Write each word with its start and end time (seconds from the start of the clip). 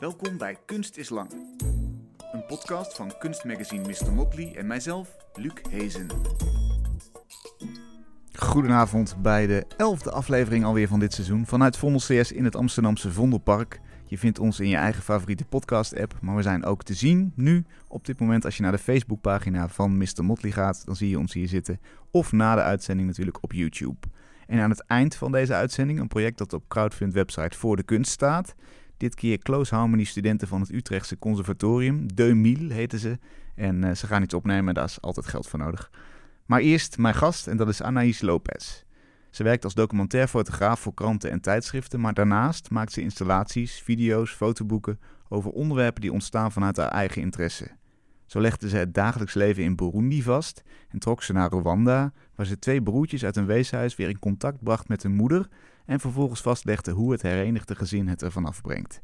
Welkom 0.00 0.38
bij 0.38 0.56
Kunst 0.66 0.96
is 0.96 1.08
Lang. 1.08 1.30
Een 2.32 2.46
podcast 2.46 2.96
van 2.96 3.12
kunstmagazine 3.18 3.88
Mr. 3.88 4.12
Motley 4.12 4.54
en 4.56 4.66
mijzelf, 4.66 5.16
Luc 5.34 5.52
Hezen. 5.70 6.06
Goedenavond 8.32 9.16
bij 9.22 9.46
de 9.46 9.66
elfde 9.76 10.10
aflevering 10.10 10.64
alweer 10.64 10.88
van 10.88 11.00
dit 11.00 11.12
seizoen 11.12 11.46
vanuit 11.46 11.76
Vondel 11.76 12.00
CS 12.00 12.32
in 12.32 12.44
het 12.44 12.56
Amsterdamse 12.56 13.12
Vondelpark. 13.12 13.80
Je 14.06 14.18
vindt 14.18 14.38
ons 14.38 14.60
in 14.60 14.68
je 14.68 14.76
eigen 14.76 15.02
favoriete 15.02 15.44
podcast-app, 15.44 16.14
maar 16.20 16.36
we 16.36 16.42
zijn 16.42 16.64
ook 16.64 16.82
te 16.82 16.94
zien 16.94 17.32
nu. 17.34 17.64
Op 17.88 18.06
dit 18.06 18.20
moment, 18.20 18.44
als 18.44 18.56
je 18.56 18.62
naar 18.62 18.72
de 18.72 18.78
Facebookpagina 18.78 19.68
van 19.68 19.96
Mr. 19.96 20.24
Motley 20.24 20.52
gaat, 20.52 20.86
dan 20.86 20.96
zie 20.96 21.08
je 21.08 21.18
ons 21.18 21.32
hier 21.32 21.48
zitten. 21.48 21.80
Of 22.10 22.32
na 22.32 22.54
de 22.54 22.62
uitzending 22.62 23.08
natuurlijk 23.08 23.42
op 23.42 23.52
YouTube. 23.52 24.06
En 24.46 24.60
aan 24.60 24.70
het 24.70 24.84
eind 24.86 25.14
van 25.14 25.32
deze 25.32 25.54
uitzending, 25.54 26.00
een 26.00 26.08
project 26.08 26.38
dat 26.38 26.52
op 26.52 26.68
Crowdfund 26.68 27.12
website 27.12 27.58
voor 27.58 27.76
de 27.76 27.82
kunst 27.82 28.10
staat. 28.10 28.54
Dit 28.96 29.14
keer 29.14 29.38
Close 29.38 29.74
Harmony 29.74 30.04
studenten 30.04 30.48
van 30.48 30.60
het 30.60 30.72
Utrechtse 30.72 31.18
Conservatorium. 31.18 32.14
De 32.14 32.34
Mille 32.34 32.72
heten 32.72 32.98
ze. 32.98 33.18
En 33.54 33.84
uh, 33.84 33.94
ze 33.94 34.06
gaan 34.06 34.22
iets 34.22 34.34
opnemen, 34.34 34.74
daar 34.74 34.84
is 34.84 35.00
altijd 35.00 35.26
geld 35.26 35.48
voor 35.48 35.58
nodig. 35.58 35.90
Maar 36.46 36.60
eerst 36.60 36.98
mijn 36.98 37.14
gast, 37.14 37.46
en 37.46 37.56
dat 37.56 37.68
is 37.68 37.82
Anaïs 37.82 38.20
Lopez. 38.20 38.84
Ze 39.30 39.42
werkt 39.42 39.64
als 39.64 39.74
documentairfotograaf 39.74 40.80
voor 40.80 40.94
kranten 40.94 41.30
en 41.30 41.40
tijdschriften, 41.40 42.00
maar 42.00 42.14
daarnaast 42.14 42.70
maakt 42.70 42.92
ze 42.92 43.00
installaties, 43.00 43.80
video's, 43.80 44.30
fotoboeken 44.30 45.00
over 45.28 45.50
onderwerpen 45.50 46.00
die 46.00 46.12
ontstaan 46.12 46.52
vanuit 46.52 46.76
haar 46.76 46.88
eigen 46.88 47.22
interesse. 47.22 47.70
Zo 48.26 48.40
legde 48.40 48.68
ze 48.68 48.76
het 48.76 48.94
dagelijks 48.94 49.34
leven 49.34 49.62
in 49.62 49.76
Burundi 49.76 50.22
vast 50.22 50.62
en 50.88 50.98
trok 50.98 51.22
ze 51.22 51.32
naar 51.32 51.50
Rwanda, 51.50 52.12
waar 52.34 52.46
ze 52.46 52.58
twee 52.58 52.82
broertjes 52.82 53.24
uit 53.24 53.36
een 53.36 53.46
weeshuis 53.46 53.96
weer 53.96 54.08
in 54.08 54.18
contact 54.18 54.62
bracht 54.62 54.88
met 54.88 55.02
hun 55.02 55.14
moeder 55.14 55.48
en 55.86 56.00
vervolgens 56.00 56.40
vastlegde 56.40 56.90
hoe 56.90 57.12
het 57.12 57.22
herenigde 57.22 57.74
gezin 57.74 58.08
het 58.08 58.22
ervan 58.22 58.44
afbrengt. 58.44 59.00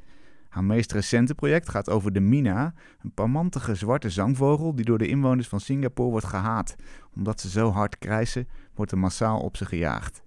Haar 0.49 0.65
meest 0.65 0.93
recente 0.93 1.35
project 1.35 1.69
gaat 1.69 1.91
over 1.91 2.13
de 2.13 2.21
Mina, 2.21 2.75
een 3.03 3.13
parmantige 3.13 3.75
zwarte 3.75 4.11
zangvogel 4.11 4.75
die 4.75 4.85
door 4.85 4.99
de 4.99 5.09
inwoners 5.09 5.49
van 5.49 5.61
Singapore 5.61 6.11
wordt 6.11 6.27
gehaat. 6.27 6.77
Omdat 7.15 7.41
ze 7.41 7.49
zo 7.49 7.71
hard 7.71 7.99
krijsen, 7.99 8.49
wordt 8.75 8.93
er 8.93 8.99
massaal 8.99 9.41
op 9.41 9.57
ze 9.57 9.65
gejaagd. 9.65 10.23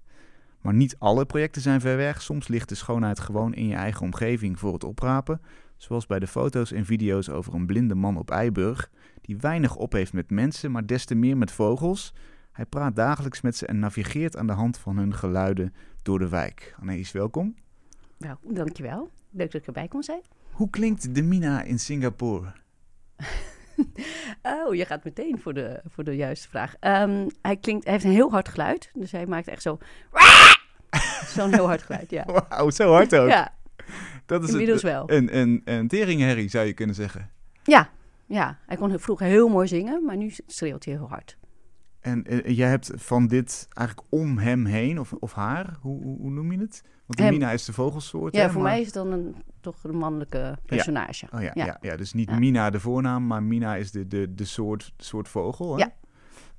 Maar 0.62 0.74
niet 0.74 0.96
alle 1.00 1.26
projecten 1.26 1.62
zijn 1.62 1.82
ver 1.82 1.98
weg. 1.98 2.22
Soms 2.22 2.48
ligt 2.48 2.70
de 2.70 2.76
schoonheid 2.76 3.20
gewoon 3.20 3.54
in 3.54 3.68
je 3.68 3.76
eigen 3.76 4.02
omgeving 4.02 4.60
voor 4.60 4.74
het 4.74 4.84
oprapen. 4.84 5.42
Zoals 5.78 6.06
bij 6.06 6.20
de 6.20 6.28
foto's 6.28 6.72
en 6.72 6.86
video's 6.86 7.30
over 7.30 7.54
een 7.54 7.66
blinde 7.66 7.96
man 7.96 8.18
op 8.18 8.32
Eiburg, 8.32 8.90
die 9.22 9.38
weinig 9.38 9.76
op 9.76 9.92
heeft 9.92 10.14
met 10.14 10.30
mensen, 10.30 10.72
maar 10.72 10.86
des 10.86 11.06
te 11.06 11.16
meer 11.16 11.38
met 11.38 11.52
vogels. 11.52 12.14
Hij 12.56 12.66
praat 12.66 12.96
dagelijks 12.96 13.42
met 13.42 13.56
ze 13.56 13.66
en 13.66 13.80
navigeert 13.80 14.38
aan 14.38 14.48
de 14.48 14.54
hand 14.54 14.78
van 14.78 14.98
hun 14.98 15.14
geluiden 15.14 15.74
door 16.02 16.20
de 16.20 16.30
wijk. 16.30 16.76
Annees, 16.80 17.12
welkom. 17.12 17.56
Nou, 18.18 18.38
dankjewel. 18.42 19.10
Leuk 19.32 19.52
dat 19.52 19.62
ik 19.62 19.68
erbij 19.68 19.88
kon 19.88 20.04
zijn. 20.04 20.22
Hoe 20.52 20.70
klinkt 20.70 21.16
de 21.16 21.22
Mina 21.22 21.62
in 21.62 21.80
Singapore? 21.80 22.52
oh, 24.66 24.76
je 24.76 24.86
gaat 24.86 25.04
meteen 25.04 25.40
voor 25.40 25.54
de, 25.54 25.82
voor 25.86 26.04
de 26.04 26.16
juiste 26.16 26.50
vraag. 26.50 26.74
Um, 26.80 27.28
hij, 27.42 27.58
klinkt, 27.58 27.84
hij 27.84 27.94
heeft 27.94 28.06
een 28.06 28.12
heel 28.12 28.32
hard 28.32 28.50
geluid. 28.50 28.90
Dus 28.94 29.12
hij 29.12 29.26
maakt 29.26 29.48
echt 29.48 29.62
zo... 29.62 29.78
Zo'n 31.36 31.54
heel 31.54 31.68
hard 31.68 31.82
geluid, 31.82 32.10
ja. 32.10 32.26
Wauw, 32.26 32.70
zo 32.70 32.92
hard 32.92 33.16
ook. 33.16 33.30
ja, 33.30 33.54
dat 34.26 34.44
is 34.44 34.50
inmiddels 34.50 34.82
het, 34.82 34.92
wel. 34.92 35.12
Een, 35.12 35.38
een, 35.38 35.62
een 35.66 35.88
teringherrie 35.88 36.50
zou 36.50 36.66
je 36.66 36.74
kunnen 36.74 36.96
zeggen. 36.96 37.32
Ja, 37.64 37.90
ja. 38.26 38.60
Hij 38.66 38.78
kon 38.78 39.00
vroeger 39.00 39.26
heel 39.26 39.50
mooi 39.50 39.68
zingen, 39.68 40.06
maar 40.06 40.18
nu 40.18 40.32
schreeuwt 40.48 40.86
hij 40.86 40.94
heel 40.94 41.10
hard. 41.10 41.38
En 42.06 42.34
uh, 42.34 42.58
jij 42.58 42.70
hebt 42.70 42.92
van 42.96 43.28
dit 43.28 43.68
eigenlijk 43.74 44.08
om 44.10 44.38
hem 44.38 44.66
heen, 44.66 45.00
of, 45.00 45.14
of 45.14 45.34
haar, 45.34 45.78
hoe, 45.82 46.04
hoe, 46.04 46.18
hoe 46.18 46.32
noem 46.32 46.52
je 46.52 46.58
het? 46.58 46.82
Want 47.06 47.18
de 47.18 47.24
Hem. 47.24 47.34
Mina 47.34 47.52
is 47.52 47.66
de 47.66 47.74
vogelsoort. 47.74 48.36
Ja, 48.36 48.42
hè, 48.42 48.50
voor 48.50 48.62
maar- 48.62 48.72
mij 48.72 48.80
is 48.80 48.86
het 48.86 48.96
dan 48.96 49.12
een, 49.12 49.36
toch 49.62 49.84
een 49.84 49.98
mannelijke 49.98 50.58
personage. 50.66 51.28
Oh 51.32 51.42
ja, 51.42 51.52
ja. 51.54 51.66
Ja. 51.66 51.78
ja, 51.82 51.96
dus 51.96 52.14
niet 52.14 52.30
Ja. 52.30 52.38
Mina 52.38 52.70
de 52.70 52.80
voornaam, 52.80 53.28
maar 53.28 53.44
Mina 53.44 53.76
is 53.76 53.92
de, 53.92 54.08
de, 54.08 54.34
de 54.34 54.46
soort, 54.46 54.94
soort 54.98 55.28
vogel. 55.28 55.78
Hè? 55.78 55.78
Ja. 55.78 55.94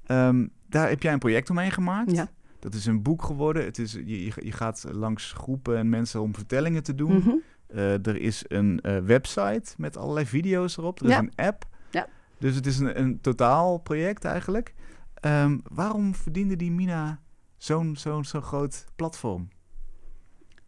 Ehm, 0.07 0.47
daar 0.69 0.89
heb 0.89 1.03
jij 1.03 1.13
een 1.13 1.19
project 1.19 1.51
omheen 1.51 1.71
gemaakt. 1.71 2.11
Ja. 2.11 2.29
Dat 2.59 2.75
is 2.75 2.87
een 2.87 3.03
boek 3.03 3.23
geworden. 3.23 3.65
Het 3.65 3.79
is, 3.79 3.93
je, 3.93 4.25
je, 4.25 4.53
gaat 4.53 4.85
langs 4.93 5.33
groepen 5.33 5.77
en 5.77 5.89
mensen 5.89 6.21
om 6.21 6.35
vertellingen 6.35 6.83
te 6.83 6.95
doen. 6.95 7.43
Eh, 7.67 8.07
er 8.07 8.17
is 8.17 8.45
een 8.49 8.81
eh, 8.81 8.99
website 8.99 9.75
met 9.77 9.97
allerlei 9.97 10.27
video's 10.27 10.77
erop. 10.77 11.01
Er 11.01 11.09
is 11.09 11.17
een 11.17 11.33
app. 11.35 11.65
Ja. 11.91 12.07
Dus 12.39 12.55
het 12.55 12.67
is 12.67 12.79
een, 12.79 13.01
een 13.01 13.21
totaal 13.21 13.79
project 13.79 14.25
eigenlijk. 14.25 14.75
Ehm, 15.21 15.59
waarom 15.73 16.15
verdiende 16.15 16.57
die 16.57 16.71
Mina 16.71 17.21
zo'n 17.57 17.97
zo'n 17.97 18.25
zo'n 18.25 18.43
groot 18.43 18.85
platform? 18.97 19.49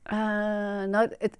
Eh, 0.03 0.17
nou, 0.85 1.09
het, 1.19 1.39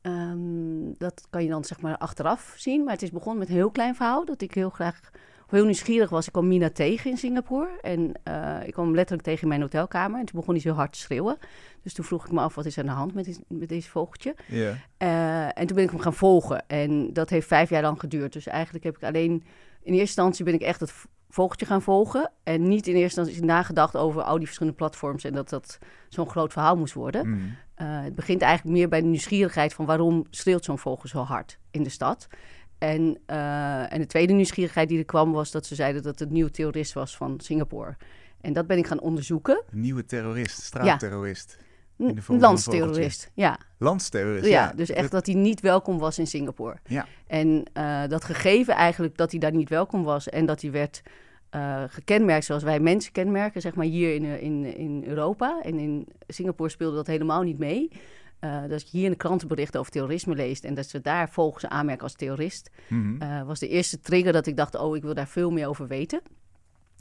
ehm, 0.00 0.92
dat 0.98 1.26
kan 1.30 1.42
je 1.42 1.48
dan 1.48 1.64
zeg 1.64 1.80
maar 1.80 1.98
achteraf 1.98 2.54
zien. 2.56 2.84
Maar 2.84 2.92
het 2.92 3.02
is 3.02 3.10
begonnen 3.10 3.38
met 3.38 3.48
een 3.48 3.54
heel 3.54 3.70
klein 3.70 3.94
verhaal. 3.94 4.24
Dat 4.24 4.42
ik 4.42 4.54
heel 4.54 4.70
graag, 4.70 5.00
heel 5.46 5.64
nieuwsgierig 5.64 6.10
was. 6.10 6.26
Ik 6.26 6.32
kwam 6.32 6.48
Mina 6.48 6.70
tegen 6.70 7.10
in 7.10 7.16
Singapore. 7.16 7.78
En 7.80 8.12
eh, 8.22 8.66
ik 8.66 8.72
kwam 8.72 8.84
hem 8.86 8.94
letterlijk 8.94 9.26
tegen 9.28 9.42
in 9.42 9.48
mijn 9.48 9.60
hotelkamer. 9.60 10.20
En 10.20 10.26
toen 10.26 10.40
begon 10.40 10.54
hij 10.54 10.62
zo 10.62 10.72
hard 10.72 10.92
te 10.92 10.98
schreeuwen. 10.98 11.38
Dus 11.82 11.92
toen 11.94 12.04
vroeg 12.04 12.24
ik 12.26 12.32
me 12.32 12.40
af, 12.40 12.54
wat 12.54 12.66
is 12.66 12.78
aan 12.78 12.86
de 12.86 12.92
hand 12.92 13.14
met, 13.14 13.24
dit- 13.24 13.44
met 13.48 13.68
deze 13.68 13.90
vogeltje? 13.90 14.34
Ja. 14.46 14.74
Eh, 14.96 15.58
en 15.58 15.66
toen 15.66 15.76
ben 15.76 15.84
ik 15.84 15.90
hem 15.90 16.00
gaan 16.00 16.14
volgen. 16.14 16.68
En 16.68 17.12
dat 17.12 17.30
heeft 17.30 17.46
vijf 17.46 17.70
jaar 17.70 17.82
lang 17.82 18.00
geduurd. 18.00 18.32
Dus 18.32 18.46
eigenlijk 18.46 18.84
heb 18.84 18.96
ik 18.96 19.02
alleen... 19.04 19.32
In 19.84 19.92
eerste 19.92 20.00
instantie 20.06 20.44
ben 20.44 20.54
ik 20.54 20.60
echt 20.62 20.80
het 20.80 20.92
vogeltje 21.32 21.66
gaan 21.66 21.82
volgen. 21.82 22.30
En 22.42 22.68
niet 22.68 22.86
in 22.86 22.94
eerste 22.94 23.20
instantie 23.20 23.44
nagedacht 23.44 23.96
over 23.96 24.22
al 24.22 24.36
die 24.36 24.46
verschillende 24.46 24.78
platforms... 24.78 25.24
en 25.24 25.32
dat 25.32 25.48
dat 25.48 25.78
zo'n 26.08 26.28
groot 26.28 26.52
verhaal 26.52 26.76
moest 26.76 26.94
worden. 26.94 27.28
Mm. 27.28 27.56
Eh, 27.74 28.02
het 28.02 28.14
begint 28.14 28.42
eigenlijk 28.42 28.76
meer 28.76 28.88
bij 28.88 29.00
de 29.00 29.06
nieuwsgierigheid 29.06 29.74
van 29.74 29.84
waarom 29.84 30.26
schreeuwt 30.30 30.64
zo'n 30.64 30.78
vogel 30.78 31.08
zo 31.08 31.22
hard 31.22 31.58
in 31.70 31.82
de 31.82 31.88
stad. 31.88 32.28
En, 32.78 33.18
eh, 33.26 33.92
en 33.92 34.00
de 34.00 34.06
tweede 34.06 34.32
nieuwsgierigheid 34.32 34.88
die 34.88 34.98
er 34.98 35.04
kwam 35.04 35.32
was 35.32 35.50
dat 35.50 35.66
ze 35.66 35.74
zeiden 35.74 36.02
dat 36.02 36.18
het 36.18 36.28
een 36.28 36.34
nieuwe 36.34 36.50
terrorist 36.50 36.92
was 36.92 37.16
van 37.16 37.40
Singapore. 37.40 37.96
En 38.40 38.52
dat 38.52 38.66
ben 38.66 38.78
ik 38.78 38.86
gaan 38.86 39.00
onderzoeken. 39.00 39.62
Een 39.70 39.80
nieuwe 39.80 40.04
terrorist, 40.04 40.62
straatterrorist. 40.62 41.56
In 41.58 41.64
landsterrorist. 42.26 43.30
Ja, 43.34 43.58
Landsterrorist, 43.78 44.46
ja, 44.46 44.50
ja. 44.50 44.72
dus 44.76 44.90
echt 44.90 45.10
dat 45.10 45.26
hij 45.26 45.34
niet 45.34 45.60
welkom 45.60 45.98
was 45.98 46.18
in 46.18 46.26
Singapore. 46.26 46.76
Ja. 46.84 47.06
En 47.26 47.64
eh, 47.72 48.02
dat 48.08 48.24
gegeven 48.24 48.74
eigenlijk 48.74 49.16
dat 49.16 49.30
hij 49.30 49.40
daar 49.40 49.54
niet 49.54 49.68
welkom 49.68 50.02
was 50.04 50.28
en 50.28 50.46
dat 50.46 50.62
hij 50.62 50.70
werd 50.70 51.02
eh, 51.50 51.82
gekenmerkt 51.86 52.44
zoals 52.44 52.62
wij 52.62 52.80
mensen 52.80 53.12
kenmerken, 53.12 53.60
zeg 53.60 53.74
maar 53.74 53.86
hier 53.86 54.14
in, 54.14 54.24
eh, 54.24 54.42
in, 54.42 54.76
in 54.76 55.04
Europa. 55.06 55.60
En 55.62 55.78
in 55.78 56.08
Singapore 56.26 56.70
speelde 56.70 56.96
dat 56.96 57.06
helemaal 57.06 57.42
niet 57.42 57.58
mee. 57.58 57.90
Dat 58.68 58.82
je 58.82 58.96
hier 58.96 59.04
in 59.04 59.10
de 59.10 59.16
krantenberichten 59.16 59.80
over 59.80 59.92
terrorisme 59.92 60.34
leest 60.34 60.64
en 60.64 60.74
dat 60.74 60.86
ze 60.86 61.00
daar 61.00 61.30
volgens 61.30 61.66
aanmerken 61.66 62.02
als 62.02 62.14
terrorist, 62.14 62.70
Mhm. 62.88 63.44
was 63.44 63.58
de 63.58 63.68
eerste 63.68 64.00
trigger 64.00 64.32
dat 64.32 64.46
ik 64.46 64.56
dacht, 64.56 64.74
oh, 64.74 64.96
ik 64.96 65.02
wil 65.02 65.14
daar 65.14 65.28
veel 65.28 65.50
meer 65.50 65.68
over 65.68 65.86
weten. 65.86 66.20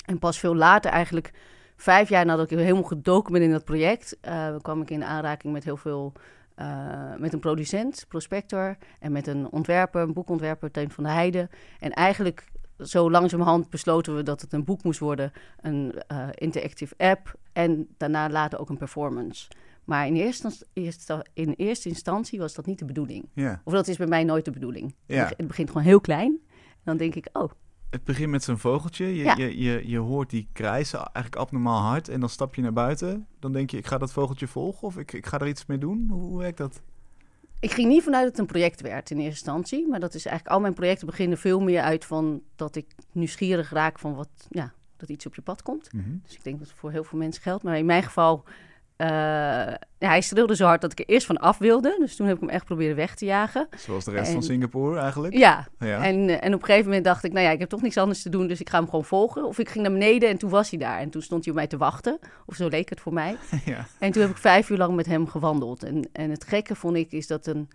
En 0.05 0.19
pas 0.19 0.39
veel 0.39 0.55
later, 0.55 0.91
eigenlijk 0.91 1.31
vijf 1.81 2.09
jaar 2.09 2.25
nadat 2.25 2.51
ik 2.51 2.57
helemaal 2.57 2.83
gedoken 2.83 3.33
ben 3.33 3.41
in 3.41 3.51
dat 3.51 3.65
project, 3.65 4.17
eh, 4.21 4.55
kwam 4.61 4.81
ik 4.81 4.89
in 4.89 5.03
aanraking 5.03 5.53
met 5.53 5.63
heel 5.63 5.77
veel, 5.77 6.13
eh, 6.55 7.15
met 7.17 7.33
een 7.33 7.39
producent, 7.39 8.05
prospector, 8.07 8.77
en 8.99 9.11
met 9.11 9.27
een 9.27 9.51
ontwerper, 9.51 10.01
een 10.01 10.13
boekontwerper, 10.13 10.71
Teun 10.71 10.91
van 10.91 11.03
der 11.03 11.13
Heijden. 11.13 11.49
En 11.79 11.91
eigenlijk 11.91 12.45
zo 12.77 13.11
langzamerhand 13.11 13.69
besloten 13.69 14.15
we 14.15 14.23
dat 14.23 14.41
het 14.41 14.53
een 14.53 14.63
boek 14.63 14.83
moest 14.83 14.99
worden, 14.99 15.31
een 15.61 15.93
eh, 16.07 16.27
interactive 16.35 16.93
app 16.97 17.35
en 17.53 17.87
daarna 17.97 18.29
later 18.29 18.59
ook 18.59 18.69
een 18.69 18.77
performance. 18.77 19.47
Maar 19.83 20.07
in 20.07 20.15
eerste, 20.15 20.51
in 21.33 21.53
eerste 21.57 21.89
instantie 21.89 22.39
was 22.39 22.53
dat 22.53 22.65
niet 22.65 22.79
de 22.79 22.85
bedoeling. 22.85 23.29
Of 23.63 23.73
dat 23.73 23.87
is 23.87 23.97
bij 23.97 24.07
mij 24.07 24.23
nooit 24.23 24.45
de 24.45 24.51
bedoeling. 24.51 24.95
Het 25.05 25.47
begint 25.47 25.67
gewoon 25.67 25.83
heel 25.83 26.01
klein. 26.01 26.39
En 26.69 26.83
dan 26.83 26.97
denk 26.97 27.15
ik, 27.15 27.29
oh, 27.33 27.51
Het 27.91 28.03
begint 28.03 28.29
met 28.29 28.43
zo'n 28.43 28.57
vogeltje. 28.57 29.05
Je, 29.15 29.23
Ja. 29.23 29.35
je, 29.37 29.59
je, 29.61 29.89
je 29.89 29.97
hoort 29.97 30.29
die 30.29 30.47
krijsen 30.53 30.99
eigenlijk 30.99 31.35
abnormaal 31.35 31.81
hard. 31.81 32.09
En 32.09 32.19
dan 32.19 32.29
stap 32.29 32.55
je 32.55 32.61
naar 32.61 32.73
buiten. 32.73 33.27
Dan 33.39 33.51
denk 33.53 33.69
je, 33.69 33.77
ik 33.77 33.87
ga 33.87 33.97
dat 33.97 34.11
vogeltje 34.11 34.47
volgen. 34.47 34.87
Of 34.87 34.97
ik, 34.97 35.13
ik 35.13 35.25
ga 35.25 35.39
er 35.39 35.47
iets 35.47 35.65
mee 35.65 35.77
doen. 35.77 36.07
Hoe, 36.09 36.23
hoe 36.23 36.39
werkt 36.39 36.57
dat? 36.57 36.81
ik 37.59 37.71
ging 37.71 37.87
niet 37.87 38.03
vanuit 38.03 38.23
dat 38.23 38.31
het 38.31 38.41
een 38.41 38.45
project 38.45 38.81
werd 38.81 39.09
in 39.09 39.17
eerste 39.17 39.31
instantie. 39.31 39.87
Maar 39.87 39.99
dat 39.99 40.13
is 40.13 40.25
eigenlijk, 40.25 40.55
al 40.55 40.61
mijn 40.61 40.73
projecten 40.73 41.05
beginnen 41.07 41.37
veel 41.37 41.59
meer 41.59 41.81
uit 41.81 42.05
van 42.05 42.41
dat 42.55 42.75
ik 42.75 42.85
nieuwsgierig 43.11 43.69
raak 43.69 43.99
van 43.99 44.15
wat, 44.15 44.29
ja, 44.49 44.73
dat 44.97 45.09
iets 45.09 45.25
op 45.25 45.35
je 45.35 45.41
pad 45.41 45.61
komt. 45.61 45.93
Mhm. 45.93 46.09
Dus 46.23 46.33
ik 46.35 46.43
denk 46.43 46.59
dat 46.59 46.67
het 46.67 46.77
voor 46.77 46.91
heel 46.91 47.03
veel 47.03 47.17
mensen 47.19 47.41
geldt. 47.41 47.63
Maar 47.63 47.77
in 47.77 47.85
mijn 47.85 48.03
geval, 48.03 48.43
ja, 49.97 50.09
hij 50.09 50.21
schreeuwde 50.21 50.55
zo 50.55 50.65
hard 50.65 50.81
dat 50.81 50.91
ik 50.91 50.99
er 50.99 51.05
eerst 51.05 51.25
van 51.25 51.37
af 51.37 51.57
wilde. 51.57 51.95
Dus 51.99 52.15
toen 52.15 52.27
heb 52.27 52.35
ik 52.35 52.41
hem 52.41 52.49
echt 52.49 52.65
proberen 52.65 52.95
weg 52.95 53.15
te 53.15 53.25
jagen. 53.25 53.67
Zoals 53.77 54.05
de 54.05 54.11
rest 54.11 54.31
van 54.31 54.43
Singapore 54.43 54.99
eigenlijk. 54.99 55.37
Ja, 55.37 55.67
Ja. 55.79 56.03
En, 56.03 56.29
eh, 56.29 56.45
en 56.45 56.53
op 56.53 56.59
een 56.59 56.65
gegeven 56.65 56.85
moment 56.85 57.05
dacht 57.05 57.23
ik, 57.23 57.31
nou 57.31 57.45
ja, 57.45 57.51
ik 57.51 57.59
heb 57.59 57.69
toch 57.69 57.81
niks 57.81 57.97
anders 57.97 58.21
te 58.21 58.29
doen, 58.29 58.47
dus 58.47 58.59
ik 58.59 58.69
ga 58.69 58.77
hem 58.77 58.89
gewoon 58.89 59.05
volgen. 59.05 59.43
Of 59.43 59.59
ik 59.59 59.69
ging 59.69 59.83
naar 59.83 59.93
beneden 59.93 60.29
en 60.29 60.37
toen 60.37 60.49
was 60.49 60.69
hij 60.69 60.79
daar. 60.79 60.99
En 60.99 61.09
toen 61.09 61.21
stond 61.21 61.43
hij 61.43 61.53
op 61.53 61.59
mij 61.59 61.67
te 61.67 61.77
wachten. 61.77 62.19
Of 62.45 62.55
zo 62.55 62.67
leek 62.67 62.89
het 62.89 62.99
voor 63.01 63.13
mij. 63.13 63.35
ja. 63.65 63.85
En 63.99 64.11
toen 64.11 64.21
heb 64.21 64.31
ik 64.31 64.37
vijf 64.37 64.69
uur 64.69 64.77
lang 64.77 64.95
met 64.95 65.05
hem 65.05 65.27
gewandeld. 65.27 65.83
En, 65.83 66.09
en 66.11 66.29
het 66.29 66.43
gekke 66.43 66.75
vond 66.75 66.95
ik 66.95 67.11
is 67.11 67.27
dat 67.27 67.47
een, 67.47 67.69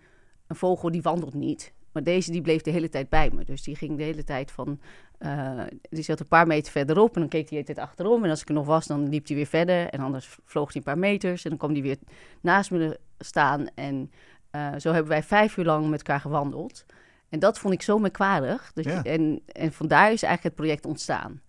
een 0.47 0.55
vogel 0.55 0.91
die 0.91 1.01
wandelt 1.01 1.33
niet. 1.33 1.73
Maar 1.97 2.05
deze 2.05 2.31
die 2.31 2.41
bleef 2.41 2.61
de 2.61 2.71
hele 2.71 2.89
tijd 2.89 3.09
bij 3.09 3.29
me. 3.33 3.43
Dus 3.45 3.63
die 3.63 3.75
ging 3.75 3.97
de 3.97 4.03
hele 4.03 4.23
tijd 4.23 4.51
van... 4.51 4.79
eh, 5.17 5.59
die 5.89 6.03
zat 6.03 6.19
een 6.19 6.27
paar 6.27 6.47
meter 6.47 6.71
verderop 6.71 7.13
en 7.15 7.19
dan 7.19 7.29
keek 7.29 7.39
hij 7.39 7.49
de 7.49 7.55
hele 7.55 7.65
tijd 7.73 7.87
achterom. 7.87 8.23
En 8.23 8.29
als 8.29 8.41
ik 8.41 8.47
er 8.47 8.53
nog 8.53 8.65
was, 8.65 8.85
dan 8.85 9.09
liep 9.09 9.27
hij 9.27 9.35
weer 9.35 9.45
verder. 9.45 9.89
En 9.89 9.99
anders 9.99 10.37
vloog 10.45 10.67
hij 10.67 10.75
een 10.75 10.83
paar 10.83 10.97
meters 10.97 11.43
en 11.43 11.49
dan 11.49 11.59
kwam 11.59 11.71
hij 11.71 11.81
weer 11.81 11.97
naast 12.41 12.71
me 12.71 12.99
staan. 13.19 13.67
En 13.75 14.11
eh, 14.51 14.71
zo 14.77 14.91
hebben 14.91 15.11
wij 15.11 15.23
vijf 15.23 15.57
uur 15.57 15.65
lang 15.65 15.89
met 15.89 15.99
elkaar 15.99 16.19
gewandeld. 16.19 16.85
En 17.29 17.39
dat 17.39 17.59
vond 17.59 17.73
ik 17.73 17.81
zo 17.81 17.99
merkwaardig. 17.99 18.71
Dus 18.73 18.85
Ja. 18.85 19.03
en, 19.03 19.41
en 19.45 19.71
vandaar 19.73 20.11
is 20.11 20.23
eigenlijk 20.23 20.43
het 20.43 20.55
project 20.55 20.85
ontstaan. 20.85 21.41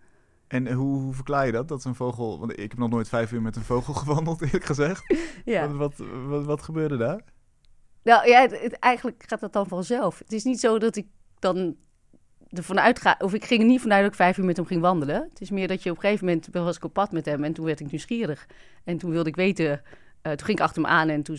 En 0.47 0.73
hoe, 0.73 1.01
hoe 1.01 1.15
verklaar 1.15 1.47
je 1.47 1.53
dat? 1.53 1.69
Dat 1.69 1.85
een 1.85 1.95
vogel... 1.95 2.39
Want 2.39 2.53
ik 2.53 2.71
heb 2.71 2.79
nog 2.79 2.91
nooit 2.91 3.09
vijf 3.09 3.33
uur 3.33 3.43
met 3.43 3.57
een 3.57 3.63
vogel 3.63 3.95
gewandeld, 4.03 4.43
eerlijk 4.43 4.65
gezegd. 4.65 5.15
Ja. 5.45 5.69
Wat, 5.69 5.97
wat, 5.97 6.09
wat, 6.27 6.45
wat 6.45 6.63
gebeurde 6.63 6.97
daar? 6.97 7.21
Nou 8.03 8.29
ja, 8.29 8.41
het, 8.41 8.73
eigenlijk 8.73 9.25
gaat 9.27 9.41
dat 9.41 9.53
dan 9.53 9.69
vanzelf. 9.69 10.19
Het 10.19 10.33
is 10.33 10.45
niet 10.45 10.61
zo 10.61 10.79
dat 10.79 10.97
ik 10.97 11.07
dan 11.39 11.77
ervan 12.49 12.81
uitga, 12.81 13.17
of 13.19 13.35
ik 13.35 13.45
ging 13.45 13.61
er 13.61 13.67
niet 13.67 13.81
vanuit 13.81 14.03
dat 14.03 14.11
ik 14.11 14.17
vijf 14.17 14.39
uur 14.39 14.45
met 14.45 14.57
hem 14.57 14.67
ging 14.67 14.81
wandelen. 14.81 15.29
Het 15.29 15.41
is 15.41 15.51
meer 15.51 15.69
dat 15.69 15.83
je 15.83 15.91
op 15.91 15.97
een 15.97 16.03
gegeven 16.03 16.27
moment 16.27 16.49
was 16.53 16.77
ik 16.77 16.85
op 16.85 16.93
pad 16.93 17.13
met 17.13 17.25
hem 17.25 17.45
en 17.45 17.53
toen 17.53 17.65
werd 17.65 17.81
ik 17.81 17.91
nieuwsgierig. 17.91 18.47
En 18.85 18.99
toen 18.99 19.11
wilde 19.11 19.29
ik 19.29 19.37
weten, 19.37 19.83
eh, 20.23 20.33
toen 20.33 20.47
ging 20.47 20.59
ik 20.59 20.65
achter 20.65 20.83
hem 20.83 20.91
aan 20.91 21.09
en 21.09 21.23
toen, 21.23 21.39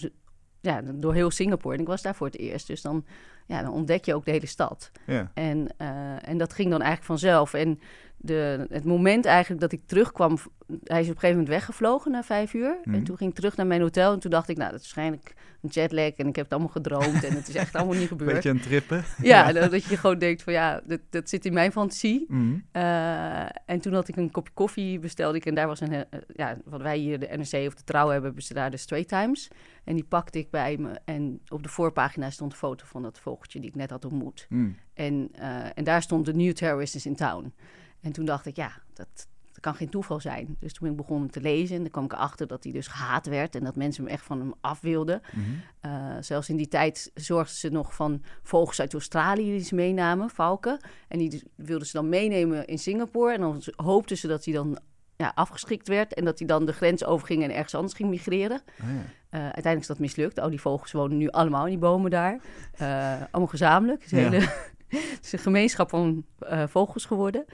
ja, 0.62 0.82
door 0.82 1.14
heel 1.14 1.32
Singapore. 1.32 1.76
En 1.76 1.82
ik 1.82 1.88
was 1.88 2.02
daar 2.02 2.16
voor 2.16 2.28
het 2.28 2.38
eerst. 2.38 2.68
Dus 2.68 2.82
dan, 2.82 3.06
ja, 3.50 3.62
dan 3.62 3.72
ontdek 3.72 4.06
je 4.06 4.16
ook 4.16 4.26
de 4.26 4.32
hele 4.32 4.46
stad. 4.46 4.92
Ja. 5.06 5.32
En, 5.34 5.68
eh, 5.78 6.30
en 6.30 6.38
dat 6.38 6.54
ging 6.54 6.70
dan 6.70 6.82
eigenlijk 6.82 7.06
vanzelf. 7.06 7.54
En 7.54 7.80
de, 8.22 8.66
het 8.70 8.84
moment 8.84 9.26
eigenlijk 9.26 9.62
dat 9.62 9.72
ik 9.72 9.82
terugkwam, 9.86 10.38
hij 10.84 11.00
is 11.00 11.06
op 11.06 11.14
een 11.14 11.20
gegeven 11.20 11.30
moment 11.30 11.48
weggevlogen 11.48 12.12
na 12.12 12.24
vijf 12.24 12.54
uur. 12.54 12.78
Mhm. 12.84 12.96
En 12.96 13.04
toen 13.04 13.18
ging 13.18 13.30
ik 13.30 13.36
terug 13.36 13.56
naar 13.56 13.68
mijn 13.68 13.82
hotel 13.82 14.14
en 14.14 14.20
toen 14.20 14.32
dacht 14.32 14.50
ik, 14.50 14.58
nou, 14.58 14.72
dat 14.72 14.80
is 14.80 14.86
waarschijnlijk 14.86 15.34
een 15.62 15.70
jetlag 15.70 16.12
en 16.12 16.28
ik 16.28 16.36
heb 16.36 16.44
het 16.44 16.54
allemaal 16.54 16.72
gedroomd 16.72 17.24
en 17.24 17.36
het 17.36 17.48
is 17.48 17.56
echt 17.56 17.76
allemaal 17.76 17.96
niet 17.96 18.08
gebeurd. 18.18 18.34
Beetje 18.34 18.50
aan 18.50 18.56
het 18.56 18.66
trippen. 18.66 19.04
Ja, 19.22 19.54
dat 19.54 19.72
dat 19.72 19.84
je 19.84 19.98
gewoon 19.98 20.20
denkt 20.20 20.44
van 20.44 20.54
ja, 20.54 20.82
dat, 20.86 21.00
dat 21.10 21.30
zit 21.30 21.46
in 21.46 21.54
mijn 21.54 21.72
fantasie. 21.72 22.26
Mhm. 22.28 22.54
Eh, 22.72 23.42
en 23.66 23.80
toen 23.82 23.94
had 23.94 24.08
ik 24.08 24.16
een 24.16 24.32
kopje 24.32 24.54
koffie 24.54 25.00
besteld 25.00 25.36
ik 25.36 25.46
en 25.46 25.56
daar 25.56 25.68
was 25.68 25.80
een, 25.80 25.94
eh, 25.94 26.20
ja, 26.36 26.58
wat 26.66 26.82
wij 26.82 26.98
hier 26.98 27.20
de 27.20 27.28
NRC 27.28 27.68
of 27.68 27.76
de 27.76 27.84
Trouw 27.84 28.08
hebben, 28.08 28.26
hebben 28.26 28.44
ze 28.44 28.54
daar 28.54 28.72
de 28.72 28.78
Straight 28.78 29.10
Times. 29.10 29.48
En 29.84 29.96
die 29.96 30.06
pakte 30.06 30.40
ik 30.40 30.50
bij 30.50 30.78
me 30.78 31.00
en 31.06 31.42
op 31.48 31.64
de 31.64 31.70
voorpagina 31.70 32.30
stond 32.30 32.52
een 32.52 32.58
foto 32.58 32.86
van 32.88 33.02
dat 33.02 33.20
die 33.48 33.62
ik 33.62 33.76
net 33.76 33.90
had 33.90 34.06
ontmoet. 34.06 34.46
Mhm. 34.50 34.70
En, 34.94 35.30
eh, 35.34 35.66
en 35.74 35.84
daar 35.84 36.02
stond 36.02 36.26
de 36.26 36.34
New 36.34 36.54
Terrorist 36.54 36.96
is 36.96 37.06
in 37.06 37.16
Town. 37.16 37.54
En 38.02 38.12
toen 38.12 38.26
dacht 38.26 38.46
ik, 38.46 38.56
ja, 38.56 38.72
dat, 38.94 39.28
dat 39.52 39.60
kan 39.60 39.76
geen 39.76 39.90
toeval 39.90 40.20
zijn. 40.20 40.56
Dus 40.60 40.74
toen 40.74 40.90
ik 40.90 40.96
begonnen 40.96 41.32
te 41.32 41.42
lezen 41.42 41.76
en 41.76 41.82
dan 41.82 41.92
kwam 41.92 42.04
ik 42.04 42.14
erachter 42.14 42.48
dat 42.48 42.64
hij 42.64 42.74
dus 42.74 42.88
gehaat 42.88 43.26
werd 43.26 43.56
en 43.56 43.64
dat 43.64 43.76
mensen 43.76 44.04
hem 44.04 44.14
echt 44.14 44.24
van 44.26 44.40
hem 44.40 44.54
af 44.62 44.82
wilden. 44.82 45.22
Mhm. 45.32 45.46
Eh, 45.80 46.18
zelfs 46.20 46.50
in 46.50 46.58
die 46.58 46.68
tijd 46.68 47.12
zorgden 47.14 47.56
ze 47.56 47.70
nog 47.70 47.96
van 47.96 48.24
vogels 48.44 48.80
uit 48.80 48.94
Australië 48.94 49.52
die 49.52 49.64
ze 49.64 49.76
meenamen, 49.76 50.30
valken. 50.30 50.80
En 51.08 51.20
die 51.20 51.30
dus- 51.30 51.44
wilden 51.56 51.88
ze 51.88 51.94
dan 51.94 52.10
meenemen 52.10 52.68
in 52.68 52.80
Singapore. 52.80 53.34
En 53.34 53.42
dan 53.42 53.64
hoopten 53.76 54.18
ze 54.18 54.28
dat 54.28 54.46
hij 54.46 54.54
dan 54.54 54.80
ja, 55.20 55.32
afgeschikt 55.36 55.88
werd 55.88 56.14
en 56.14 56.26
dat 56.26 56.38
hij 56.40 56.48
dan 56.48 56.66
de 56.66 56.74
grens 56.74 57.06
overging 57.06 57.44
en 57.44 57.54
ergens 57.54 57.76
anders 57.76 57.94
ging 57.94 58.10
migreren. 58.10 58.62
Ah, 58.82 58.88
ja. 58.88 58.94
Eh, 59.30 59.40
uiteindelijk 59.42 59.80
is 59.82 59.88
dat 59.88 60.00
mislukt. 60.00 60.40
Al 60.40 60.50
die 60.50 60.62
vogels 60.62 60.92
wonen 60.92 61.18
nu 61.18 61.30
allemaal 61.30 61.64
in 61.64 61.70
die 61.70 61.78
bomen 61.80 62.12
daar. 62.12 62.40
Eh, 62.78 63.12
allemaal 63.32 63.48
gezamenlijk. 63.50 64.04
Het 64.04 64.12
is, 64.12 64.18
een 64.18 64.24
Ja. 64.24 64.30
hele, 64.30 64.46
het 65.16 65.20
is 65.26 65.32
een 65.32 65.40
gemeenschap 65.40 65.90
van 65.90 66.26
eh, 66.40 66.64
vogels 66.68 67.06
geworden. 67.06 67.46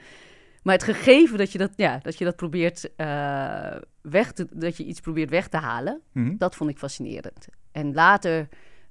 Maar 0.62 0.74
het 0.74 0.82
gegeven 0.84 1.38
dat 1.38 1.52
je 1.52 1.58
dat, 1.58 1.70
ja, 1.76 1.98
dat, 2.02 2.18
je 2.18 2.24
dat 2.24 2.36
probeert 2.36 2.90
weg 4.00 4.32
te, 4.32 4.46
dat 4.52 4.76
je 4.76 4.84
iets 4.84 5.00
probeert 5.00 5.30
weg 5.30 5.48
te 5.48 5.56
halen, 5.56 6.00
Mhm. 6.12 6.36
dat 6.36 6.54
vond 6.56 6.70
ik 6.70 6.78
fascinerend. 6.78 7.46
En 7.72 7.94
later, 7.94 8.48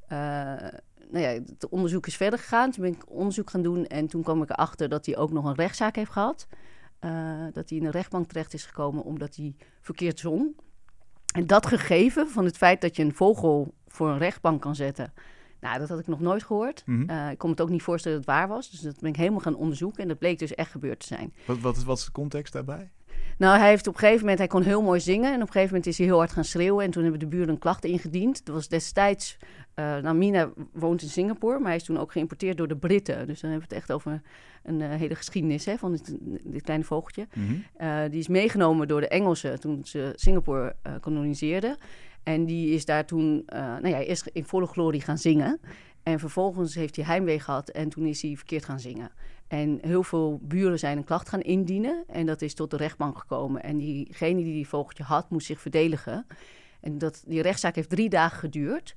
nou 0.08 1.24
ja, 1.24 1.28
het 1.30 1.68
onderzoek 1.70 2.08
is 2.08 2.16
verder 2.18 2.40
gegaan. 2.40 2.72
Toen 2.72 2.84
ben 2.84 2.94
ik 2.94 3.04
onderzoek 3.10 3.50
gaan 3.50 3.62
doen 3.62 3.86
en 3.86 4.08
toen 4.08 4.24
kwam 4.24 4.42
ik 4.42 4.50
erachter 4.50 4.90
dat 4.90 5.06
hij 5.06 5.18
ook 5.18 5.32
nog 5.32 5.46
een 5.46 5.56
rechtszaak 5.56 5.96
heeft 5.96 6.12
gehad. 6.12 6.48
Eh, 7.00 7.46
dat 7.54 7.70
hij 7.70 7.78
in 7.78 7.86
een 7.86 7.92
rechtbank 7.92 8.28
terecht 8.28 8.54
is 8.54 8.66
gekomen 8.66 9.04
omdat 9.04 9.36
hij 9.36 9.56
verkeerd 9.82 10.20
zong. 10.20 10.56
En 11.34 11.48
dat 11.48 11.66
gegeven 11.66 12.30
van 12.30 12.46
het 12.46 12.58
feit 12.58 12.82
dat 12.82 12.96
je 12.96 13.04
een 13.04 13.16
vogel 13.16 13.74
voor 13.88 14.10
een 14.10 14.18
rechtbank 14.18 14.62
kan 14.62 14.76
zetten, 14.76 15.14
nou, 15.60 15.80
dat 15.80 15.90
had 15.90 16.00
ik 16.00 16.08
nog 16.08 16.20
nooit 16.20 16.44
gehoord. 16.44 16.84
Mhm. 16.86 17.10
Eh, 17.10 17.32
ik 17.32 17.38
kon 17.38 17.50
me 17.50 17.56
het 17.56 17.64
ook 17.64 17.72
niet 17.72 17.84
voorstellen 17.84 18.18
dat 18.18 18.28
het 18.28 18.36
waar 18.36 18.48
was. 18.48 18.70
Dus 18.70 18.80
dat 18.80 19.00
ben 19.00 19.10
ik 19.10 19.16
helemaal 19.16 19.40
gaan 19.40 19.56
onderzoeken 19.56 20.02
en 20.02 20.08
dat 20.08 20.20
bleek 20.20 20.40
dus 20.40 20.56
echt 20.56 20.72
gebeurd 20.72 21.00
te 21.00 21.06
zijn. 21.06 21.34
Wat, 21.46 21.60
wat, 21.60 21.84
wat 21.84 21.98
is 21.98 22.06
de 22.06 22.12
context 22.12 22.54
daarbij? 22.54 22.92
Nou, 23.38 23.60
hij 23.60 23.70
heeft 23.70 23.88
op 23.88 23.94
een 23.94 24.00
gegeven 24.00 24.20
moment, 24.20 24.38
hij 24.38 24.48
kon 24.48 24.62
heel 24.62 24.82
mooi 24.82 25.00
zingen. 25.00 25.30
En 25.30 25.36
op 25.36 25.42
een 25.42 25.52
gegeven 25.52 25.68
moment 25.68 25.88
is 25.88 25.98
hij 25.98 26.08
heel 26.08 26.18
hard 26.18 26.32
gaan 26.32 26.44
schreeuwen. 26.44 26.86
En 26.86 26.92
toen 26.92 27.02
hebben 27.02 27.20
de 27.20 27.28
buren 27.28 27.50
een 27.50 27.58
klacht 27.58 27.86
ingediend. 27.86 28.46
Dat 28.46 28.56
was 28.56 28.68
destijds, 28.68 29.38
eh 29.74 29.98
nou, 29.98 30.16
Mina 30.16 30.50
woont 30.74 31.02
in 31.02 31.10
Singapore, 31.10 31.60
maar 31.60 31.68
hij 31.68 31.76
is 31.76 31.84
toen 31.84 32.00
ook 32.00 32.12
geïmporteerd 32.12 32.58
door 32.58 32.68
de 32.68 32.78
Britten. 32.78 33.28
Dus 33.28 33.42
dan 33.42 33.50
hebben 33.50 33.70
we 33.70 33.76
het 33.76 33.84
echt 33.84 33.92
over 33.92 34.22
een 34.64 34.82
eh, 34.82 34.90
hele 34.90 35.16
geschiedenis 35.16 35.66
hè, 35.66 35.78
van 35.78 35.92
dit, 35.92 36.18
dit 36.44 36.62
kleine 36.62 36.86
vogeltje. 36.86 37.28
Mhm. 37.34 37.54
Eh, 37.78 38.02
die 38.10 38.20
is 38.20 38.28
meegenomen 38.28 38.88
door 38.88 39.02
de 39.02 39.08
Engelsen 39.08 39.60
toen 39.60 39.86
ze 39.86 40.12
Singapore 40.16 40.76
koloniseerden. 41.02 41.78
En 42.24 42.46
die 42.46 42.70
is 42.70 42.86
daar 42.86 43.06
toen, 43.06 43.44
nou 43.52 43.88
ja, 43.88 44.00
eerst 44.00 44.30
in 44.34 44.46
volle 44.46 44.66
glorie 44.66 45.02
gaan 45.02 45.18
zingen. 45.18 45.60
En 46.04 46.20
vervolgens 46.20 46.76
heeft 46.76 46.96
hij 46.96 47.06
heimwee 47.06 47.40
gehad 47.40 47.70
en 47.70 47.90
toen 47.90 48.06
is 48.06 48.22
hij 48.22 48.36
verkeerd 48.36 48.66
gaan 48.66 48.80
zingen. 48.80 49.12
En 49.48 49.80
heel 49.82 50.04
veel 50.04 50.40
buren 50.44 50.80
zijn 50.80 50.98
een 50.98 51.04
klacht 51.04 51.30
gaan 51.30 51.42
indienen. 51.42 52.04
En 52.08 52.26
dat 52.26 52.42
is 52.42 52.54
tot 52.54 52.72
de 52.72 52.78
rechtbank 52.78 53.18
gekomen. 53.18 53.64
En 53.64 53.78
diegene 53.78 54.44
die 54.44 54.54
die 54.54 54.68
vogeltje 54.68 55.04
had, 55.04 55.30
moest 55.30 55.46
zich 55.46 55.62
verdedigen. 55.62 56.26
En 56.82 56.98
dat, 56.98 57.24
die 57.28 57.42
rechtszaak 57.42 57.76
heeft 57.76 57.90
drie 57.90 58.10
dagen 58.10 58.40
geduurd. 58.40 58.96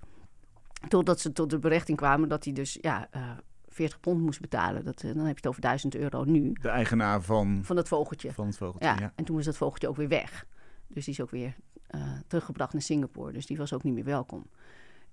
Totdat 0.88 1.20
ze 1.20 1.32
tot 1.32 1.50
de 1.50 1.58
berechting 1.58 1.96
kwamen 1.98 2.28
dat 2.28 2.44
hij 2.44 2.52
dus 2.52 2.78
ja, 2.80 3.08
eh 3.10 3.30
40 3.68 4.00
pond 4.00 4.20
moest 4.20 4.40
betalen. 4.40 4.84
Dat, 4.84 5.02
eh, 5.02 5.08
dan 5.14 5.18
heb 5.18 5.28
je 5.28 5.34
het 5.34 5.46
over 5.46 5.60
1000 5.60 5.94
euro 5.94 6.24
nu. 6.24 6.52
De 6.52 6.68
eigenaar 6.68 7.22
van, 7.22 7.60
Van 7.64 7.76
dat 7.76 7.88
vogeltje. 7.88 8.32
van 8.32 8.46
het 8.46 8.56
vogeltje. 8.56 8.88
Ja, 8.88 8.96
Ja. 9.00 9.12
en 9.16 9.24
toen 9.24 9.36
was 9.36 9.44
dat 9.44 9.56
vogeltje 9.56 9.88
ook 9.88 9.96
weer 9.96 10.08
weg. 10.08 10.46
Dus 10.86 11.04
die 11.04 11.14
is 11.14 11.20
ook 11.20 11.30
weer 11.30 11.56
eh, 11.86 12.00
teruggebracht 12.26 12.72
naar 12.72 12.82
Singapore. 12.82 13.32
Dus 13.32 13.46
die 13.46 13.56
was 13.56 13.72
ook 13.72 13.82
niet 13.82 13.94
meer 13.94 14.04
welkom. 14.04 14.46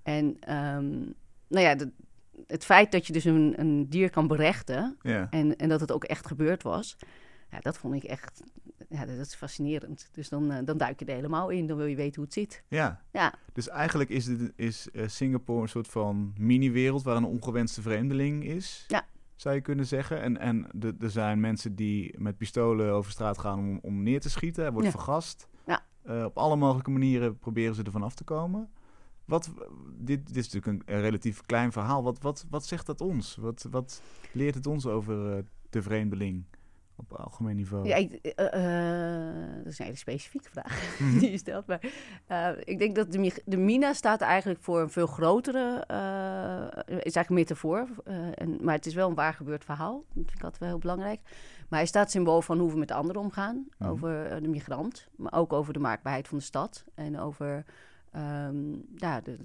En 0.03 0.37
ehm, 0.39 0.89
nou 1.47 1.65
ja, 1.65 1.75
de- 1.75 1.91
het 2.47 2.65
feit 2.65 2.91
dat 2.91 3.07
je 3.07 3.13
dus 3.13 3.23
een, 3.25 3.53
een 3.57 3.89
dier 3.89 4.09
kan 4.09 4.27
berechten... 4.27 4.97
Ja. 5.01 5.27
En, 5.29 5.55
en 5.55 5.69
dat 5.69 5.79
het 5.79 5.91
ook 5.91 6.03
echt 6.03 6.27
gebeurd 6.27 6.63
was... 6.63 6.97
Ja, 7.51 7.59
dat 7.59 7.77
vond 7.77 7.95
ik 7.95 8.03
echt... 8.03 8.41
Ja, 8.89 9.05
dat 9.05 9.17
is 9.17 9.35
fascinerend. 9.35 10.09
Dus 10.11 10.29
dan, 10.29 10.51
eh, 10.51 10.65
dan 10.65 10.77
duik 10.77 10.99
je 10.99 11.05
er 11.05 11.15
helemaal 11.15 11.49
in. 11.49 11.67
Dan 11.67 11.77
wil 11.77 11.85
je 11.85 11.95
weten 11.95 12.15
hoe 12.15 12.23
het 12.23 12.33
zit. 12.33 12.63
ja. 12.67 13.01
Ja, 13.11 13.33
Dus 13.53 13.69
eigenlijk 13.69 14.09
is, 14.09 14.25
dit, 14.25 14.51
is 14.55 14.91
eh, 14.91 15.07
Singapore 15.07 15.61
een 15.61 15.69
soort 15.69 15.87
van 15.87 16.33
mini-wereld 16.37 17.03
waar 17.03 17.15
een 17.15 17.25
ongewenste 17.25 17.81
vreemdeling 17.81 18.45
is. 18.45 18.85
Ja. 18.87 19.05
Zou 19.35 19.55
je 19.55 19.61
kunnen 19.61 19.85
zeggen. 19.85 20.21
En, 20.21 20.37
en 20.37 20.67
er 20.99 21.09
zijn 21.09 21.39
mensen 21.39 21.75
die 21.75 22.19
met 22.19 22.37
pistolen 22.37 22.91
over 22.93 23.11
straat 23.11 23.37
gaan 23.37 23.59
om, 23.59 23.79
om 23.81 24.03
neer 24.03 24.19
te 24.19 24.29
schieten. 24.29 24.63
Hij 24.63 24.71
wordt 24.71 24.87
Ja. 24.87 24.93
vergast. 24.93 25.47
Ja. 25.65 25.85
Eh, 26.03 26.23
op 26.23 26.37
alle 26.37 26.55
mogelijke 26.55 26.91
manieren 26.91 27.37
proberen 27.39 27.75
ze 27.75 27.83
ervan 27.83 28.03
af 28.03 28.15
te 28.15 28.23
komen. 28.23 28.69
Wat, 29.25 29.51
dit, 29.97 30.27
dit 30.27 30.35
is 30.35 30.51
natuurlijk 30.51 30.87
een, 30.87 30.95
een 30.95 31.01
relatief 31.01 31.41
klein 31.41 31.71
verhaal. 31.71 32.03
Wat, 32.03 32.21
wat, 32.21 32.45
wat 32.49 32.65
zegt 32.65 32.85
dat 32.85 33.01
ons? 33.01 33.35
Wat, 33.35 33.67
wat 33.71 34.01
leert 34.31 34.55
het 34.55 34.67
ons 34.67 34.87
over 34.87 35.37
eh, 35.37 35.43
de 35.69 35.81
vreemdeling 35.81 36.45
op 36.95 37.13
algemeen 37.13 37.55
niveau? 37.55 37.87
ja 37.87 37.95
ik, 37.95 38.13
eh, 38.13 38.45
eh, 38.45 39.57
dat 39.57 39.71
is 39.71 39.79
een 39.79 39.85
hele 39.85 39.97
specifieke 39.97 40.49
vraag 40.49 40.83
Mhm. 40.99 41.19
die 41.19 41.31
je 41.31 41.37
stelt. 41.37 41.67
Maar 41.67 41.81
ik 42.63 42.79
denk 42.79 42.95
dat 42.95 43.11
de, 43.11 43.41
de 43.45 43.57
mina 43.57 43.93
staat 43.93 44.21
eigenlijk 44.21 44.61
voor 44.61 44.81
een 44.81 44.89
veel 44.89 45.07
grotere... 45.07 45.83
is 46.85 47.15
eigenlijk 47.15 47.29
een 47.29 47.35
metafoor. 47.35 47.87
en, 48.33 48.57
maar 48.61 48.75
het 48.75 48.85
is 48.85 48.93
wel 48.93 49.09
een 49.09 49.15
waar 49.15 49.33
gebeurd 49.33 49.65
verhaal. 49.65 50.03
Dat 50.07 50.13
vind 50.13 50.31
ik 50.33 50.43
altijd 50.43 50.59
wel 50.59 50.69
heel 50.69 50.79
belangrijk. 50.79 51.19
Maar 51.69 51.79
hij 51.79 51.87
staat 51.87 52.11
symbool 52.11 52.41
van 52.41 52.59
hoe 52.59 52.71
we 52.71 52.77
met 52.77 52.91
anderen 52.91 53.21
omgaan. 53.21 53.67
Mhm. 53.77 53.89
Over 53.89 54.41
de 54.41 54.47
migrant. 54.47 55.07
Maar 55.15 55.33
ook 55.33 55.53
over 55.53 55.73
de 55.73 55.79
maakbaarheid 55.79 56.27
van 56.27 56.37
de 56.37 56.43
stad. 56.43 56.83
En 56.95 57.19
over 57.19 57.65
ehm, 58.15 58.75
ja, 58.95 59.21
de, 59.21 59.37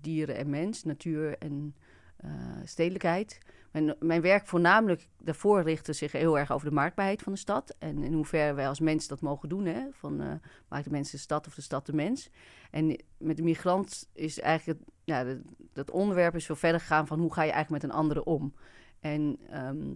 dieren 0.00 0.36
en 0.36 0.50
mens, 0.50 0.84
natuur 0.84 1.38
en 1.38 1.74
eh, 2.16 2.30
stedelijkheid. 2.64 3.38
Mijn, 3.70 3.94
mijn 4.00 4.20
werk 4.20 4.46
voornamelijk 4.46 5.08
daarvoor 5.18 5.62
richtte 5.62 5.92
zich 5.92 6.12
heel 6.12 6.38
erg 6.38 6.52
over 6.52 6.68
de 6.68 6.74
maakbaarheid 6.74 7.22
van 7.22 7.32
de 7.32 7.38
stad. 7.38 7.74
En 7.78 8.02
in 8.02 8.12
hoeverre 8.12 8.54
wij 8.54 8.68
als 8.68 8.80
mens 8.80 9.08
dat 9.08 9.20
mogen 9.20 9.48
doen. 9.48 9.64
Hè? 9.64 9.82
Van, 9.92 10.20
eh, 10.20 10.32
maakt 10.68 10.84
de 10.84 10.90
mens 10.90 11.10
de 11.10 11.18
stad 11.18 11.46
of 11.46 11.54
de 11.54 11.62
stad 11.62 11.86
de 11.86 11.92
mens? 11.92 12.30
En 12.70 12.96
met 13.18 13.36
de 13.36 13.42
migrant 13.42 14.08
is 14.12 14.40
eigenlijk... 14.40 14.80
Ja, 15.04 15.36
dat 15.72 15.90
onderwerp 15.90 16.34
is 16.34 16.46
veel 16.46 16.56
verder 16.56 16.80
gegaan 16.80 17.06
van 17.06 17.18
hoe 17.20 17.32
ga 17.32 17.42
je 17.42 17.50
eigenlijk 17.50 17.82
met 17.82 17.92
een 17.92 17.98
andere 17.98 18.24
om? 18.24 18.54
En 19.00 19.38
ehm, 19.50 19.94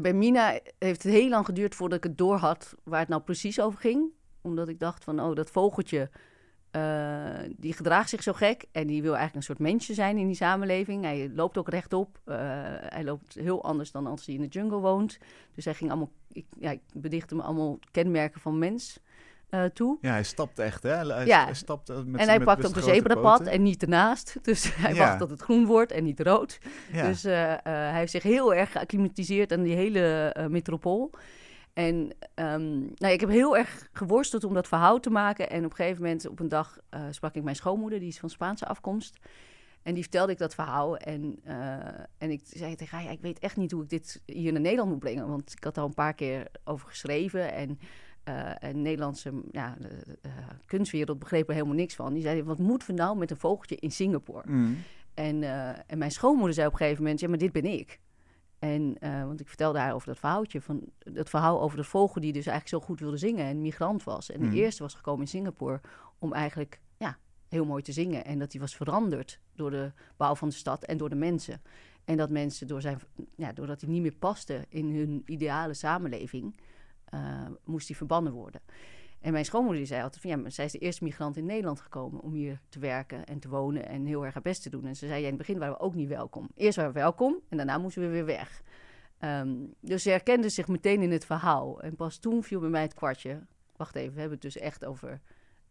bij 0.00 0.12
Mina 0.12 0.58
heeft 0.78 1.02
het 1.02 1.12
heel 1.12 1.28
lang 1.28 1.44
geduurd 1.44 1.74
voordat 1.74 1.98
ik 1.98 2.04
het 2.04 2.18
door 2.18 2.36
had 2.36 2.74
waar 2.84 3.00
het 3.00 3.08
nou 3.08 3.22
precies 3.22 3.60
over 3.60 3.80
ging. 3.80 4.10
Omdat 4.40 4.68
ik 4.68 4.78
dacht 4.78 5.04
van, 5.04 5.20
oh, 5.20 5.34
dat 5.34 5.50
vogeltje, 5.50 6.10
eh, 6.72 7.50
die 7.56 7.72
gedraagt 7.72 8.08
zich 8.08 8.22
zo 8.22 8.32
gek. 8.32 8.64
En 8.72 8.86
die 8.86 9.02
wil 9.02 9.16
eigenlijk 9.16 9.36
een 9.36 9.54
soort 9.54 9.70
mensje 9.70 9.94
zijn 9.94 10.16
in 10.18 10.26
die 10.26 10.36
samenleving. 10.36 11.04
Hij 11.04 11.30
loopt 11.34 11.58
ook 11.58 11.68
rechtop. 11.68 12.18
eh, 12.24 12.36
hij 12.88 13.04
loopt 13.04 13.34
heel 13.34 13.64
anders 13.64 13.90
dan 13.90 14.06
als 14.06 14.26
hij 14.26 14.34
in 14.34 14.40
de 14.40 14.46
jungle 14.46 14.78
woont. 14.78 15.18
Dus 15.54 15.64
hij 15.64 15.74
ging 15.74 15.90
allemaal, 15.90 16.10
ik, 16.32 16.44
ja, 16.58 16.70
ik 16.70 16.80
bedichtte 16.94 17.34
me 17.34 17.42
allemaal 17.42 17.78
kenmerken 17.90 18.40
van 18.40 18.58
mens 18.58 18.98
eh, 19.48 19.64
toe. 19.64 19.98
Ja, 20.00 20.10
hij 20.10 20.22
stapt 20.22 20.58
echt, 20.58 20.82
hè? 20.82 20.90
Hij, 21.12 21.26
Ja. 21.26 21.44
hij 21.44 21.54
stapt 21.54 21.88
met 21.88 22.20
en 22.20 22.28
hij 22.28 22.36
met 22.38 22.46
pakt 22.46 22.66
ook 22.66 22.74
de 22.74 22.82
zebrapad 22.82 23.40
en 23.46 23.62
niet 23.62 23.82
ernaast. 23.82 24.36
Dus 24.42 24.74
hij 24.76 24.94
Ja. 24.94 24.98
wacht 24.98 25.18
tot 25.18 25.30
het 25.30 25.40
groen 25.42 25.66
wordt 25.66 25.92
en 25.92 26.04
niet 26.04 26.20
rood. 26.20 26.58
Ja. 26.92 27.06
Dus 27.06 27.22
hij 27.22 27.92
heeft 27.94 28.10
zich 28.12 28.22
heel 28.22 28.54
erg 28.54 28.72
geacclimatiseerd 28.72 29.52
aan 29.52 29.62
die 29.62 29.74
hele 29.74 30.34
metropool. 30.50 31.10
En 31.72 32.10
ehm, 32.34 32.80
nou, 32.80 33.12
ik 33.12 33.20
heb 33.20 33.28
heel 33.28 33.56
erg 33.56 33.88
geworsteld 33.92 34.44
om 34.44 34.54
dat 34.54 34.68
verhaal 34.68 35.00
te 35.00 35.10
maken. 35.10 35.50
En 35.50 35.64
op 35.64 35.70
een 35.70 35.76
gegeven 35.76 36.02
moment, 36.02 36.28
op 36.28 36.40
een 36.40 36.48
dag, 36.48 36.78
uh, 36.94 37.04
sprak 37.10 37.34
ik 37.34 37.42
mijn 37.42 37.56
schoonmoeder, 37.56 37.98
die 37.98 38.08
is 38.08 38.18
van 38.18 38.30
Spaanse 38.30 38.66
afkomst. 38.66 39.18
En 39.82 39.94
die 39.94 40.02
vertelde 40.02 40.32
ik 40.32 40.38
dat 40.38 40.54
verhaal. 40.54 40.96
En, 40.96 41.40
uh, 41.46 41.76
en 42.18 42.30
ik 42.30 42.40
zei 42.44 42.74
tegen 42.74 42.96
haar, 42.96 43.06
ja, 43.06 43.10
ik 43.10 43.20
weet 43.20 43.38
echt 43.38 43.56
niet 43.56 43.70
hoe 43.70 43.82
ik 43.82 43.88
dit 43.88 44.22
hier 44.26 44.52
naar 44.52 44.60
Nederland 44.60 44.90
moet 44.90 44.98
brengen. 44.98 45.28
Want 45.28 45.52
ik 45.52 45.64
had 45.64 45.78
al 45.78 45.86
een 45.86 45.94
paar 45.94 46.14
keer 46.14 46.46
over 46.64 46.88
geschreven. 46.88 47.52
En, 47.52 47.78
uh, 48.28 48.62
en 48.62 48.82
Nederlandse 48.82 49.32
ja, 49.50 49.76
de, 49.78 50.18
kunstwereld 50.66 51.18
begreep 51.18 51.48
er 51.48 51.54
helemaal 51.54 51.74
niks 51.74 51.94
van. 51.94 52.12
Die 52.12 52.22
zei, 52.22 52.42
wat 52.42 52.58
moeten 52.58 52.88
we 52.88 52.94
nou 52.94 53.16
met 53.16 53.30
een 53.30 53.36
vogeltje 53.36 53.76
in 53.76 53.90
Singapore? 53.90 54.50
Mm. 54.50 54.78
En, 55.14 55.42
en 55.86 55.98
mijn 55.98 56.10
schoonmoeder 56.10 56.54
zei 56.54 56.66
op 56.66 56.72
een 56.72 56.78
gegeven 56.78 57.02
moment, 57.02 57.20
ja, 57.20 57.28
maar 57.28 57.38
dit 57.38 57.52
ben 57.52 57.64
ik. 57.64 58.00
En, 58.62 58.96
uh, 59.00 59.24
want 59.24 59.40
ik 59.40 59.48
vertelde 59.48 59.78
haar 59.78 59.94
over 59.94 60.06
dat 60.06 60.18
verhaaltje, 60.18 60.60
van 60.60 60.82
dat 60.98 61.28
verhaal 61.28 61.60
over 61.62 61.76
de 61.76 61.84
vogel 61.84 62.20
die 62.20 62.32
dus 62.32 62.46
eigenlijk 62.46 62.82
zo 62.82 62.88
goed 62.90 63.00
wilde 63.00 63.16
zingen 63.16 63.44
en 63.46 63.60
migrant 63.60 64.04
was. 64.04 64.30
En 64.30 64.40
Mhm. 64.40 64.50
de 64.50 64.56
eerste 64.56 64.82
was 64.82 64.94
gekomen 64.94 65.20
in 65.20 65.28
Singapore 65.28 65.80
om 66.18 66.32
eigenlijk 66.32 66.80
ja, 66.96 67.18
heel 67.48 67.64
mooi 67.64 67.82
te 67.82 67.92
zingen. 67.92 68.24
En 68.24 68.38
dat 68.38 68.50
die 68.50 68.60
was 68.60 68.76
veranderd 68.76 69.40
door 69.54 69.70
de 69.70 69.92
bouw 70.16 70.34
van 70.34 70.48
de 70.48 70.54
stad 70.54 70.84
en 70.84 70.96
door 70.96 71.08
de 71.08 71.14
mensen. 71.14 71.62
En 72.04 72.16
dat 72.16 72.30
mensen, 72.30 72.66
door 72.66 72.80
zijn, 72.80 72.98
ja, 73.36 73.52
doordat 73.52 73.80
hij 73.80 73.90
niet 73.90 74.02
meer 74.02 74.14
paste 74.14 74.66
in 74.68 74.94
hun 74.94 75.22
ideale 75.26 75.74
samenleving, 75.74 76.56
uh, 77.14 77.20
moest 77.64 77.88
hij 77.88 77.96
verbannen 77.96 78.32
worden. 78.32 78.60
En 79.22 79.32
mijn 79.32 79.44
schoonmoeder 79.44 79.78
die 79.78 79.88
zei 79.88 80.02
altijd 80.02 80.22
van 80.22 80.30
ja, 80.30 80.36
maar 80.36 80.50
zij 80.50 80.64
is 80.64 80.72
de 80.72 80.78
eerste 80.78 81.04
migrant 81.04 81.36
in 81.36 81.44
Nederland 81.44 81.80
gekomen 81.80 82.20
om 82.20 82.32
hier 82.32 82.60
te 82.68 82.78
werken 82.78 83.24
en 83.24 83.38
te 83.38 83.48
wonen 83.48 83.88
en 83.88 84.04
heel 84.04 84.24
erg 84.24 84.34
haar 84.34 84.42
best 84.42 84.62
te 84.62 84.70
doen. 84.70 84.86
En 84.86 84.96
ze 84.96 85.06
zei 85.06 85.20
ja, 85.20 85.24
in 85.24 85.32
het 85.32 85.36
begin 85.36 85.58
waren 85.58 85.74
we 85.74 85.80
ook 85.80 85.94
niet 85.94 86.08
welkom. 86.08 86.48
Eerst 86.54 86.76
waren 86.76 86.92
we 86.92 86.98
welkom 86.98 87.40
en 87.48 87.56
daarna 87.56 87.78
moesten 87.78 88.02
we 88.02 88.08
weer 88.08 88.24
weg. 88.24 88.62
Um, 89.20 89.74
dus 89.80 90.02
ze 90.02 90.10
herkende 90.10 90.48
zich 90.48 90.68
meteen 90.68 91.02
in 91.02 91.10
het 91.10 91.24
verhaal. 91.24 91.82
En 91.82 91.96
pas 91.96 92.18
toen 92.18 92.42
viel 92.42 92.60
bij 92.60 92.68
mij 92.68 92.82
het 92.82 92.94
kwartje. 92.94 93.46
Wacht 93.76 93.94
even, 93.94 94.14
we 94.14 94.20
hebben 94.20 94.38
het 94.38 94.52
dus 94.52 94.56
echt 94.56 94.84
over 94.84 95.20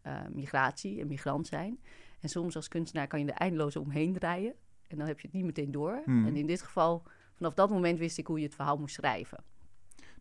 uh, 0.06 0.20
migratie 0.30 1.00
en 1.00 1.06
migrant 1.06 1.46
zijn. 1.46 1.80
En 2.20 2.28
soms 2.28 2.56
als 2.56 2.68
kunstenaar 2.68 3.06
kan 3.06 3.20
je 3.20 3.26
er 3.26 3.38
eindeloos 3.38 3.76
omheen 3.76 4.12
draaien. 4.12 4.54
En 4.88 4.98
dan 4.98 5.06
heb 5.06 5.20
je 5.20 5.26
het 5.26 5.36
niet 5.36 5.44
meteen 5.44 5.70
door. 5.70 6.02
Hmm. 6.04 6.26
En 6.26 6.36
in 6.36 6.46
dit 6.46 6.62
geval, 6.62 7.02
vanaf 7.34 7.54
dat 7.54 7.70
moment 7.70 7.98
wist 7.98 8.18
ik 8.18 8.26
hoe 8.26 8.38
je 8.38 8.44
het 8.44 8.54
verhaal 8.54 8.78
moest 8.78 8.94
schrijven. 8.94 9.44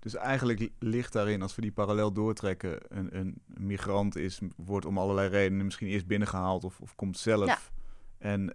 Dus 0.01 0.15
eigenlijk 0.15 0.69
ligt 0.79 1.13
daarin, 1.13 1.41
als 1.41 1.55
we 1.55 1.61
die 1.61 1.71
parallel 1.71 2.11
doortrekken, 2.11 2.77
een, 2.97 3.17
een 3.17 3.41
migrant 3.47 4.15
is, 4.15 4.39
wordt 4.55 4.85
om 4.85 4.97
allerlei 4.97 5.29
redenen 5.29 5.65
misschien 5.65 5.87
eerst 5.87 6.07
binnengehaald 6.07 6.63
of, 6.63 6.81
of 6.81 6.95
komt 6.95 7.17
zelf. 7.17 7.45
Ja. 7.45 7.57
En 8.17 8.41
uh, 8.41 8.47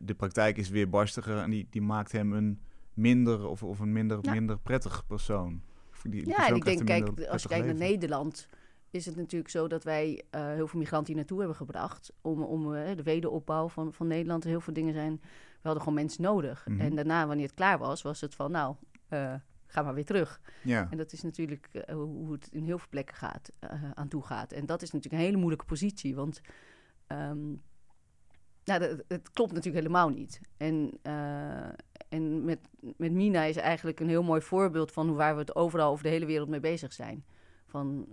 de 0.00 0.14
praktijk 0.16 0.56
is 0.56 0.68
weer 0.68 0.88
barstiger 0.88 1.38
en 1.38 1.50
die, 1.50 1.66
die 1.70 1.82
maakt 1.82 2.12
hem 2.12 2.32
een 2.32 2.60
minder 2.94 3.46
of, 3.46 3.62
of 3.62 3.78
een 3.78 3.92
minder, 3.92 4.18
Ja. 4.22 4.32
minder 4.32 4.58
prettig 4.58 5.06
persoon. 5.06 5.62
Of 5.92 6.02
die- 6.02 6.10
die 6.10 6.26
Ja, 6.28 6.34
persoon 6.34 6.50
en 6.50 6.56
ik 6.56 6.64
denk, 6.64 6.86
kijk, 6.86 7.28
als 7.28 7.42
je 7.42 7.48
kijkt 7.48 7.66
naar. 7.66 7.74
Nederland, 7.74 8.48
is 8.90 9.06
het 9.06 9.16
natuurlijk 9.16 9.50
zo 9.50 9.66
dat 9.66 9.84
wij 9.84 10.22
eh, 10.30 10.46
heel 10.46 10.66
veel 10.66 10.78
migranten 10.78 11.06
hier 11.08 11.16
naartoe 11.16 11.38
hebben 11.38 11.56
gebracht. 11.56 12.12
Om, 12.20 12.42
om 12.42 12.74
eh, 12.74 12.96
de 12.96 13.02
wederopbouw 13.02 13.68
van, 13.68 13.92
van 13.92 14.06
Nederland. 14.06 14.44
Heel 14.44 14.60
veel 14.60 14.72
dingen 14.74 14.94
zijn. 14.94 15.12
We 15.22 15.58
hadden 15.62 15.82
gewoon 15.82 15.98
mensen 15.98 16.22
nodig. 16.22 16.66
Mhm. 16.68 16.80
En 16.80 16.94
daarna, 16.94 17.26
wanneer 17.26 17.46
het 17.46 17.54
klaar 17.54 17.78
was, 17.78 18.02
was 18.02 18.20
het 18.20 18.34
van, 18.34 18.50
nou, 18.50 18.74
eh, 19.08 19.34
ga 19.68 19.82
maar 19.82 19.94
weer 19.94 20.04
terug. 20.04 20.40
Ja, 20.62 20.86
En 20.90 20.96
dat 20.96 21.12
is 21.12 21.22
natuurlijk 21.22 21.66
eh, 21.72 21.94
hoe 21.94 22.32
het 22.32 22.48
in 22.52 22.64
heel 22.64 22.78
veel 22.78 22.88
plekken 22.90 23.16
gaat, 23.16 23.52
eh, 23.58 23.90
aan 23.94 24.08
toe 24.08 24.22
gaat. 24.22 24.52
En 24.52 24.66
dat 24.66 24.82
is 24.82 24.90
natuurlijk 24.90 25.22
een 25.22 25.26
hele 25.28 25.38
moeilijke 25.40 25.64
positie, 25.64 26.14
want 26.14 26.40
nou, 28.64 28.80
dat- 28.80 29.02
het 29.08 29.30
klopt 29.30 29.52
natuurlijk 29.52 29.84
helemaal 29.84 30.08
niet. 30.08 30.40
En, 30.56 30.98
eh, 31.02 31.68
en 32.08 32.44
met, 32.44 32.58
met 32.96 33.12
Mina 33.12 33.42
is 33.44 33.56
eigenlijk 33.56 34.00
een 34.00 34.08
heel 34.08 34.22
mooi 34.22 34.40
voorbeeld 34.40 34.92
van 34.92 35.14
waar 35.14 35.34
we 35.34 35.40
het 35.40 35.54
overal 35.56 35.90
over 35.90 36.04
de 36.04 36.10
hele 36.10 36.26
wereld 36.26 36.48
mee 36.48 36.60
bezig 36.60 36.92
zijn. 36.92 37.24
Van, 37.66 38.08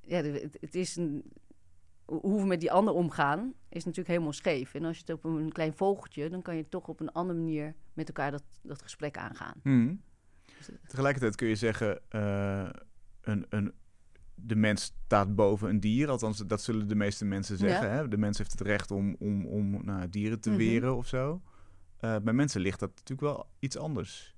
ja, 0.00 0.22
het, 0.22 0.56
het 0.60 0.74
is 0.74 0.96
een, 0.96 1.22
hoe 2.20 2.40
we 2.40 2.46
met 2.46 2.60
die 2.60 2.72
ander 2.72 2.94
omgaan, 2.94 3.52
is 3.68 3.84
natuurlijk 3.84 4.08
helemaal 4.08 4.32
scheef. 4.32 4.74
En 4.74 4.84
als 4.84 4.96
je 4.96 5.02
het 5.06 5.14
op 5.14 5.24
een 5.24 5.52
klein 5.52 5.72
vogeltje, 5.72 6.28
dan 6.30 6.42
kan 6.42 6.56
je 6.56 6.68
toch 6.68 6.88
op 6.88 7.00
een 7.00 7.12
andere 7.12 7.38
manier 7.38 7.74
met 7.92 8.06
elkaar 8.06 8.30
dat, 8.30 8.44
dat 8.62 8.82
gesprek 8.82 9.16
aangaan. 9.16 9.54
Mhm. 9.62 9.94
Dus 10.56 10.68
Tegelijkertijd 10.86 11.36
kun 11.36 11.48
je 11.48 11.54
zeggen, 11.56 12.00
eh, 12.08 12.68
een, 13.20 13.46
een, 13.48 13.72
de 14.34 14.56
mens 14.56 14.82
staat 15.04 15.34
boven 15.34 15.68
een 15.68 15.80
dier. 15.80 16.08
Althans, 16.08 16.38
dat 16.38 16.62
zullen 16.62 16.88
de 16.88 16.94
meeste 16.94 17.24
mensen 17.24 17.58
zeggen. 17.58 17.88
Ja. 17.88 17.94
Hè? 17.94 18.08
De 18.08 18.16
mens 18.18 18.38
heeft 18.38 18.50
het 18.52 18.60
recht 18.60 18.90
om, 18.90 19.16
om, 19.18 19.46
om 19.46 19.84
nou, 19.84 20.08
dieren 20.08 20.40
te 20.40 20.48
Mhm. 20.48 20.58
weren 20.58 20.96
of 20.96 21.06
zo. 21.06 21.42
Eh, 21.96 22.16
bij 22.22 22.32
mensen 22.32 22.60
ligt 22.60 22.80
dat 22.80 22.90
natuurlijk 22.90 23.20
wel 23.20 23.46
iets 23.58 23.78
anders. 23.78 24.36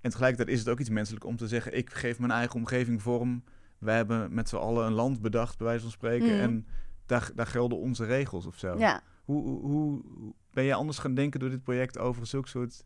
En 0.00 0.10
tegelijkertijd 0.10 0.48
is 0.56 0.58
het 0.58 0.68
ook 0.68 0.80
iets 0.80 0.88
menselijk 0.88 1.24
om 1.24 1.36
te 1.36 1.48
zeggen... 1.48 1.76
ik 1.76 1.90
geef 1.92 2.18
mijn 2.18 2.30
eigen 2.30 2.54
omgeving 2.56 3.02
vorm. 3.02 3.44
Wij 3.78 3.96
hebben 3.96 4.34
met 4.34 4.48
z'n 4.48 4.56
allen 4.56 4.86
een 4.86 4.92
land 4.92 5.20
bedacht, 5.20 5.58
bij 5.58 5.66
wijze 5.66 5.82
van 5.82 5.90
spreken. 5.90 6.26
Mhm. 6.26 6.40
En 6.40 6.66
daar, 7.08 7.30
daar 7.34 7.46
gelden 7.46 7.78
onze 7.78 8.04
regels 8.04 8.46
of 8.46 8.56
zo. 8.58 8.78
Ja, 8.78 9.02
Hoe, 9.24 9.42
hoe, 9.42 9.60
hoe- 9.60 10.34
ben 10.50 10.64
je 10.64 10.74
anders 10.74 10.98
gaan 10.98 11.14
denken 11.14 11.40
door 11.40 11.50
dit 11.50 11.62
project 11.62 11.98
over 11.98 12.26
zulke 12.26 12.48
soort 12.48 12.84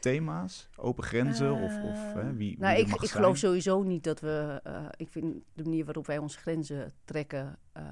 thema's? 0.00 0.68
Open 0.76 1.04
grenzen 1.04 1.52
of, 1.52 1.82
of 1.82 2.14
Eh, 2.14 2.22
hè, 2.22 2.32
wie, 2.34 2.58
nou, 2.58 2.76
wie 2.76 2.86
ik, 2.94 3.02
ik 3.02 3.10
geloof 3.10 3.36
sowieso 3.36 3.82
niet 3.82 4.04
dat 4.04 4.20
we. 4.20 4.60
eh, 4.62 4.84
ik 4.96 5.08
vind 5.08 5.34
de 5.54 5.62
manier 5.62 5.84
waarop 5.84 6.06
wij 6.06 6.18
onze 6.18 6.38
grenzen 6.38 6.92
trekken 7.04 7.58
eh, 7.72 7.82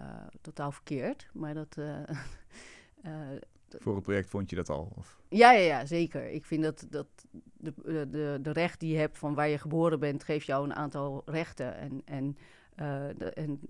totaal 0.40 0.73
verkeerd. 0.73 1.28
Maar 1.33 1.54
dat. 1.54 1.76
Voor 3.78 3.95
het 3.95 4.02
project 4.02 4.31
vond 4.31 4.50
je 4.50 4.57
dat 4.57 4.69
al? 4.71 4.93
Of? 4.97 5.21
ja, 5.28 5.52
ja, 5.52 5.61
ja, 5.61 5.87
zeker. 5.87 6.31
Ik 6.31 6.45
vind 6.45 6.62
dat, 6.62 6.87
dat 6.90 7.07
de, 7.57 7.73
de, 8.11 8.38
de, 8.43 8.52
recht 8.52 8.81
die 8.81 8.93
je 8.93 8.99
hebt 8.99 9.19
van 9.19 9.35
waar 9.35 9.49
je 9.49 9.59
geboren 9.59 10.00
bent, 10.00 10.25
geeft 10.25 10.47
jou 10.47 10.64
een 10.64 10.75
aantal 10.75 11.23
rechten. 11.25 11.76
En, 11.76 12.02
en, 12.04 12.37
de- 13.19 13.33
en 13.35 13.61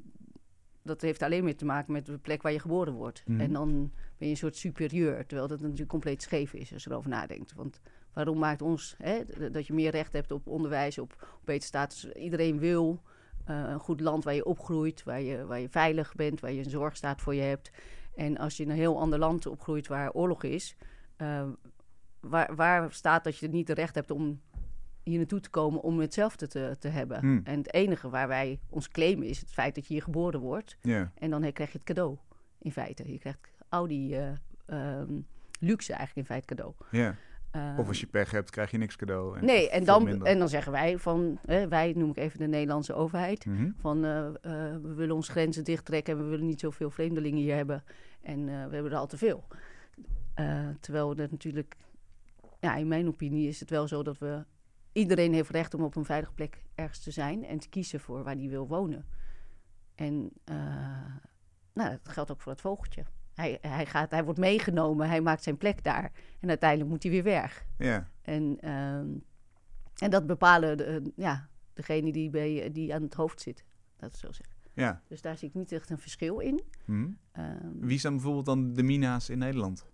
dat 0.84 1.00
heeft 1.00 1.22
alleen 1.22 1.44
meer 1.44 1.56
te 1.56 1.64
maken 1.64 1.92
met 1.92 2.06
de 2.06 2.18
plek 2.18 2.42
waar 2.42 2.52
je 2.52 2.60
geboren 2.60 2.92
wordt. 2.92 3.22
Mhm. 3.26 3.40
En 3.40 3.52
dan 3.52 3.90
ben 4.18 4.28
je 4.28 4.28
een 4.28 4.36
soort 4.36 4.56
superieur, 4.56 5.26
terwijl 5.26 5.48
dat 5.48 5.60
natuurlijk 5.60 5.88
compleet 5.88 6.22
scheef 6.22 6.52
is 6.52 6.72
als 6.72 6.84
je 6.84 6.90
erover 6.90 7.10
nadenkt. 7.10 7.54
Want 7.54 7.80
waarom 8.12 8.38
maakt 8.38 8.62
ons 8.62 8.94
hè, 8.98 9.22
dat 9.50 9.66
je 9.66 9.72
meer 9.72 9.90
recht 9.90 10.12
hebt 10.12 10.30
op 10.30 10.46
onderwijs, 10.46 10.98
op, 10.98 11.12
op 11.12 11.40
betere 11.44 11.66
status? 11.66 12.12
Iedereen 12.12 12.58
wil 12.58 13.02
eh, 13.44 13.56
een 13.56 13.78
goed 13.78 14.00
land 14.00 14.24
waar 14.24 14.34
je 14.34 14.44
opgroeit, 14.44 15.02
waar 15.02 15.20
je, 15.20 15.46
waar 15.46 15.60
je 15.60 15.68
veilig 15.68 16.14
bent, 16.14 16.40
waar 16.40 16.52
je 16.52 16.64
een 16.64 16.70
zorgstaat 16.70 17.20
voor 17.20 17.34
je 17.34 17.42
hebt. 17.42 17.70
En 18.14 18.38
als 18.38 18.56
je 18.56 18.62
in 18.62 18.70
een 18.70 18.76
heel 18.76 18.98
ander 18.98 19.18
land 19.18 19.46
opgroeit 19.46 19.86
waar 19.86 20.12
oorlog 20.12 20.42
is, 20.42 20.76
eh, 21.16 21.48
waar, 22.20 22.54
waar 22.54 22.92
staat 22.92 23.24
dat 23.24 23.38
je 23.38 23.48
niet 23.48 23.68
het 23.68 23.78
recht 23.78 23.94
hebt 23.94 24.10
om 24.10 24.40
hier 25.04 25.16
naartoe 25.18 25.40
te 25.40 25.50
komen 25.50 25.82
om 25.82 25.98
hetzelfde 26.00 26.46
te, 26.48 26.76
te 26.78 26.88
hebben? 26.88 27.18
Hmm. 27.20 27.40
En 27.44 27.58
het 27.58 27.72
enige 27.72 28.08
waar 28.08 28.28
wij 28.28 28.60
ons 28.68 28.88
claimen 28.88 29.26
is 29.26 29.40
het 29.40 29.50
feit 29.52 29.74
dat 29.74 29.86
je 29.86 29.92
hier 29.94 30.02
geboren 30.02 30.40
wordt. 30.40 30.76
En 31.14 31.30
dan 31.30 31.52
krijg 31.52 31.72
je 31.72 31.78
het 31.78 31.86
cadeau, 31.86 32.16
in 32.58 32.72
feite. 32.72 33.12
Je 33.12 33.18
krijgt 33.18 33.50
al 33.68 33.86
die 33.86 34.16
eh, 34.16 34.28
ehm, 34.66 35.12
luxe 35.60 35.92
eigenlijk 35.92 36.16
in 36.28 36.34
feite 36.34 36.46
cadeau. 36.46 36.74
Ehm, 37.50 37.78
Of 37.78 37.88
als 37.88 38.00
je 38.00 38.06
pech 38.06 38.30
hebt, 38.30 38.50
krijg 38.50 38.70
je 38.70 38.78
niks 38.78 38.96
cadeau. 38.96 39.38
En 39.38 39.44
nee, 39.44 39.70
en 39.70 39.84
dan, 39.84 40.04
minder. 40.04 40.26
en 40.26 40.38
dan 40.38 40.48
zeggen 40.48 40.72
wij 40.72 40.98
van, 40.98 41.38
hè, 41.46 41.68
wij 41.68 41.92
noem 41.96 42.10
ik 42.10 42.16
even 42.16 42.38
de 42.38 42.46
Nederlandse 42.46 42.94
overheid, 42.94 43.46
Mhm. 43.46 43.70
van 43.76 44.04
eh, 44.04 44.26
eh, 44.26 44.34
we 44.82 44.94
willen 44.94 45.14
onze 45.14 45.30
grenzen 45.30 45.64
dichttrekken 45.64 46.12
en 46.16 46.22
we 46.24 46.28
willen 46.28 46.46
niet 46.46 46.60
zoveel 46.60 46.90
vreemdelingen 46.90 47.38
hier 47.42 47.54
hebben. 47.54 47.84
En 48.22 48.44
we 48.44 48.50
hebben 48.74 48.92
er 48.92 48.96
al 48.98 49.06
te 49.06 49.16
veel. 49.18 49.44
Terwijl 50.80 51.14
dat 51.14 51.30
natuurlijk, 51.30 51.76
ja, 52.60 52.76
in 52.76 52.88
mijn 52.88 53.08
opinie 53.08 53.48
is 53.48 53.60
het 53.60 53.70
wel 53.70 53.88
zo 53.88 54.02
dat 54.02 54.18
we, 54.18 54.44
iedereen 54.94 55.32
heeft 55.32 55.50
recht 55.50 55.74
om 55.74 55.82
op 55.82 55.96
een 55.96 56.04
veilige 56.04 56.32
plek 56.32 56.62
ergens 56.74 56.98
te 56.98 57.10
zijn 57.10 57.44
en 57.44 57.58
te 57.58 57.68
kiezen 57.68 58.00
voor 58.00 58.22
waar 58.22 58.36
die 58.36 58.48
wil 58.48 58.68
wonen. 58.68 59.06
En 59.94 60.30
eh, 60.44 60.56
nou, 61.72 61.90
dat 61.90 62.12
geldt 62.12 62.30
ook 62.30 62.40
voor 62.40 62.52
het 62.52 62.60
vogeltje. 62.60 63.04
Hij, 63.34 63.58
hij, 63.60 63.86
gaat, 63.86 64.10
hij 64.10 64.24
wordt 64.24 64.38
meegenomen, 64.38 65.08
hij 65.08 65.20
maakt 65.20 65.42
zijn 65.42 65.56
plek 65.56 65.84
daar. 65.84 66.12
En 66.40 66.48
uiteindelijk 66.48 66.90
moet 66.90 67.02
hij 67.02 67.12
weer 67.12 67.22
weg. 67.22 67.66
Ja, 67.78 68.10
En, 68.22 68.60
ehm, 68.60 69.08
en 69.96 70.10
dat 70.10 70.26
bepalen 70.26 70.76
de, 70.76 71.12
ja, 71.16 71.48
degene 71.72 72.12
die, 72.12 72.30
bij, 72.30 72.70
die 72.72 72.94
aan 72.94 73.02
het 73.02 73.14
hoofd 73.14 73.40
zit. 73.40 73.64
Dat 73.96 74.12
is 74.12 74.20
zo 74.20 74.32
zeggen. 74.32 74.56
ja. 74.72 75.02
Dus 75.08 75.20
daar 75.20 75.36
zie 75.36 75.48
ik 75.48 75.54
niet 75.54 75.72
echt 75.72 75.90
een 75.90 75.98
verschil 75.98 76.38
in. 76.38 76.62
Mhm. 76.84 77.08
Ehm, 77.32 77.78
Wie 77.80 77.98
zijn 77.98 78.12
bijvoorbeeld 78.12 78.46
dan 78.46 78.72
de 78.72 78.82
mina's 78.82 79.28
in 79.28 79.38
Nederland? 79.38 79.86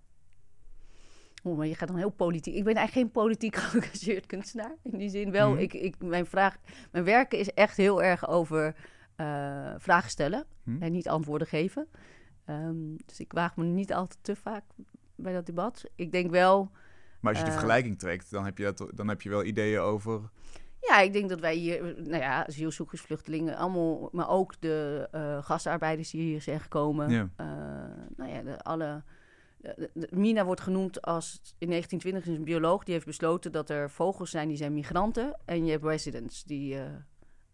Oh, 1.42 1.56
maar 1.56 1.66
je 1.66 1.75
gaat 1.75 1.88
dan 1.88 1.97
heel 1.97 2.11
politiek. 2.11 2.54
Ik 2.54 2.64
ben 2.64 2.75
eigenlijk 2.75 3.06
geen 3.06 3.23
politiek 3.23 3.56
geëngageerd 3.62 4.26
kunstenaar. 4.26 4.75
In 4.82 4.99
die 4.99 5.09
zin 5.09 5.30
wel. 5.30 5.50
Mhm. 5.50 5.59
Ik, 5.61 5.73
ik, 5.75 5.94
mijn, 6.02 6.26
vraag, 6.26 6.56
mijn 6.92 7.04
werken 7.04 7.38
is 7.38 7.52
echt 7.52 7.76
heel 7.76 8.02
erg 8.02 8.28
over 8.28 8.75
eh, 9.16 9.75
vragen 9.78 10.11
stellen 10.11 10.44
Hm? 10.64 10.82
en 10.82 10.92
niet 10.92 11.09
antwoorden 11.09 11.47
geven. 11.47 11.87
Ehm, 12.44 12.97
dus 13.06 13.20
ik 13.20 13.32
waag 13.32 13.56
me 13.56 13.64
niet 13.64 13.92
altijd 13.92 14.18
te 14.23 14.37
vaak 14.37 14.64
bij 15.16 15.32
dat 15.32 15.47
debat. 15.47 15.85
Ik 15.94 16.12
denk 16.12 16.30
wel. 16.30 16.70
Maar 17.20 17.30
als 17.32 17.38
je 17.38 17.44
de 17.44 17.50
Eh. 17.50 17.56
vergelijking 17.59 17.99
trekt, 17.99 18.30
dan 18.30 18.44
heb, 18.44 18.59
je 18.59 18.64
dat, 18.64 18.90
dan 18.94 19.09
heb 19.09 19.23
je 19.23 19.28
wel 19.28 19.44
ideeën 19.44 19.80
over... 19.80 20.20
Ja, 20.88 21.00
ik 21.00 21.12
denk 21.12 21.28
dat 21.28 21.40
wij 21.40 21.54
hier, 21.54 21.82
nou 21.82 22.23
ja, 22.23 22.47
asielzoekers, 22.47 23.00
vluchtelingen, 23.00 23.56
allemaal, 23.56 24.09
maar 24.12 24.28
ook 24.28 24.61
de 24.61 25.09
eh 25.11 25.44
gastarbeiders 25.44 26.11
die 26.11 26.20
hier 26.20 26.42
zijn 26.42 26.61
gekomen. 26.61 27.32
Nou 28.16 28.30
ja, 28.30 28.42
de, 28.42 28.59
alle 28.62 29.02
Mina 30.11 30.45
wordt 30.45 30.61
genoemd 30.61 31.02
als 31.02 31.40
in 31.59 31.69
1920 31.69 32.26
is 32.33 32.38
een 32.38 32.45
bioloog 32.45 32.85
die 32.85 32.95
heeft 32.95 33.07
besloten 33.07 33.52
dat 33.52 33.71
er 33.71 33.90
vogels 33.90 34.31
zijn 34.31 34.49
die 34.49 34.57
zijn 34.57 34.73
migranten 34.75 35.38
en 35.45 35.64
je 35.64 35.71
hebt 35.71 35.85
residents 35.85 36.45
die 36.45 36.75
eh 36.75 36.85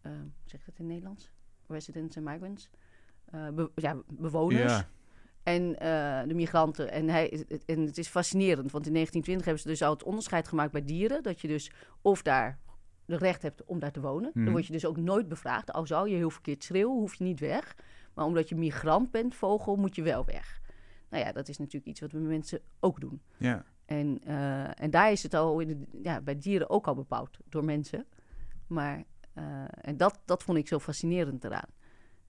eh, 0.03 0.13
zeg 0.45 0.65
dat 0.65 0.79
in 0.79 0.87
Nederlands? 0.87 1.31
Residents 1.69 2.17
en 2.17 2.23
migrants. 2.23 2.71
Eh, 3.25 3.49
be- 3.49 3.71
ja 3.75 3.97
bewoners 4.09 4.73
Ja. 4.73 4.89
en 5.43 5.79
eh, 5.79 6.29
de 6.29 6.35
migranten. 6.35 6.91
En 6.91 7.09
hij 7.09 7.45
het- 7.49 7.65
en 7.65 7.81
het 7.87 7.99
is 7.99 8.09
fascinerend 8.09 8.73
want 8.73 8.87
in 8.87 8.93
1920 8.93 9.45
hebben 9.45 9.63
ze 9.63 9.69
dus 9.69 9.83
al 9.83 9.93
het 9.93 10.03
onderscheid 10.05 10.49
gemaakt 10.49 10.73
bij 10.73 10.85
dieren 10.85 11.23
dat 11.23 11.41
je 11.41 11.49
dus 11.49 11.71
of 12.03 12.23
daar 12.23 12.59
de 13.05 13.17
recht 13.17 13.43
hebt 13.43 13.65
om 13.65 13.79
daar 13.79 13.93
te 13.93 14.01
wonen. 14.01 14.31
Dan 14.35 14.51
word 14.51 14.67
je 14.67 14.73
dus 14.73 14.87
ook 14.87 14.97
nooit 14.97 15.29
bevraagd 15.29 15.73
al 15.73 15.87
zou 15.87 16.09
je 16.09 16.17
heel 16.17 16.31
verkeerd 16.31 16.65
schreeuwen 16.65 16.97
hoef 16.99 17.15
je 17.15 17.25
niet 17.25 17.41
weg. 17.41 17.77
Maar 18.15 18.25
omdat 18.25 18.49
je 18.49 18.55
migrant 18.57 19.11
bent 19.11 19.35
vogel 19.35 19.77
moet 19.77 19.95
je 19.95 20.03
wel 20.03 20.25
weg 20.25 20.61
nou 21.11 21.25
ja, 21.25 21.33
dat 21.33 21.49
is 21.49 21.59
natuurlijk 21.59 21.87
iets 21.87 22.01
wat 22.01 22.13
we 22.13 22.19
met 22.19 22.29
mensen 22.29 22.61
ook 22.81 23.01
doen. 23.01 23.23
Ja. 23.37 23.65
En, 23.85 24.21
eh, 24.25 24.83
en 24.83 24.91
daar 24.91 25.13
is 25.13 25.23
het 25.23 25.35
al 25.35 25.61
in 25.61 25.69
de, 25.69 25.99
ja, 26.03 26.21
bij 26.21 26.39
dieren 26.39 26.71
ook 26.71 26.87
al 26.87 26.95
bepaald 26.95 27.39
door 27.49 27.65
mensen. 27.65 28.07
Maar 28.67 29.05
eh, 29.33 29.65
en 29.81 29.97
dat, 29.97 30.21
dat 30.25 30.43
vond 30.43 30.59
ik 30.59 30.69
zo 30.69 30.79
fascinerend 30.79 31.45
eraan. 31.45 31.69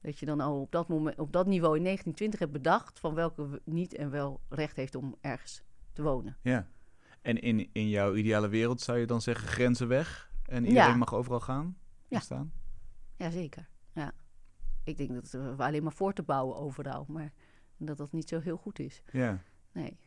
Dat 0.02 0.20
je 0.20 0.26
dan 0.26 0.40
al 0.40 0.62
op 0.62 0.72
dat, 0.72 0.88
moment, 0.88 1.20
op 1.20 1.32
dat 1.32 1.46
niveau 1.48 1.78
in 1.78 1.84
1920 1.84 2.40
hebt 2.40 2.52
bedacht 2.52 3.00
van 3.00 3.14
welke 3.14 3.50
we 3.50 3.62
niet 3.66 3.94
en 3.96 4.10
wel 4.10 4.42
recht 4.50 4.76
heeft 4.76 4.96
om 4.96 5.16
ergens 5.22 5.64
te 5.94 6.02
wonen. 6.02 6.38
ja. 6.42 6.68
En 7.22 7.42
in, 7.42 7.70
in 7.74 7.90
jouw 7.90 8.16
ideale 8.16 8.48
wereld 8.48 8.82
zou 8.82 8.98
je 8.98 9.06
dan 9.06 9.22
zeggen 9.22 9.48
grenzen 9.48 9.88
weg 9.88 10.32
en 10.46 10.66
iedereen 10.66 10.90
Ja. 10.90 10.96
mag 10.96 11.14
overal 11.14 11.40
gaan 11.40 11.66
en 11.66 11.76
Ja. 12.08 12.20
staan? 12.20 12.52
Jazeker, 13.16 13.70
ja. 13.94 14.12
Ik 14.84 14.98
denk 14.98 15.14
dat 15.14 15.30
we 15.32 15.64
alleen 15.64 15.84
maar 15.84 15.94
voor 15.94 16.14
te 16.14 16.24
bouwen 16.24 16.56
overal, 16.58 17.06
maar 17.08 17.34
dat 17.78 17.98
dat 17.98 18.12
niet 18.12 18.30
zo 18.30 18.40
heel 18.40 18.58
goed 18.58 18.80
is. 18.80 19.02
Ja. 19.12 19.42
Nee. 19.72 19.98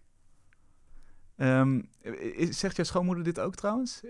Ehm, 1.37 1.83
is- 2.37 2.59
zegt 2.59 2.77
jouw 2.77 2.85
schoonmoeder 2.85 3.25
dit 3.25 3.41
ook 3.41 3.55
trouwens? 3.55 4.03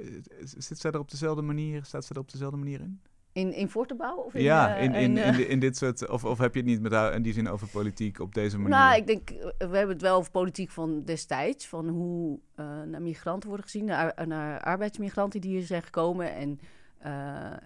Zit 0.42 0.78
zij 0.78 0.90
er 0.90 0.98
op 0.98 1.10
dezelfde 1.10 1.42
manier, 1.42 1.84
staat 1.84 2.04
zij 2.04 2.16
er 2.16 2.22
op 2.22 2.30
dezelfde 2.32 2.56
manier 2.56 2.80
in? 2.80 3.00
In, 3.32 3.52
in 3.52 3.68
voor 3.68 3.86
te 3.86 3.94
bouwen? 3.94 4.24
Of 4.24 4.34
in, 4.34 4.42
ja, 4.42 4.76
eh, 4.76 4.84
in, 4.84 4.94
in, 4.94 5.16
eh, 5.18 5.26
in, 5.26 5.32
di- 5.36 5.42
in 5.42 5.60
dit 5.60 5.76
soort, 5.76 6.08
of, 6.08 6.24
of 6.24 6.38
heb 6.38 6.54
je 6.54 6.60
het 6.60 6.68
niet 6.68 6.80
met 6.80 6.92
haar 6.92 7.14
in 7.14 7.22
die 7.22 7.32
zin 7.32 7.48
over 7.48 7.68
politiek 7.68 8.18
op 8.20 8.34
deze 8.34 8.56
manier? 8.58 8.78
Nou, 8.78 8.96
ik 8.96 9.06
denk, 9.06 9.30
eh, 9.30 9.44
we 9.68 9.76
hebben 9.76 9.88
het 9.88 10.02
wel 10.02 10.16
over 10.16 10.30
politiek 10.30 10.70
van 10.70 11.04
destijds. 11.04 11.66
Van 11.68 11.88
hoe 11.88 12.40
naar 12.86 13.02
migranten 13.02 13.48
worden 13.48 13.66
gezien, 13.66 13.84
naar, 13.84 14.14
ar- 14.14 14.26
naar 14.26 14.60
arbeidsmigranten 14.60 15.40
die 15.40 15.50
hier 15.50 15.62
zijn 15.66 15.82
gekomen. 15.82 16.32
En 16.34 16.60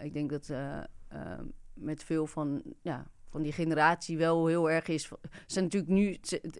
ik 0.04 0.12
denk 0.12 0.30
dat 0.30 0.50
met 1.74 2.04
veel 2.04 2.26
van, 2.26 2.62
ja, 2.82 3.06
van 3.34 3.42
die 3.42 3.52
generatie 3.52 4.18
wel 4.18 4.46
heel 4.46 4.70
erg 4.70 4.88
is. 4.88 5.10
Er 5.10 5.18
zijn 5.46 5.64
natuurlijk 5.64 5.92
nu, 5.92 6.18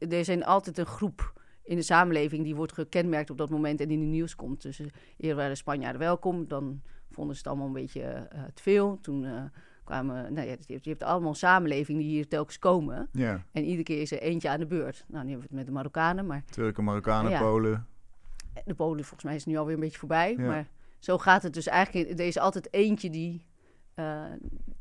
er 0.09 0.25
zijn 0.25 0.45
altijd 0.45 0.78
een 0.78 0.87
groep 0.87 1.33
in 1.62 1.76
de 1.76 1.83
samenleving 1.83 2.45
die 2.45 2.54
wordt 2.54 2.73
gekenmerkt 2.73 3.31
op 3.31 3.38
dat 3.38 3.50
moment 3.50 3.81
en 3.81 3.90
in 3.90 4.00
het 4.00 4.09
nieuws 4.09 4.37
komt. 4.37 4.62
Dus 4.62 4.81
eh, 4.81 4.87
eerder 5.16 5.37
waren 5.37 5.50
de 5.50 5.57
Spanjaarden 5.57 6.00
welkom, 6.00 6.49
dan 6.49 6.83
vonden 7.11 7.35
ze 7.35 7.40
het 7.40 7.50
allemaal 7.50 7.66
een 7.66 7.83
beetje 7.83 8.02
eh, 8.02 8.43
te 8.54 8.62
veel. 8.62 8.99
Toen 9.00 9.25
eh, 9.25 9.43
kwamen, 9.85 10.14
nou 10.14 10.35
ja, 10.35 10.43
je 10.43 10.49
hebt, 10.49 10.85
je 10.85 10.90
hebt 10.90 11.02
allemaal 11.02 11.28
een 11.28 11.35
samenleving 11.37 11.99
die 11.99 12.09
hier 12.09 12.28
telkens 12.28 12.59
komen. 12.59 13.09
Ja, 13.12 13.45
En 13.52 13.64
iedere 13.64 13.83
keer 13.83 14.00
is 14.00 14.12
er 14.12 14.21
eentje 14.21 14.49
aan 14.49 14.59
de 14.59 14.66
beurt. 14.66 15.04
Nou, 15.09 15.25
nu 15.25 15.31
hebben 15.31 15.49
we 15.49 15.54
het 15.54 15.57
met 15.57 15.66
de 15.66 15.73
Marokkanen, 15.73 16.26
maar 16.26 16.45
Turken, 16.50 16.85
Marokkanen, 16.85 17.31
Ja. 17.31 17.40
Polen. 17.40 17.87
de 18.64 18.75
Polen 18.75 19.04
volgens 19.04 19.25
mij 19.25 19.35
is 19.35 19.45
het 19.45 19.52
nu 19.52 19.59
alweer 19.59 19.75
een 19.75 19.81
beetje 19.81 19.99
voorbij. 19.99 20.35
Ja. 20.37 20.47
Maar 20.47 20.69
zo 20.99 21.19
gaat 21.19 21.43
het 21.43 21.54
dus 21.54 21.66
eigenlijk. 21.66 22.11
Er 22.11 22.26
is 22.26 22.38
altijd 22.38 22.73
eentje 22.73 23.11
die, 23.11 23.35
eh 23.35 23.53
ja, 23.96 24.30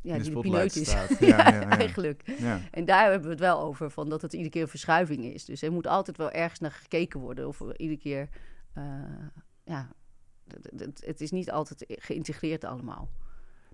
in 0.02 0.18
de 0.18 0.22
die 0.24 0.34
de 0.34 0.40
pineut 0.40 0.76
is. 0.76 0.90
staat. 0.90 1.10
ja, 1.20 1.28
Ja, 1.28 1.50
ja, 1.54 1.60
ja. 1.62 1.70
eigenlijk. 1.70 2.34
Ja. 2.40 2.60
En 2.72 2.86
daar 2.86 3.04
hebben 3.04 3.24
we 3.24 3.30
het 3.30 3.40
wel 3.40 3.60
over, 3.60 3.92
van 3.92 4.10
dat 4.10 4.22
het 4.22 4.34
iedere 4.34 4.50
keer 4.52 4.62
een 4.62 4.68
verschuiving 4.68 5.24
is. 5.26 5.46
Dus 5.46 5.62
er 5.62 5.72
moet 5.72 5.88
altijd 5.88 6.18
wel 6.18 6.32
ergens 6.32 6.60
naar 6.60 6.72
gekeken 6.72 7.20
worden. 7.20 7.48
Of 7.48 7.60
er 7.60 7.80
iedere 7.80 8.00
keer, 8.00 8.30
eh, 8.74 8.84
ja, 9.64 9.90
het- 11.06 11.22
is 11.22 11.32
niet 11.32 11.52
altijd 11.52 11.86
geïntegreerd 11.88 12.64
allemaal. 12.64 13.10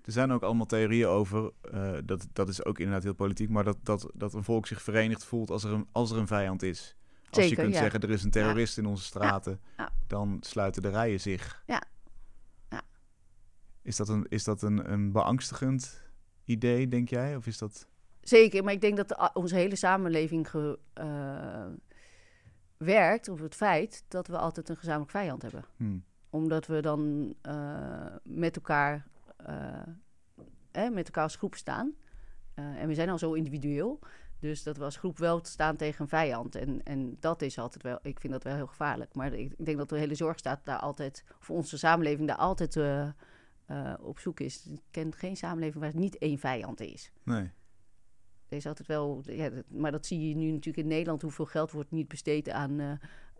Er 0.04 0.12
zijn 0.12 0.32
ook 0.32 0.42
allemaal 0.42 0.66
theorieën 0.66 1.06
over, 1.06 1.50
eh, 1.72 1.92
dat, 2.04 2.26
dat 2.32 2.48
is 2.48 2.64
ook 2.64 2.78
inderdaad 2.78 3.02
heel 3.02 3.14
politiek, 3.14 3.48
maar 3.48 3.64
dat, 3.64 3.76
dat, 3.82 4.10
dat 4.14 4.34
een 4.34 4.44
volk 4.44 4.66
zich 4.66 4.82
verenigd 4.82 5.24
voelt 5.24 5.50
als 5.50 5.64
er 5.64 5.72
een, 5.72 5.88
als 5.92 6.10
er 6.10 6.16
een 6.18 6.26
vijand 6.26 6.62
is. 6.62 6.96
Als 7.30 7.46
je 7.48 7.54
kunt 7.54 7.72
ja. 7.74 7.80
zeggen, 7.80 8.00
er 8.00 8.10
is 8.10 8.22
een 8.24 8.30
terrorist 8.30 8.78
in 8.78 8.86
onze 8.86 9.04
straten, 9.04 9.60
ja. 9.76 9.92
dan 10.06 10.36
sluiten 10.40 10.82
de 10.82 10.88
rijen 10.88 11.20
zich. 11.20 11.62
Ja. 11.66 11.74
Ja. 11.74 11.82
Is 13.82 13.96
dat, 13.96 14.08
een, 14.08 14.26
is 14.28 14.44
dat 14.44 14.62
een, 14.62 14.92
een 14.92 15.12
beangstigend 15.12 16.02
idee, 16.44 16.88
denk 16.88 17.08
jij? 17.08 17.36
Of 17.36 17.46
is 17.46 17.58
dat... 17.58 17.88
Zeker, 18.20 18.64
maar 18.64 18.72
ik 18.72 18.80
denk 18.80 18.96
dat 18.96 19.08
de- 19.08 19.30
onze 19.34 19.54
hele 19.54 19.76
samenleving 19.76 20.50
ge- 20.50 20.78
eh, 20.92 21.66
werkt 22.76 23.28
op 23.28 23.38
het 23.38 23.54
feit 23.54 24.04
dat 24.08 24.26
we 24.26 24.38
altijd 24.38 24.68
een 24.68 24.76
gezamenlijk 24.76 25.10
vijand 25.10 25.42
hebben. 25.42 25.64
hm, 25.76 25.98
Omdat 26.30 26.66
we 26.66 26.80
dan 26.80 27.34
eh, 27.42 28.06
met 28.22 28.56
elkaar 28.56 29.06
eh, 29.36 29.80
eh, 30.70 30.92
met 30.92 31.06
elkaar 31.06 31.22
als 31.22 31.36
groep 31.36 31.54
staan. 31.54 31.94
En 32.54 32.88
we 32.88 32.94
zijn 32.94 33.08
al 33.08 33.18
zo 33.18 33.32
individueel. 33.32 33.98
Dus 34.38 34.62
dat 34.62 34.76
we 34.76 34.84
als 34.84 34.96
groep 34.96 35.18
wel 35.18 35.40
staan 35.44 35.76
tegen 35.76 36.00
een 36.02 36.08
vijand. 36.08 36.54
En, 36.54 36.82
en 36.82 37.16
dat 37.20 37.42
is 37.42 37.58
altijd 37.58 37.82
wel, 37.82 37.98
ik 38.02 38.20
vind 38.20 38.32
dat 38.32 38.44
wel 38.44 38.54
heel 38.54 38.66
gevaarlijk. 38.66 39.14
Maar 39.14 39.32
ik, 39.32 39.52
ik 39.56 39.64
denk 39.64 39.78
dat 39.78 39.88
de 39.88 39.98
hele 39.98 40.14
zorgstaat 40.14 40.60
daar 40.64 40.78
altijd, 40.78 41.24
voor 41.38 41.56
onze 41.56 41.78
samenleving 41.78 42.28
daar 42.28 42.36
altijd 42.36 42.76
eh, 43.70 43.94
op 44.00 44.18
zoek 44.18 44.40
is. 44.40 44.66
Ik 44.66 44.80
ken 44.90 45.14
geen 45.14 45.36
samenleving 45.36 45.78
waar 45.82 45.90
het 45.92 46.00
niet 46.00 46.18
één 46.18 46.38
vijand 46.38 46.80
is. 46.80 47.12
nee. 47.22 47.50
Er 48.48 48.56
is 48.56 48.66
altijd 48.66 48.88
wel, 48.88 49.22
ja, 49.24 49.50
maar 49.68 49.90
dat 49.92 50.06
zie 50.06 50.28
je 50.28 50.34
nu 50.36 50.50
natuurlijk 50.50 50.76
in 50.84 50.86
Nederland. 50.86 51.22
Hoeveel 51.22 51.46
geld 51.46 51.70
wordt 51.70 51.90
niet 51.90 52.08
besteed 52.08 52.48
aan. 52.48 52.80
eh, 52.80 52.90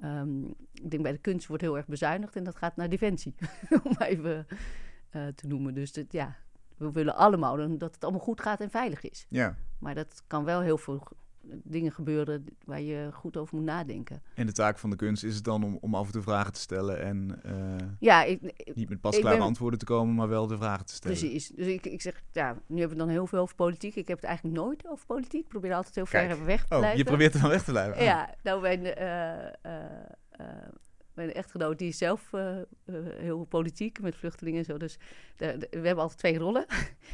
ehm, 0.01 0.45
ik 0.73 0.91
denk 0.91 1.03
bij 1.03 1.13
de 1.13 1.19
kunst 1.19 1.47
wordt 1.47 1.63
heel 1.63 1.77
erg 1.77 1.87
bezuinigd 1.87 2.37
en 2.37 2.45
dat 2.45 2.57
gaat 2.57 2.77
naar 2.77 2.89
defensie. 2.89 3.35
om 3.85 3.97
even 3.99 4.47
eh, 5.11 5.27
te 5.27 5.47
noemen. 5.47 5.75
Dus 5.75 5.93
dat, 5.93 6.13
ja, 6.13 6.37
we 6.77 6.93
willen 6.93 7.17
allemaal 7.17 7.79
dat 7.79 7.95
het 7.95 8.03
allemaal 8.05 8.21
goed 8.21 8.41
gaat 8.41 8.61
en 8.61 8.71
veilig 8.71 9.11
is. 9.11 9.27
Ja, 9.29 9.57
Maar 9.79 9.95
dat 9.95 10.23
kan 10.27 10.45
wel 10.45 10.61
heel 10.61 10.79
veel 10.79 11.03
dingen 11.43 11.93
gebeuren 11.93 12.45
waar 12.65 12.81
je 12.81 13.09
goed 13.13 13.37
over 13.37 13.57
moet 13.57 13.65
nadenken. 13.65 14.23
en 14.35 14.47
de 14.47 14.53
taak 14.53 14.79
van 14.79 14.91
de 14.91 14.97
kunst 14.97 15.25
is 15.25 15.35
het 15.35 15.45
dan 15.45 15.65
om, 15.65 15.79
om 15.81 15.95
af 15.95 16.07
en 16.07 16.13
toe 16.13 16.23
vragen 16.23 16.53
te 16.53 16.61
stellen 16.61 17.01
en 17.03 17.41
eh, 17.43 17.87
Ja, 17.99 18.25
ik, 18.25 18.41
ik- 18.43 18.75
niet 18.75 18.89
met 18.89 19.01
pasklare 19.01 19.37
ben- 19.37 19.45
antwoorden 19.47 19.79
te 19.79 19.85
komen, 19.85 20.15
maar 20.15 20.29
wel 20.29 20.47
de 20.47 20.57
vragen 20.57 20.87
te 20.87 20.95
stellen. 20.95 21.19
precies. 21.19 21.49
Dus 21.49 21.67
ik, 21.67 21.87
ik 21.87 22.01
zeg, 22.03 22.23
ja, 22.33 22.57
nu 22.67 22.79
hebben 22.79 22.97
we 22.99 23.03
dan 23.05 23.13
heel 23.13 23.27
veel 23.27 23.39
over 23.39 23.55
politiek. 23.55 23.95
Ik 23.95 24.09
heb 24.09 24.17
het 24.17 24.27
eigenlijk 24.27 24.57
nooit 24.57 24.87
over 24.89 25.07
politiek. 25.07 25.41
Ik 25.43 25.49
probeer 25.49 25.75
altijd 25.75 25.95
heel 25.95 26.07
ver 26.07 26.27
Kijk. 26.27 26.45
weg 26.45 26.65
te 26.67 26.73
Oh, 26.75 26.79
blijven. 26.79 26.99
je 26.99 27.05
probeert 27.05 27.35
er 27.35 27.41
dan 27.41 27.51
weg 27.51 27.65
te 27.65 27.71
blijven. 27.71 27.95
Ah. 27.95 28.03
Ja, 28.05 28.35
nou, 28.43 28.61
mijn, 28.61 28.85
eh, 28.85 29.47
eh, 29.47 29.53
mijn 31.15 31.33
echtgenoot 31.33 31.79
die 31.79 31.89
is 31.89 31.99
zelf 31.99 32.31
heel 33.17 33.45
politiek 33.45 34.01
met 34.01 34.17
vluchtelingen 34.17 34.59
en 34.59 34.65
zo. 34.65 34.77
Dus 34.77 34.99
we 35.37 35.67
hebben 35.71 35.99
altijd 35.99 36.19
twee 36.19 36.39
rollen. 36.39 36.67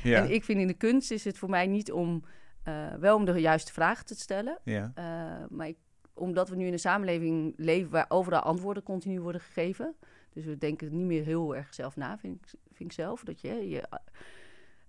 ja. 0.02 0.18
En 0.24 0.30
ik 0.32 0.44
vind 0.44 0.60
in 0.60 0.66
de 0.66 0.74
kunst 0.74 1.10
is 1.10 1.24
het 1.24 1.38
voor 1.38 1.50
mij 1.50 1.66
niet 1.66 1.92
om, 1.92 2.24
eh, 2.66 2.94
wel 2.94 3.16
om 3.16 3.24
de 3.24 3.32
juiste 3.40 3.72
vragen 3.72 4.04
te 4.04 4.14
stellen. 4.14 4.58
ja. 4.64 4.92
eh, 4.94 5.48
maar 5.50 5.68
ik- 5.68 5.78
omdat 6.14 6.48
we 6.48 6.56
nu 6.56 6.66
in 6.66 6.72
een 6.72 6.78
samenleving 6.78 7.54
leven 7.56 7.90
waar 7.90 8.06
overal 8.08 8.40
antwoorden 8.40 8.82
continu 8.82 9.20
worden 9.20 9.40
gegeven. 9.40 9.94
Dus 10.32 10.44
we 10.44 10.58
denken 10.58 10.96
niet 10.96 11.06
meer 11.06 11.24
heel 11.24 11.56
erg 11.56 11.74
zelf 11.74 11.96
na, 11.96 12.18
vind 12.18 12.34
ik, 12.36 12.46
vind 12.72 12.90
ik 12.90 12.92
zelf. 12.92 13.24
Dat 13.24 13.40
je, 13.40 13.68
je 13.68 13.80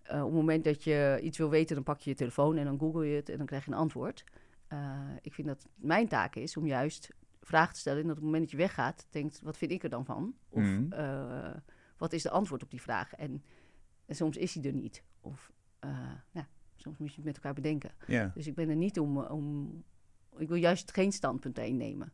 eh, 0.04 0.20
op 0.20 0.26
het 0.26 0.34
moment 0.34 0.64
dat 0.64 0.84
je 0.84 1.20
iets 1.22 1.38
wil 1.38 1.50
weten, 1.50 1.76
dan 1.76 1.84
pak 1.84 2.00
je 2.00 2.10
je 2.10 2.16
telefoon 2.16 2.58
en 2.58 2.66
dan 2.66 2.80
google 2.80 3.06
je 3.06 3.16
het 3.16 3.30
en 3.30 3.38
dan 3.38 3.46
krijg 3.46 3.66
je 3.66 3.72
een 3.72 3.78
antwoord. 3.78 4.24
Ik 5.22 5.34
vind 5.34 5.48
dat 5.48 5.68
mijn 5.76 6.08
taak 6.08 6.36
is 6.36 6.58
om 6.58 6.66
juist 6.68 7.10
vragen 7.42 7.74
te 7.74 7.80
stellen 7.80 8.02
en 8.02 8.08
dat 8.08 8.16
op 8.18 8.24
het 8.24 8.32
moment 8.32 8.44
dat 8.44 8.52
je 8.52 8.58
weggaat, 8.68 9.08
denkt, 9.10 9.42
wat 9.42 9.58
vind 9.58 9.72
ik 9.72 9.84
er 9.84 9.90
dan 9.90 10.06
van? 10.06 10.36
Of 10.50 10.62
Mhm. 10.64 11.54
wat 11.98 12.14
is 12.14 12.22
de 12.24 12.30
antwoord 12.30 12.64
op 12.64 12.72
die 12.72 12.82
vraag? 12.82 13.14
En, 13.14 13.44
en 14.06 14.16
soms 14.16 14.38
is 14.38 14.54
die 14.54 14.68
er 14.68 14.74
niet. 14.74 15.04
Of 15.22 15.52
ja, 16.32 16.48
soms 16.78 16.98
moet 16.98 17.10
je 17.10 17.16
het 17.16 17.26
met 17.26 17.36
elkaar 17.36 17.54
bedenken. 17.54 17.92
ja. 18.08 18.32
Dus 18.34 18.48
ik 18.48 18.56
ben 18.56 18.70
er 18.70 18.76
niet 18.76 19.00
om, 19.00 19.18
om. 19.18 19.84
Ik 20.38 20.48
wil 20.48 20.58
juist 20.58 20.92
geen 20.94 21.12
standpunt 21.12 21.58
innemen. 21.60 22.14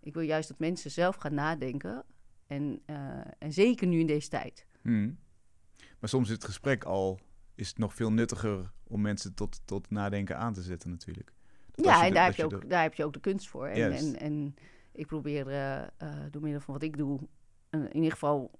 Ik 0.00 0.14
wil 0.14 0.22
juist 0.22 0.48
dat 0.48 0.58
mensen 0.58 0.90
zelf 0.90 1.16
gaan 1.16 1.34
nadenken. 1.34 2.04
En, 2.46 2.80
eh, 2.86 3.20
en 3.38 3.52
zeker 3.52 3.86
nu 3.86 3.98
in 4.00 4.06
deze 4.06 4.28
tijd. 4.28 4.66
Hm. 4.82 5.10
Maar 5.98 6.08
soms 6.08 6.26
is 6.28 6.34
het 6.34 6.44
gesprek 6.44 6.84
al 6.84 7.18
is 7.54 7.68
het 7.68 7.78
nog 7.78 7.94
veel 7.94 8.12
nuttiger 8.12 8.72
om 8.84 9.00
mensen 9.00 9.34
tot, 9.34 9.60
tot 9.64 9.90
nadenken 9.90 10.38
aan 10.38 10.52
te 10.52 10.62
zetten 10.62 10.90
natuurlijk. 10.90 11.32
Dat 11.74 11.84
ja, 11.84 12.06
en 12.06 12.14
daar 12.14 12.24
heb, 12.24 12.34
je 12.34 12.44
ook, 12.44 12.60
de- 12.60 12.66
daar 12.66 12.82
heb 12.82 12.94
je 12.94 13.04
ook 13.04 13.12
de 13.12 13.20
kunst 13.20 13.48
voor. 13.48 13.66
En, 13.66 13.92
en, 13.92 14.16
en 14.18 14.54
ik 14.92 15.06
probeer 15.06 15.48
eh, 15.48 15.82
eh, 15.82 15.88
door 16.30 16.42
middel 16.42 16.60
van 16.60 16.74
wat 16.74 16.82
ik 16.82 16.96
doe, 16.96 17.20
eh, 17.70 17.80
in 17.80 17.94
ieder 17.94 18.10
geval. 18.10 18.50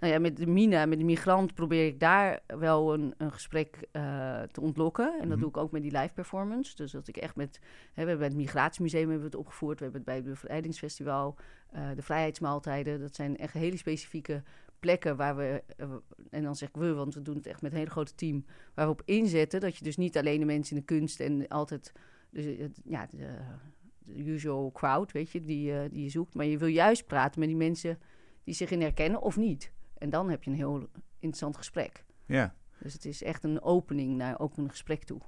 Nou 0.00 0.12
ja, 0.12 0.18
met 0.18 0.36
de 0.36 0.46
Mina, 0.46 0.86
met 0.86 0.98
de 0.98 1.04
migrant, 1.04 1.54
probeer 1.54 1.86
ik 1.86 2.00
daar 2.00 2.40
wel 2.46 2.94
een, 2.94 3.14
een 3.16 3.32
gesprek 3.32 3.78
eh, 3.92 4.42
te 4.42 4.60
ontlokken. 4.60 5.12
En 5.12 5.18
dat 5.18 5.28
Mhm. 5.28 5.38
doe 5.38 5.48
ik 5.48 5.56
ook 5.56 5.70
met 5.70 5.82
die 5.82 5.98
live 5.98 6.12
performance. 6.14 6.76
Dus 6.76 6.92
dat 6.92 7.08
ik 7.08 7.16
echt 7.16 7.36
met. 7.36 7.60
Hè, 7.92 8.02
we 8.02 8.08
hebben 8.08 8.26
het 8.28 8.36
Migratiemuseum 8.36 9.00
hebben 9.02 9.18
we 9.18 9.24
het 9.24 9.34
opgevoerd. 9.46 9.78
We 9.78 9.84
hebben 9.84 10.00
het 10.02 10.10
bij 10.10 10.16
het 10.32 10.40
Bevrijdingsfestival. 10.40 11.36
eh, 11.70 11.88
de 11.94 12.02
Vrijheidsmaaltijden. 12.02 13.00
Dat 13.00 13.14
zijn 13.14 13.36
echt 13.36 13.52
hele 13.52 13.76
specifieke 13.76 14.42
plekken 14.80 15.16
waar 15.16 15.36
we. 15.36 15.62
eh, 15.76 15.88
en 16.30 16.42
dan 16.42 16.56
zeg 16.56 16.68
ik 16.68 16.76
we, 16.76 16.94
want 16.94 17.14
we 17.14 17.22
doen 17.22 17.36
het 17.36 17.46
echt 17.46 17.62
met 17.62 17.70
een 17.72 17.78
hele 17.78 17.90
grote 17.90 18.14
team. 18.14 18.44
Waar 18.74 18.86
we 18.86 18.92
op 18.92 19.02
inzetten 19.04 19.60
dat 19.60 19.76
je 19.76 19.84
dus 19.84 19.96
niet 19.96 20.16
alleen 20.18 20.38
de 20.40 20.46
mensen 20.46 20.76
in 20.76 20.80
de 20.86 20.94
kunst 20.94 21.20
en 21.20 21.48
altijd. 21.48 21.92
Dus, 22.30 22.44
ja, 22.84 23.06
de, 23.06 23.36
de 23.98 24.24
usual 24.24 24.72
crowd, 24.72 25.12
weet 25.12 25.30
je, 25.30 25.40
die, 25.40 25.88
die 25.88 26.02
je 26.02 26.08
zoekt. 26.08 26.34
Maar 26.34 26.46
je 26.46 26.58
wil 26.58 26.68
juist 26.68 27.06
praten 27.06 27.40
met 27.40 27.48
die 27.48 27.58
mensen 27.58 27.98
die 28.44 28.54
zich 28.54 28.70
in 28.70 28.80
herkennen 28.80 29.22
of 29.22 29.36
niet. 29.36 29.72
En 29.98 30.10
dan 30.10 30.30
heb 30.30 30.42
je 30.42 30.50
een 30.50 30.56
heel 30.56 30.88
interessant 31.18 31.56
gesprek. 31.56 32.04
Ja. 32.26 32.54
Dus 32.78 32.92
het 32.92 33.04
is 33.04 33.22
echt 33.22 33.44
een 33.44 33.62
opening 33.62 34.16
naar 34.16 34.38
ook 34.38 34.56
een 34.56 34.70
gesprek 34.70 35.04
toe. 35.04 35.20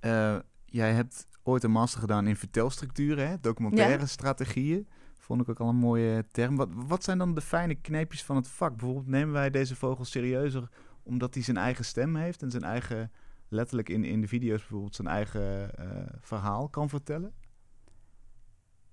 Uh, 0.00 0.38
jij 0.64 0.92
hebt 0.92 1.26
ooit 1.42 1.62
een 1.62 1.70
master 1.70 2.00
gedaan 2.00 2.26
in 2.26 2.36
vertelstructuren, 2.36 3.28
hè? 3.28 3.40
documentaire 3.40 4.06
strategieën. 4.06 4.88
Vond 5.16 5.40
ik 5.40 5.48
ook 5.48 5.60
al 5.60 5.68
een 5.68 5.76
mooie 5.76 6.26
term. 6.30 6.56
Wat, 6.56 6.68
wat 6.72 7.04
zijn 7.04 7.18
dan 7.18 7.34
de 7.34 7.40
fijne 7.40 7.74
kneepjes 7.74 8.24
van 8.24 8.36
het 8.36 8.48
vak? 8.48 8.76
Bijvoorbeeld 8.76 9.06
nemen 9.06 9.32
wij 9.32 9.50
deze 9.50 9.76
vogel 9.76 10.04
serieuzer 10.04 10.68
omdat 11.08 11.34
hij 11.34 11.42
zijn 11.42 11.56
eigen 11.56 11.84
stem 11.84 12.16
heeft 12.16 12.42
en 12.42 12.50
zijn 12.50 12.62
eigen, 12.62 13.12
letterlijk 13.48 13.88
in, 13.88 14.04
in 14.04 14.20
de 14.20 14.28
video's 14.28 14.60
bijvoorbeeld, 14.60 14.94
zijn 14.94 15.08
eigen 15.08 15.70
uh, 15.80 15.86
verhaal 16.20 16.68
kan 16.68 16.88
vertellen? 16.88 17.34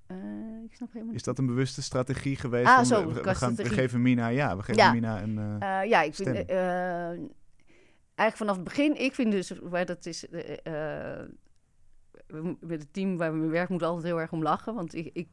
Uh, 0.08 0.18
ik 0.64 0.76
snap 0.76 0.94
helemaal 0.94 1.14
Is 1.14 1.24
dat 1.24 1.38
een 1.38 1.46
bewuste 1.46 1.82
strategie 1.82 2.36
geweest? 2.36 2.68
Ah, 2.68 2.84
zo, 2.84 3.08
we, 3.08 3.22
we, 3.22 3.36
gaan, 3.36 3.56
we 3.56 3.70
geven 3.70 4.02
Mina, 4.02 4.28
ja, 4.28 4.58
we 4.58 4.64
geven 4.64 4.84
ja. 4.84 4.92
Mina 4.92 5.22
een. 5.22 5.38
Uh, 5.38 5.90
ja, 5.90 6.02
ik 6.02 6.16
vind 6.16 6.28
eigenlijk 8.16 8.38
vanaf 8.38 8.56
het 8.56 8.64
begin, 8.64 9.02
ik 9.02 9.14
vind 9.14 9.32
dus, 9.32 9.52
waar 9.62 9.86
dat 9.86 10.06
is, 10.06 10.26
met 12.60 12.80
het 12.80 12.94
team 12.94 13.18
waar 13.18 13.32
we 13.32 13.38
mee 13.38 13.50
werken, 13.50 13.74
moet 13.74 13.84
altijd 13.84 14.06
heel 14.06 14.20
erg 14.20 14.32
om 14.32 14.42
lachen, 14.42 14.74
want 14.74 14.96
ik, 14.96 15.10
ik 15.14 15.28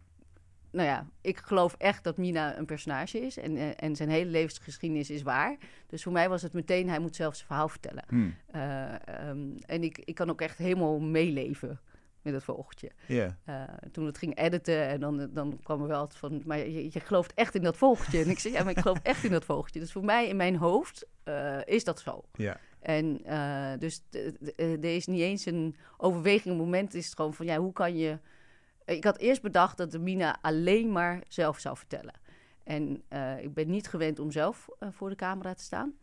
nou 0.72 0.88
ja, 0.88 1.06
ik 1.20 1.38
geloof 1.38 1.74
echt 1.78 2.04
dat 2.04 2.16
Mina 2.16 2.58
een 2.58 2.64
personage 2.64 3.20
is. 3.20 3.36
En, 3.36 3.76
en 3.76 3.96
zijn 3.96 4.08
hele 4.08 4.30
levensgeschiedenis 4.30 5.10
is 5.10 5.22
waar. 5.22 5.56
Dus 5.86 6.02
voor 6.02 6.12
mij 6.12 6.28
was 6.28 6.42
het 6.42 6.52
meteen, 6.52 6.88
hij 6.88 6.98
moet 6.98 7.16
zelf 7.16 7.34
zijn 7.34 7.46
verhaal 7.46 7.68
vertellen. 7.68 8.04
Hmm. 8.08 8.34
Uh, 8.54 8.94
um, 9.28 9.56
en 9.66 9.82
ik, 9.82 9.98
ik 9.98 10.14
kan 10.14 10.30
ook 10.30 10.40
echt 10.40 10.58
helemaal 10.58 11.00
meeleven 11.00 11.80
met 12.22 12.34
het 12.34 12.44
vogeltje. 12.44 12.90
Yeah. 13.06 13.30
Uh, 13.48 13.62
toen 13.92 14.06
het 14.06 14.18
ging 14.18 14.38
editen 14.38 14.88
en 14.88 15.00
dan, 15.00 15.30
dan 15.32 15.60
kwam 15.62 15.82
er 15.82 15.88
wel 15.88 15.98
altijd 15.98 16.18
van... 16.18 16.42
maar 16.44 16.58
je, 16.58 16.84
je 16.84 17.00
gelooft 17.00 17.34
echt 17.34 17.54
in 17.54 17.62
dat 17.62 17.76
vogeltje. 17.76 18.22
en 18.22 18.30
ik 18.30 18.38
zei, 18.38 18.54
ja, 18.54 18.62
maar 18.62 18.72
ik 18.72 18.78
geloof 18.78 18.98
echt 19.12 19.24
in 19.24 19.30
dat 19.30 19.44
vogeltje. 19.44 19.80
Dus 19.80 19.92
voor 19.92 20.04
mij, 20.04 20.28
in 20.28 20.36
mijn 20.36 20.56
hoofd, 20.56 21.06
is 21.64 21.84
dat 21.84 22.00
zo. 22.00 22.24
Yeah. 22.32 22.56
En 22.80 23.22
dus 23.78 24.02
er 24.56 24.84
is 24.84 25.06
niet 25.06 25.20
eens 25.20 25.46
een 25.46 25.76
overweging. 25.96 26.54
Een 26.54 26.60
moment 26.60 26.94
is 26.94 27.04
het 27.04 27.14
gewoon 27.14 27.34
van, 27.34 27.46
ja, 27.46 27.58
hoe 27.58 27.72
kan 27.72 27.96
je... 27.96 28.18
Ik 28.84 29.04
had 29.04 29.18
eerst 29.18 29.42
bedacht 29.42 29.76
dat 29.76 29.90
de 29.90 29.98
Mina 29.98 30.38
alleen 30.40 30.92
maar 30.92 31.22
zelf 31.28 31.58
zou 31.58 31.76
vertellen. 31.76 32.14
En 32.64 33.02
ik 33.40 33.54
ben 33.54 33.70
niet 33.70 33.88
gewend 33.88 34.18
om 34.18 34.30
zelf 34.30 34.68
voor 34.90 35.08
de 35.08 35.16
camera 35.16 35.54
te 35.54 35.62
staan. 35.62 35.94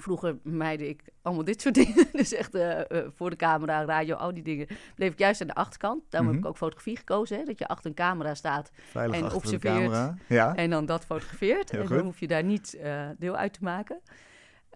Vroeger 0.00 0.38
meide 0.42 0.88
ik 0.88 1.02
allemaal 1.22 1.44
dit 1.44 1.60
soort 1.60 1.74
dingen. 1.84 2.06
Dus 2.12 2.32
echt 2.32 2.54
uh, 2.54 2.80
voor 3.14 3.30
de 3.30 3.36
camera, 3.36 3.84
radio, 3.84 4.14
al 4.16 4.34
die 4.34 4.42
dingen. 4.42 4.66
Bleef 4.94 5.12
ik 5.12 5.18
juist 5.18 5.40
aan 5.40 5.46
de 5.46 5.54
achterkant. 5.54 6.02
Daarom 6.08 6.28
Mhm. 6.28 6.38
heb 6.38 6.44
ik 6.44 6.50
ook 6.50 6.56
fotografie 6.58 6.96
gekozen. 6.96 7.38
Hè? 7.38 7.44
Dat 7.44 7.58
je 7.58 7.68
achter 7.68 7.86
een 7.86 7.96
camera 7.96 8.34
staat 8.34 8.70
Veilig 8.90 9.16
en 9.16 9.32
observeert. 9.32 10.12
Ja. 10.28 10.54
En 10.54 10.70
dan 10.70 10.86
dat 10.86 11.04
fotografeert. 11.04 11.70
En 11.70 11.86
dan 11.86 11.98
hoef 11.98 12.20
je 12.20 12.26
daar 12.26 12.44
niet 12.44 12.78
uh, 12.82 13.08
deel 13.18 13.36
uit 13.36 13.52
te 13.52 13.62
maken. 13.62 14.00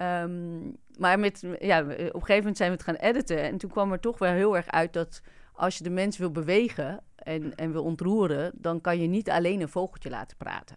Um, 0.03 0.77
maar 0.99 1.19
met, 1.19 1.45
ja, 1.61 1.81
op 1.81 1.89
een 1.89 1.97
gegeven 1.99 2.37
moment 2.37 2.57
zijn 2.57 2.71
we 2.71 2.77
het 2.77 2.85
gaan 2.85 2.95
editen. 2.95 3.39
En 3.43 3.59
toen 3.59 3.71
kwam 3.71 3.93
er 3.93 4.01
toch 4.01 4.19
wel 4.19 4.33
heel 4.33 4.57
erg 4.57 4.67
uit 4.71 4.93
dat 4.93 5.23
als 5.53 5.79
je 5.79 5.85
de 5.85 5.91
mens 5.91 6.19
wil 6.19 6.31
bewegen 6.31 7.01
en, 7.17 7.55
en 7.55 7.73
wil 7.73 7.85
ontroeren, 7.85 8.53
dan 8.55 8.81
kan 8.81 9.01
je 9.01 9.07
niet 9.07 9.31
alleen 9.31 9.61
een 9.61 9.69
vogeltje 9.69 10.11
laten 10.11 10.37
praten. 10.37 10.77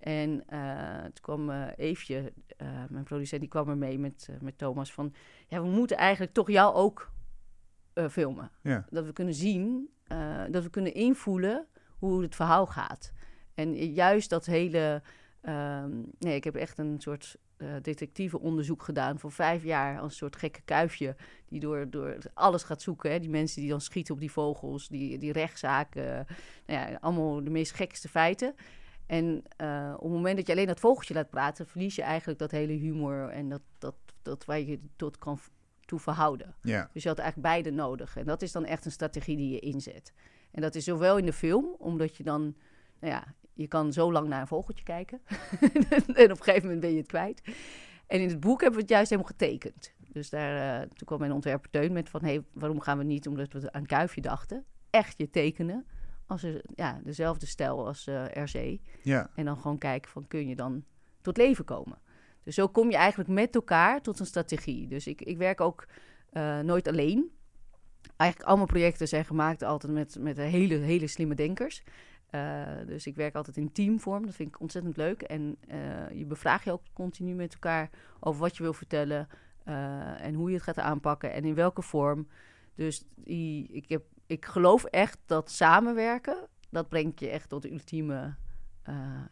En 0.00 0.44
uh, 0.52 1.02
toen 1.02 1.20
kwam 1.20 1.50
uh, 1.50 1.66
Eefje, 1.76 2.32
uh, 2.62 2.68
mijn 2.88 3.04
producent, 3.04 3.40
die 3.40 3.50
kwam 3.50 3.68
er 3.68 3.76
mee 3.76 3.98
met, 3.98 4.28
met 4.40 4.58
Thomas 4.58 4.92
van... 4.92 5.14
Ja, 5.46 5.62
we 5.62 5.68
moeten 5.68 5.96
eigenlijk 5.96 6.32
toch 6.32 6.50
jou 6.50 6.74
ook 6.74 7.12
filmen. 8.10 8.50
Ja. 8.62 8.86
Dat 8.90 9.04
we 9.04 9.12
kunnen 9.12 9.34
zien, 9.34 9.90
dat 10.50 10.62
we 10.62 10.70
kunnen 10.70 10.94
invoelen 10.94 11.66
hoe 11.98 12.22
het 12.22 12.34
verhaal 12.34 12.66
gaat. 12.66 13.12
En 13.54 13.74
juist 13.74 14.30
dat 14.30 14.46
hele... 14.46 15.02
Um, 15.42 16.10
nee, 16.18 16.34
ik 16.34 16.44
heb 16.44 16.54
echt 16.54 16.78
een 16.78 17.00
soort 17.00 17.36
detectieve 17.82 18.40
onderzoek 18.40 18.82
gedaan 18.82 19.18
voor 19.18 19.32
vijf 19.32 19.64
jaar 19.64 20.00
als 20.00 20.10
een 20.12 20.18
soort 20.18 20.36
gekke 20.36 20.62
kuifje 20.62 21.16
die 21.48 21.60
door, 21.60 21.90
door 21.90 22.16
alles 22.34 22.62
gaat 22.62 22.82
zoeken. 22.82 23.10
Hè? 23.10 23.18
Die 23.18 23.30
mensen 23.30 23.60
die 23.60 23.70
dan 23.70 23.80
schieten 23.80 24.14
op 24.14 24.20
die 24.20 24.32
vogels, 24.32 24.88
die, 24.88 25.18
die 25.18 25.32
rechtszaken, 25.32 26.26
nou 26.66 26.90
ja, 26.90 26.98
allemaal 27.00 27.44
de 27.44 27.50
meest 27.50 27.72
gekste 27.72 28.08
feiten. 28.08 28.54
En 29.10 29.42
uh, 29.62 29.92
op 29.96 30.02
het 30.02 30.12
moment 30.12 30.36
dat 30.36 30.46
je 30.46 30.52
alleen 30.52 30.66
dat 30.66 30.80
vogeltje 30.80 31.14
laat 31.14 31.30
praten, 31.30 31.66
verlies 31.66 31.94
je 31.94 32.02
eigenlijk 32.02 32.38
dat 32.38 32.50
hele 32.50 32.72
humor 32.72 33.28
en 33.28 33.48
dat, 33.48 33.60
dat, 33.78 33.94
dat 34.22 34.44
waar 34.44 34.60
je 34.60 34.80
tot 34.96 35.18
kan 35.18 35.38
toe 35.84 35.98
verhouden. 35.98 36.54
Ja. 36.62 36.90
Dus 36.92 37.02
je 37.02 37.08
had 37.08 37.18
eigenlijk 37.18 37.48
beide 37.48 37.70
nodig. 37.70 38.16
En 38.16 38.24
dat 38.24 38.42
is 38.42 38.52
dan 38.52 38.64
echt 38.64 38.84
een 38.84 38.90
strategie 38.90 39.36
die 39.36 39.50
je 39.50 39.58
inzet. 39.58 40.12
En 40.50 40.62
dat 40.62 40.74
is 40.74 40.84
zowel 40.84 41.18
in 41.18 41.24
de 41.24 41.32
film, 41.32 41.74
omdat 41.78 42.16
je 42.16 42.22
dan, 42.22 42.42
nou 43.00 43.12
ja, 43.12 43.34
je 43.52 43.66
kan 43.66 43.92
zo 43.92 44.12
lang 44.12 44.28
naar 44.28 44.40
een 44.40 44.46
vogeltje 44.46 44.84
kijken. 44.84 45.20
en 46.14 46.30
op 46.30 46.38
een 46.38 46.42
gegeven 46.42 46.62
moment 46.62 46.80
ben 46.80 46.90
je 46.90 46.98
het 46.98 47.06
kwijt. 47.06 47.42
En 48.06 48.20
in 48.20 48.28
het 48.28 48.40
boek 48.40 48.60
hebben 48.60 48.78
we 48.78 48.84
het 48.84 48.92
juist 48.92 49.10
helemaal 49.10 49.30
getekend. 49.30 49.92
Dus 50.12 50.30
daar, 50.30 50.80
uh, 50.80 50.88
toen 50.88 51.06
kwam 51.06 51.18
mijn 51.18 51.32
ontwerper 51.32 51.70
Teun 51.70 51.92
met 51.92 52.08
van... 52.08 52.20
hé, 52.20 52.28
hey, 52.28 52.44
waarom 52.52 52.80
gaan 52.80 52.98
we 52.98 53.04
niet, 53.04 53.26
omdat 53.26 53.52
we 53.52 53.72
aan 53.72 53.86
Kuifje 53.86 54.20
dachten... 54.20 54.64
echt 54.90 55.18
je 55.18 55.30
tekenen 55.30 55.86
als 56.30 56.42
er, 56.42 56.62
ja, 56.74 57.00
dezelfde 57.04 57.46
stijl 57.46 57.86
als 57.86 58.06
uh, 58.06 58.24
RC. 58.24 58.78
Ja. 59.02 59.30
En 59.34 59.44
dan 59.44 59.56
gewoon 59.56 59.78
kijken 59.78 60.10
van, 60.10 60.26
kun 60.28 60.48
je 60.48 60.56
dan 60.56 60.84
tot 61.20 61.36
leven 61.36 61.64
komen? 61.64 61.98
Dus 62.42 62.54
zo 62.54 62.68
kom 62.68 62.90
je 62.90 62.96
eigenlijk 62.96 63.30
met 63.30 63.54
elkaar 63.54 64.02
tot 64.02 64.20
een 64.20 64.26
strategie. 64.26 64.88
Dus 64.88 65.06
ik, 65.06 65.22
ik 65.22 65.36
werk 65.36 65.60
ook 65.60 65.86
uh, 66.32 66.60
nooit 66.60 66.88
alleen. 66.88 67.30
Eigenlijk 68.16 68.50
al 68.50 68.56
mijn 68.56 68.68
projecten 68.68 69.08
zijn 69.08 69.24
gemaakt 69.24 69.62
altijd 69.62 69.92
met, 69.92 70.16
met 70.18 70.36
hele, 70.36 70.74
hele 70.74 71.06
slimme 71.06 71.34
denkers. 71.34 71.82
Uh, 72.30 72.66
dus 72.86 73.06
ik 73.06 73.16
werk 73.16 73.34
altijd 73.34 73.56
in 73.56 73.72
teamvorm. 73.72 74.26
Dat 74.26 74.34
vind 74.34 74.48
ik 74.48 74.60
ontzettend 74.60 74.96
leuk. 74.96 75.22
En 75.22 75.56
uh, 75.68 76.18
je 76.18 76.26
bevraagt 76.26 76.64
je 76.64 76.72
ook 76.72 76.82
continu 76.92 77.34
met 77.34 77.52
elkaar 77.52 77.90
over 78.20 78.40
wat 78.40 78.56
je 78.56 78.62
wil 78.62 78.72
vertellen. 78.72 79.28
En 80.20 80.34
hoe 80.34 80.48
je 80.48 80.54
het 80.54 80.64
gaat 80.64 80.78
aanpakken 80.78 81.32
en 81.32 81.44
in 81.44 81.54
welke 81.54 81.82
vorm. 81.82 82.28
Dus 82.74 83.04
die, 83.14 83.68
ik, 83.68 83.88
heb, 83.88 84.02
ik 84.30 84.44
geloof 84.44 84.84
echt 84.84 85.18
dat 85.26 85.50
samenwerken, 85.50 86.36
dat 86.70 86.88
brengt 86.88 87.20
je 87.20 87.28
echt 87.28 87.48
tot 87.48 87.62
de 87.62 87.72
ultieme, 87.72 88.34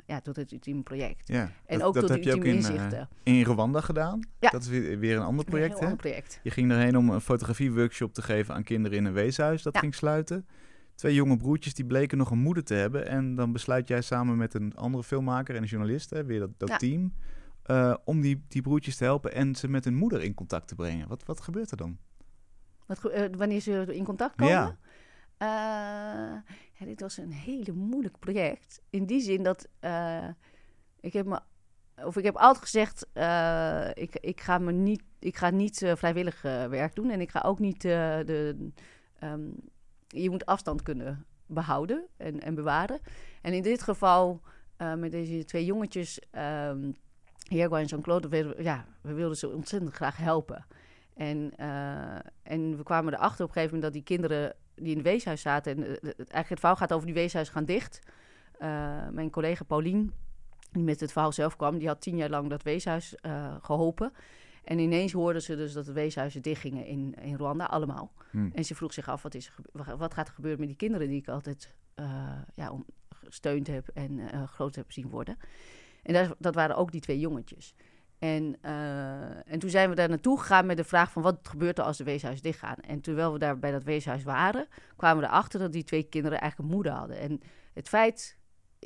ja, 0.06 0.20
tot 0.22 0.37
het 0.37 0.52
ultieme 0.52 0.82
project. 0.82 1.28
Ja, 1.28 1.50
en 1.66 1.78
dat, 1.78 1.87
ook 1.87 1.94
dat 1.94 2.02
tot 2.06 2.11
heb 2.12 2.22
je 2.22 2.34
ook 2.34 2.44
in, 2.44 2.54
inzichten. 2.54 3.08
in 3.22 3.42
Rwanda 3.42 3.80
gedaan. 3.80 4.20
Ja. 4.38 4.50
Dat 4.50 4.62
is 4.62 4.68
weer, 4.68 4.98
weer 4.98 5.16
een 5.16 5.22
ander 5.22 5.44
project, 5.44 5.72
een 5.72 5.78
hè? 5.78 5.82
ander 5.82 5.98
project. 5.98 6.40
Je 6.42 6.50
ging 6.50 6.70
erheen 6.70 6.96
om 6.96 7.11
een 7.11 7.20
fotografieworkshop 7.20 8.14
te 8.14 8.22
geven 8.22 8.54
aan 8.54 8.62
kinderen 8.62 8.98
in 8.98 9.04
een 9.04 9.12
weeshuis. 9.12 9.62
Dat 9.62 9.74
Ja. 9.74 9.80
ging 9.80 9.94
sluiten. 9.94 10.46
Twee 10.94 11.14
jonge 11.14 11.37
broertjes 11.37 11.74
die 11.74 11.84
bleken 11.87 12.18
nog 12.18 12.30
een 12.30 12.38
moeder 12.38 12.64
te 12.64 12.74
hebben. 12.74 13.06
En 13.08 13.34
dan 13.34 13.52
besluit 13.52 13.88
jij 13.88 14.00
samen 14.00 14.37
met 14.37 14.54
een 14.54 14.76
andere 14.76 15.02
filmmaker 15.04 15.54
en 15.54 15.62
een 15.62 15.68
journalist, 15.68 16.11
hè, 16.11 16.24
weer 16.24 16.48
dat, 16.56 16.78
team, 16.78 17.14
eh, 17.62 17.94
om 18.04 18.20
die, 18.20 18.44
die 18.48 18.62
broertjes 18.62 18.96
te 18.96 19.04
helpen 19.04 19.34
en 19.34 19.54
ze 19.54 19.68
met 19.68 19.84
hun 19.84 19.94
moeder 19.94 20.22
in 20.22 20.34
contact 20.34 20.68
te 20.68 20.74
brengen. 20.74 21.08
Wat, 21.08 21.24
wat 21.24 21.40
gebeurt 21.40 21.70
er 21.70 21.76
dan? 21.76 21.98
Wat, 22.88 23.05
eh, 23.05 23.24
wanneer 23.37 23.61
ze 23.61 23.87
in 23.94 24.05
contact 24.05 24.35
komen? 24.35 24.55
Ja. 24.55 24.77
Eh, 25.37 26.40
ja, 26.72 26.87
dit 26.87 27.01
was 27.01 27.16
een 27.16 27.33
hele 27.33 27.72
moeilijk 27.72 28.18
project. 28.18 28.83
In 28.90 29.07
die 29.07 29.20
zin 29.20 29.42
dat 29.42 29.68
eh, 29.81 30.29
ik 31.01 31.12
heb 31.12 31.27
me, 31.27 31.40
of 32.05 32.16
ik 32.16 32.24
heb 32.24 32.37
altijd 32.37 32.64
gezegd, 32.64 33.07
ik, 33.98 34.16
ik 34.20 34.40
ga 34.40 34.59
me 34.59 34.72
niet, 34.72 35.03
ik 35.18 35.37
ga 35.37 35.51
niet 35.51 35.92
vrijwillig 35.94 36.42
werk 36.42 36.94
doen 36.94 37.11
en 37.11 37.20
ik 37.20 37.31
ga 37.31 37.40
ook 37.40 37.59
niet 37.59 37.81
de, 37.81 38.70
ehm, 39.18 39.51
je 40.09 40.31
moet 40.31 40.46
afstand 40.46 40.83
kunnen 40.83 41.27
behouden 41.46 42.07
en, 42.16 42.40
en 42.40 42.55
bewaren. 42.55 43.01
En 43.42 43.53
in 43.53 43.62
dit 43.62 43.83
geval 43.83 44.40
met 44.96 45.11
deze 45.11 45.44
twee 45.44 45.64
jongetjes, 45.64 46.20
um, 46.33 46.96
en 47.48 47.85
Jean-Claude, 47.85 48.29
we, 48.29 48.55
ja, 48.59 48.87
we 49.01 49.12
wilden 49.12 49.37
ze 49.37 49.48
ontzettend 49.48 49.92
graag 49.94 50.16
helpen. 50.16 50.66
En, 51.18 51.52
uh, 51.61 52.18
en 52.42 52.76
we 52.76 52.83
kwamen 52.83 53.14
erachter 53.14 53.44
op 53.44 53.48
een 53.48 53.54
gegeven 53.54 53.74
moment 53.74 53.83
dat 53.83 53.92
die 53.92 54.16
kinderen 54.16 54.54
die 54.74 54.90
in 54.90 54.96
het 54.96 55.07
weeshuis 55.07 55.40
zaten... 55.40 55.76
en 55.76 55.78
uh, 55.83 55.90
eigenlijk 55.90 56.48
het 56.48 56.59
verhaal 56.59 56.76
gaat 56.76 56.92
over 56.92 57.07
die 57.07 57.14
weeshuis 57.14 57.48
gaan 57.48 57.64
dicht. 57.64 58.00
Uh, 58.61 59.09
mijn 59.09 59.31
collega 59.31 59.64
Paulien, 59.64 60.12
die 60.72 60.83
met 60.83 61.00
het 61.00 61.12
verhaal 61.12 61.33
zelf 61.33 61.57
kwam... 61.57 61.78
die 61.78 61.88
had 61.88 62.00
tien 62.00 62.16
jaar 62.16 62.31
lang 62.31 62.50
dat 62.50 62.62
weeshuis 62.62 63.14
geholpen. 63.61 64.12
En 64.64 64.78
ineens 64.78 65.12
hoorden 65.12 65.42
ze 65.42 65.57
dus 65.57 65.72
dat 65.72 65.85
de 65.85 65.92
weeshuizen 65.92 66.42
dichtgingen 66.42 66.87
in, 66.87 67.14
in 67.20 67.35
Rwanda, 67.35 67.64
allemaal. 67.64 68.12
Hmm. 68.31 68.50
En 68.54 68.64
ze 68.64 68.74
vroeg 68.74 68.92
zich 68.92 69.09
af, 69.09 69.22
wat, 69.22 69.35
is 69.35 69.52
er, 69.72 69.96
wat 69.96 70.14
gaat 70.14 70.28
er 70.28 70.35
gebeuren 70.35 70.61
met 70.61 70.68
die 70.68 70.76
kinderen... 70.76 71.09
die 71.09 71.20
ik 71.20 71.28
altijd 71.28 71.74
ja, 72.54 72.70
om, 72.70 72.85
gesteund 73.09 73.66
heb 73.66 73.88
en 73.94 74.20
groot 74.48 74.74
heb 74.74 74.92
zien 74.92 75.09
worden. 75.09 75.37
En 76.02 76.14
dat, 76.14 76.37
dat 76.38 76.54
waren 76.54 76.76
ook 76.76 76.92
die 76.92 77.00
twee 77.00 77.18
jongetjes. 77.18 77.74
En, 78.18 78.57
uh, 78.64 79.52
en 79.52 79.59
toen 79.59 79.70
zijn 79.70 79.88
we 79.88 79.94
daar 79.94 80.09
naartoe 80.09 80.38
gegaan 80.38 80.66
met 80.66 80.76
de 80.76 80.85
vraag 80.85 81.12
van 81.12 81.22
wat 81.22 81.48
gebeurt 81.48 81.78
er 81.78 81.85
als 81.85 81.96
de 81.96 82.04
weeshuis 82.04 82.40
dichtgaan. 82.40 82.76
En 82.76 83.00
terwijl 83.00 83.33
we 83.33 83.38
daar 83.38 83.59
bij 83.59 83.70
dat 83.70 83.85
weeshuis 83.85 84.22
waren, 84.22 84.66
kwamen 84.96 85.22
we 85.22 85.28
erachter 85.28 85.61
dat 85.61 85.72
die 85.72 85.85
twee 85.85 86.02
kinderen 86.02 86.40
eigenlijk 86.40 86.70
een 86.70 86.76
moeder 86.76 86.92
hadden. 86.92 87.18
En 87.18 87.40
het 87.72 87.88
feit, 87.88 88.37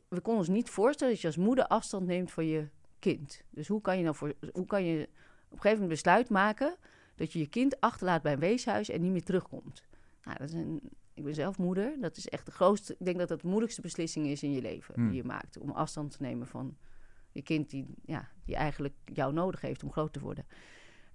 we 0.09 0.21
konden 0.21 0.41
ons 0.41 0.49
niet 0.49 0.71
voorstellen 0.71 1.13
dat 1.13 1.23
je 1.23 1.27
als 1.27 1.37
moeder 1.37 1.67
afstand 1.67 2.07
neemt 2.07 2.31
van 2.31 2.47
je 2.47 2.69
kind. 2.99 3.43
Dus 3.51 3.69
hoe 3.69 3.81
kan 3.81 3.97
je 3.97 4.03
nou 4.03 4.17
voor, 4.17 4.33
hoe 4.53 4.67
kan 4.67 4.85
je 4.85 5.03
op 5.03 5.59
een 5.59 5.61
gegeven 5.61 5.83
moment 5.83 5.89
besluit 5.89 6.29
maken 6.29 6.77
dat 7.15 7.33
je 7.33 7.39
je 7.39 7.47
kind 7.47 7.81
achterlaat 7.81 8.23
bij 8.23 8.33
een 8.33 8.39
weeshuis 8.39 8.89
en 8.89 9.01
niet 9.01 9.13
meer 9.13 9.25
terugkomt. 9.25 9.83
Nou, 10.25 10.39
dat 10.39 10.49
is 10.49 10.55
een, 10.55 10.81
ik 11.15 11.25
ben 11.25 11.35
zelf 11.35 11.59
moeder. 11.59 11.97
Dat 12.01 12.17
is 12.17 12.29
echt 12.29 12.47
de 12.47 12.53
grootste, 12.53 12.93
ik 12.93 13.05
denk 13.05 13.19
dat 13.19 13.29
dat 13.29 13.41
de 13.41 13.49
moeilijkste 13.49 13.81
beslissing 13.81 14.27
is 14.27 14.43
in 14.43 14.53
je 14.53 14.61
leven 14.61 14.95
Hmm. 14.95 15.09
die 15.09 15.17
je 15.17 15.25
maakt. 15.25 15.59
Om 15.59 15.71
afstand 15.71 16.11
te 16.11 16.23
nemen 16.23 16.47
van 16.47 16.77
je 17.33 17.43
kind 17.43 17.71
die, 17.71 17.87
ja, 18.05 18.29
die 18.45 18.57
eigenlijk 18.57 18.95
jou 19.05 19.33
nodig 19.33 19.61
heeft 19.61 19.83
om 19.83 19.93
groot 19.93 20.13
te 20.13 20.21
worden. 20.21 20.47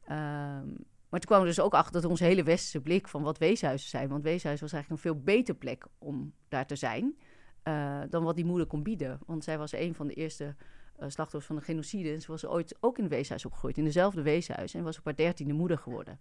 Ehm, 0.06 0.68
maar 1.10 1.20
toen 1.20 1.30
kwamen 1.30 1.46
we 1.46 1.56
dus 1.56 1.64
ook 1.64 1.74
achter 1.74 2.02
dat 2.02 2.12
onze 2.12 2.24
hele 2.24 2.44
westerse 2.44 2.82
blik 2.82 3.08
van 3.08 3.24
wat 3.24 3.38
weeshuizen 3.38 3.90
zijn. 3.90 4.10
Want 4.10 4.24
weeshuis 4.24 4.62
was 4.62 4.74
eigenlijk 4.74 5.04
een 5.04 5.12
veel 5.12 5.24
beter 5.24 5.56
plek 5.56 5.86
om 5.98 6.34
daar 6.48 6.66
te 6.66 6.76
zijn 6.76 7.16
eh, 7.64 8.02
dan 8.10 8.24
wat 8.24 8.36
die 8.36 8.46
moeder 8.46 8.68
kon 8.68 8.84
bieden. 8.84 9.20
Want 9.26 9.44
zij 9.44 9.58
was 9.58 9.72
een 9.72 9.96
van 9.96 10.08
de 10.08 10.14
eerste 10.14 10.56
eh, 10.96 11.10
slachtoffers 11.10 11.46
van 11.46 11.56
de 11.56 11.62
genocide. 11.62 12.12
En 12.12 12.22
ze 12.22 12.32
was 12.32 12.46
ooit 12.46 12.78
ook 12.80 12.98
in 12.98 13.04
een 13.04 13.10
weeshuis 13.10 13.46
opgegroeid, 13.46 13.78
in 13.78 13.84
dezelfde 13.84 14.22
weeshuis. 14.22 14.74
En 14.74 14.84
was 14.84 14.98
op 14.98 15.06
haar 15.06 15.16
dertiende 15.16 15.54
moeder 15.54 15.78
geworden. 15.78 16.20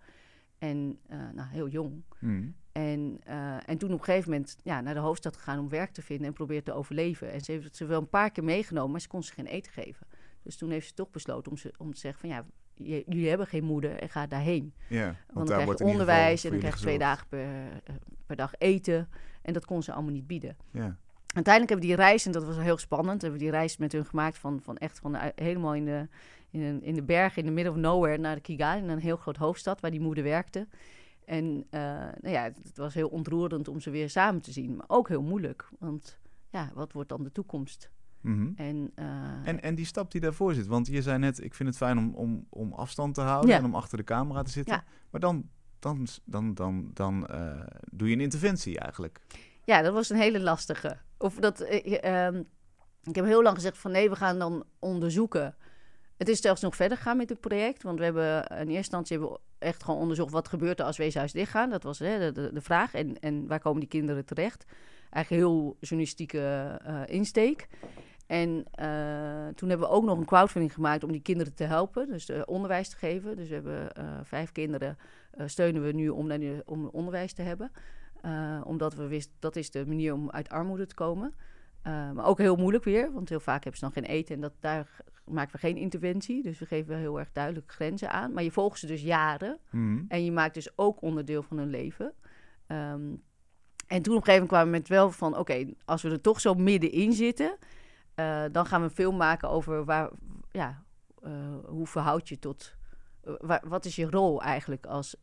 En 0.59 0.99
eh, 1.07 1.19
nou, 1.35 1.49
heel 1.49 1.69
jong. 1.69 2.03
Mhm. 2.19 2.49
En, 2.73 3.21
eh, 3.25 3.69
en 3.69 3.79
toen 3.79 3.93
op 3.93 3.99
een 3.99 4.05
gegeven 4.05 4.31
moment 4.31 4.57
ja, 4.63 4.81
naar 4.81 4.95
de 4.95 5.01
hoofdstad 5.01 5.37
gegaan 5.37 5.59
om 5.59 5.69
werk 5.69 5.93
te 5.93 6.03
vinden 6.03 6.27
en 6.27 6.33
probeert 6.33 6.65
te 6.65 6.73
overleven. 6.73 7.33
En 7.33 7.41
ze 7.41 7.53
heeft 7.53 7.65
het 7.65 7.77
ze 7.77 7.87
wel 7.87 8.01
een 8.01 8.09
paar 8.09 8.31
keer 8.31 8.45
meegenomen, 8.45 8.91
maar 8.91 9.01
ze 9.01 9.09
kon 9.09 9.23
ze 9.23 9.33
geen 9.33 9.47
eten 9.47 9.73
geven. 9.73 10.07
Dus 10.43 10.57
toen 10.57 10.71
heeft 10.71 10.87
ze 10.87 10.95
toch 10.95 11.11
besloten 11.11 11.51
om, 11.51 11.57
ze, 11.57 11.73
om 11.79 11.95
te 11.95 12.01
zeggen 12.01 12.21
van 12.21 12.29
ja, 12.29 12.45
jullie 13.07 13.29
hebben 13.29 13.47
geen 13.47 13.65
moeder 13.65 13.99
en 13.99 14.09
ga 14.09 14.27
daarheen. 14.27 14.75
Ja, 14.89 15.05
Want, 15.05 15.17
want, 15.33 15.49
dan 15.49 15.57
daar 15.57 15.65
krijg 15.65 15.79
je 15.79 15.85
onderwijs 15.85 16.45
en 16.45 16.51
dan 16.51 16.59
krijg 16.59 16.75
je 16.75 16.81
twee 16.81 16.99
dagen 16.99 17.27
per, 17.29 17.45
eh, 17.85 17.95
per 18.27 18.37
dag 18.37 18.53
eten. 18.59 19.09
En 19.43 19.53
dat 19.53 19.65
kon 19.65 19.83
ze 19.83 19.93
allemaal 19.93 20.13
niet 20.13 20.27
bieden. 20.27 20.57
Ja. 20.71 20.97
Uiteindelijk 21.35 21.73
hebben 21.73 21.89
we 21.89 21.97
die 21.97 22.07
reis, 22.07 22.27
en 22.27 22.33
dat 22.33 22.45
was 22.45 22.57
heel 22.57 22.79
spannend, 22.79 23.23
hebben 23.23 23.39
we 23.39 23.45
die 23.45 23.55
reis 23.55 23.77
met 23.77 23.93
hun 23.93 24.07
gemaakt 24.07 24.39
van, 24.39 24.61
van 24.63 24.77
echt 24.77 24.99
van 24.99 25.17
helemaal 25.35 25.75
in 25.75 25.85
de, 25.85 26.09
in, 26.51 26.61
een- 26.63 26.83
in 26.83 26.95
de 26.95 27.03
bergen, 27.03 27.39
in 27.43 27.49
de 27.49 27.55
middle 27.55 27.73
of 27.73 27.79
nowhere, 27.79 28.19
naar 28.19 28.35
de 28.35 28.41
Kigali, 28.41 28.81
naar 28.83 28.97
een 28.97 29.03
heel 29.03 29.17
groot 29.17 29.37
hoofdstad 29.37 29.81
waar 29.81 29.91
die 29.91 30.01
moeder 30.01 30.25
werkte. 30.25 30.69
En 31.25 31.67
eh, 31.71 31.81
nou 32.21 32.29
ja, 32.35 32.43
het, 32.43 32.59
het 32.63 32.77
was 32.77 32.95
heel 32.95 33.09
ontroerend 33.09 33.69
om 33.69 33.81
ze 33.81 33.91
weer 33.91 34.11
samen 34.11 34.41
te 34.43 34.53
zien, 34.53 34.77
maar 34.77 34.87
ook 34.89 35.09
heel 35.09 35.23
moeilijk. 35.23 35.69
Want 35.79 36.19
ja, 36.51 36.71
wat 36.75 36.93
wordt 36.93 37.09
dan 37.09 37.23
de 37.23 37.33
toekomst? 37.33 37.91
Mhm. 38.21 38.51
En, 38.57 38.93
eh, 38.95 39.07
En, 39.45 39.63
en 39.63 39.75
die 39.75 39.85
stap 39.85 40.11
die 40.11 40.21
daarvoor 40.21 40.55
zit, 40.55 40.67
want 40.67 40.87
je 40.87 41.03
zei 41.03 41.19
net, 41.19 41.43
ik 41.45 41.55
vind 41.55 41.69
het 41.69 41.79
fijn 41.79 41.99
om, 41.99 42.15
om, 42.15 42.47
om 42.49 42.73
afstand 42.73 43.15
te 43.15 43.21
houden 43.21 43.51
Ja. 43.51 43.57
en 43.59 43.65
om 43.65 43.75
achter 43.75 43.99
de 43.99 44.05
camera 44.05 44.43
te 44.43 44.51
zitten. 44.51 44.75
Ja. 44.75 44.85
Maar 45.11 45.21
dan, 45.21 45.49
dan, 45.79 46.07
dan, 46.25 46.55
dan, 46.55 46.91
dan 46.95 47.27
eh, 47.27 47.61
doe 47.93 48.09
je 48.09 48.15
een 48.15 48.21
interventie 48.21 48.79
eigenlijk. 48.79 49.21
Ja, 49.65 49.83
dat 49.83 49.93
was 49.93 50.11
een 50.11 50.17
hele 50.17 50.41
lastige. 50.41 50.97
Of 51.19 51.35
dat, 51.35 51.61
eh, 51.61 52.27
ehm, 52.27 52.43
ik 53.03 53.15
heb 53.15 53.25
heel 53.25 53.43
lang 53.43 53.55
gezegd 53.55 53.79
van 53.79 53.91
nee, 53.91 54.09
we 54.11 54.17
gaan 54.17 54.39
dan 54.39 54.65
onderzoeken. 54.79 55.55
Het 56.17 56.29
is 56.29 56.41
zelfs 56.41 56.61
nog 56.61 56.77
verder 56.77 56.97
gegaan 56.97 57.17
met 57.17 57.29
het 57.29 57.41
project. 57.41 57.83
Want 57.83 57.99
we 57.99 58.05
hebben 58.05 58.47
in 58.47 58.57
eerste 58.57 58.75
instantie 58.75 59.19
hebben 59.19 59.39
echt 59.59 59.83
gewoon 59.83 60.01
onderzocht 60.01 60.33
wat 60.33 60.49
gebeurt 60.49 60.81
er 60.81 60.87
als 60.87 60.97
weeshuis 60.97 61.33
dichtgaan. 61.33 61.71
Dat 61.71 61.83
was 61.83 61.99
hè, 61.99 62.19
de, 62.19 62.33
de, 62.33 62.53
de 62.53 62.61
vraag. 62.61 62.95
En, 62.95 63.19
en 63.21 63.47
waar 63.47 63.61
komen 63.61 63.81
die 63.81 63.89
kinderen 63.89 64.25
terecht? 64.25 64.65
Eigenlijk 65.11 65.45
heel 65.45 65.77
journalistieke 65.81 66.79
eh, 66.85 67.03
insteek. 67.07 67.69
En 68.27 68.65
eh, 68.71 69.47
toen 69.55 69.69
hebben 69.69 69.89
we 69.89 69.95
ook 69.95 70.05
nog 70.05 70.19
een 70.19 70.25
crowdfunding 70.25 70.75
gemaakt 70.75 71.05
om 71.05 71.13
die 71.13 71.23
kinderen 71.23 71.55
te 71.55 71.65
helpen. 71.65 72.09
Dus 72.09 72.29
eh, 72.29 72.43
onderwijs 72.45 72.89
te 72.89 72.97
geven. 72.97 73.37
Dus 73.37 73.49
we 73.49 73.55
hebben 73.55 73.91
vijf 74.25 74.53
kinderen 74.53 74.99
steunen 75.47 75.83
we 75.83 75.93
nu 75.93 76.09
om, 76.09 76.33
om 76.65 76.87
onderwijs 76.87 77.33
te 77.33 77.43
hebben. 77.43 77.71
Omdat 78.65 78.95
we 78.95 79.07
wisten, 79.07 79.35
dat 79.39 79.57
is 79.57 79.71
de 79.71 79.87
manier 79.87 80.13
om 80.13 80.31
uit 80.31 80.49
armoede 80.49 80.87
te 80.87 80.95
komen. 80.95 81.35
Eh, 81.87 82.11
maar 82.11 82.25
ook 82.25 82.39
heel 82.39 82.57
moeilijk 82.57 82.85
weer, 82.85 83.13
want 83.13 83.29
heel 83.29 83.41
vaak 83.41 83.63
hebben 83.63 83.81
ze 83.81 83.85
dan 83.85 83.93
geen 83.95 84.05
eten 84.05 84.35
en 84.35 84.41
dat, 84.41 84.53
daar 84.61 84.89
maken 85.25 85.53
we 85.53 85.59
geen 85.59 85.77
interventie. 85.77 86.43
Dus 86.43 86.59
we 86.59 86.67
geven 86.67 86.89
wel 86.89 86.99
heel 86.99 87.19
erg 87.19 87.33
duidelijk 87.33 87.73
grenzen 87.73 88.11
aan. 88.11 88.33
Maar 88.33 88.43
je 88.43 88.51
volgt 88.51 88.79
ze 88.79 88.87
dus 88.87 89.03
jaren 89.03 89.59
Mhm. 89.71 90.03
en 90.09 90.25
je 90.25 90.33
maakt 90.33 90.55
dus 90.55 90.79
ook 90.79 91.03
onderdeel 91.03 91.43
van 91.43 91.59
hun 91.59 91.71
leven. 91.71 92.13
Ehm, 92.67 93.15
en 93.87 94.03
toen 94.03 94.15
op 94.17 94.21
een 94.21 94.25
gegeven 94.27 94.33
moment 94.33 94.49
kwamen 94.49 94.67
we 94.73 94.79
met 94.79 94.89
wel 94.89 95.11
van, 95.11 95.37
oké, 95.39 95.67
als 95.85 96.03
we 96.03 96.11
er 96.11 96.21
toch 96.21 96.41
zo 96.41 96.55
middenin 96.55 97.13
zitten, 97.13 97.57
eh, 98.15 98.45
dan 98.53 98.67
gaan 98.67 98.81
we 98.81 98.87
een 98.89 98.95
film 98.95 99.17
maken 99.17 99.49
over 99.51 99.85
waar, 99.85 100.11
ja, 100.51 100.83
eh, 101.23 101.31
hoe 101.67 101.87
verhoud 101.87 102.29
je 102.29 102.39
tot, 102.39 102.77
waar- 103.41 103.65
wat 103.69 103.85
is 103.85 103.97
je 103.97 104.11
rol 104.11 104.43
eigenlijk 104.43 104.87
als, 104.87 105.17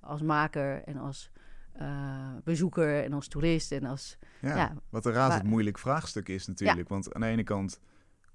als 0.00 0.22
maker 0.22 0.82
en 0.84 0.96
als 0.96 1.30
eh, 1.78 2.28
bezoeker 2.44 3.04
en 3.04 3.12
als 3.12 3.28
toerist 3.28 3.72
en 3.72 3.84
als, 3.84 4.18
Ja, 4.40 4.56
ja, 4.56 4.74
wat 4.90 5.06
een 5.06 5.12
razend 5.12 5.40
waar- 5.42 5.50
moeilijk 5.50 5.78
vraagstuk 5.78 6.28
is 6.28 6.46
natuurlijk. 6.46 6.88
Want 6.88 7.14
aan 7.14 7.20
de 7.20 7.26
ene 7.26 7.42
kant 7.42 7.80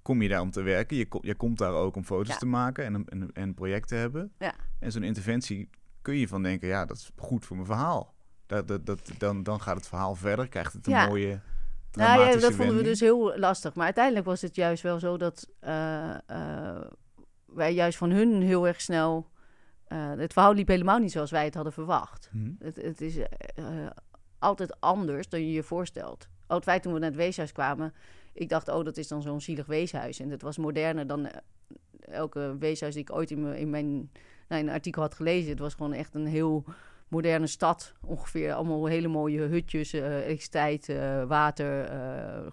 kom 0.01 0.21
je 0.21 0.29
daar 0.29 0.41
om 0.41 0.51
te 0.51 0.61
werken. 0.61 0.97
Je, 0.97 1.07
kom, 1.07 1.19
je 1.25 1.35
komt 1.35 1.57
daar 1.57 1.71
ook 1.73 1.95
om 1.95 2.03
foto's 2.03 2.27
Ja. 2.27 2.37
te 2.37 2.45
maken 2.45 2.85
en 2.85 2.93
een, 2.93 3.07
en, 3.07 3.21
en 3.33 3.43
een 3.43 3.53
project 3.53 3.87
te 3.87 3.95
hebben. 3.95 4.31
Ja. 4.39 4.53
En 4.79 4.91
zo'n 4.91 5.03
interventie 5.03 5.69
kun 6.01 6.15
je 6.15 6.27
van 6.27 6.43
denken, 6.43 6.67
ja, 6.67 6.85
dat 6.85 6.97
is 6.97 7.11
goed 7.17 7.45
voor 7.45 7.55
mijn 7.55 7.67
verhaal. 7.67 8.13
Dat, 8.45 8.67
dat, 8.67 8.85
dat, 8.85 8.99
dan, 9.17 9.43
dan 9.43 9.61
gaat 9.61 9.75
het 9.75 9.87
verhaal 9.87 10.15
verder, 10.15 10.47
krijgt 10.47 10.73
het 10.73 10.87
een 10.87 10.93
Ja. 10.93 11.07
mooie 11.07 11.39
Nou 11.91 12.21
ja, 12.21 12.35
dat 12.39 12.53
vonden 12.53 12.75
we 12.75 12.83
dus 12.83 12.99
heel 12.99 13.37
lastig. 13.37 13.75
Maar 13.75 13.85
uiteindelijk 13.85 14.25
was 14.25 14.41
het 14.41 14.55
juist 14.55 14.83
wel 14.83 14.99
zo 14.99 15.17
dat 15.17 15.49
eh, 15.59 16.09
eh, 16.25 16.81
wij 17.45 17.73
juist 17.73 17.97
van 17.97 18.09
hun 18.11 18.41
heel 18.41 18.67
erg 18.67 18.81
snel. 18.81 19.29
Eh, 19.89 20.11
het 20.17 20.33
verhaal 20.33 20.53
liep 20.53 20.67
helemaal 20.67 20.99
niet 20.99 21.11
zoals 21.11 21.31
wij 21.31 21.45
het 21.45 21.53
hadden 21.53 21.73
verwacht. 21.73 22.29
Mhm. 22.33 22.51
Het, 22.59 22.75
het 22.75 23.01
is 23.01 23.17
eh, 23.17 23.25
altijd 24.39 24.79
anders 24.81 25.29
dan 25.29 25.39
je 25.45 25.51
je 25.51 25.63
voorstelt. 25.63 26.27
Al 26.47 26.55
het 26.55 26.65
feit 26.65 26.81
toen 26.83 26.93
we 26.93 26.99
naar 26.99 27.09
het 27.09 27.17
weeshuis 27.17 27.51
kwamen, 27.51 27.93
ik 28.33 28.49
dacht, 28.49 28.67
oh, 28.67 28.83
dat 28.85 28.97
is 28.97 29.07
dan 29.07 29.21
zo'n 29.21 29.41
zielig 29.41 29.65
weeshuis. 29.65 30.19
En 30.19 30.29
dat 30.29 30.41
was 30.41 30.57
moderner 30.57 31.07
dan 31.07 31.25
eh, 31.25 31.37
elke 31.99 32.55
weeshuis 32.59 32.93
die 32.93 33.01
ik 33.03 33.11
ooit 33.15 33.31
in, 33.31 33.41
mijn- 33.41 33.57
in 33.57 33.69
mijn 33.69 34.11
nou, 34.47 34.61
in 34.61 34.67
een 34.67 34.73
artikel 34.73 35.01
had 35.01 35.15
gelezen. 35.15 35.49
Het 35.49 35.59
was 35.59 35.73
gewoon 35.73 35.93
echt 35.93 36.15
een 36.15 36.25
heel 36.25 36.63
moderne 37.07 37.47
stad. 37.47 37.93
Ongeveer 38.05 38.53
allemaal 38.53 38.85
hele 38.85 39.07
mooie 39.07 39.41
hutjes, 39.41 39.93
eh 39.93 40.15
elektriciteit, 40.15 40.87
water, 41.27 41.89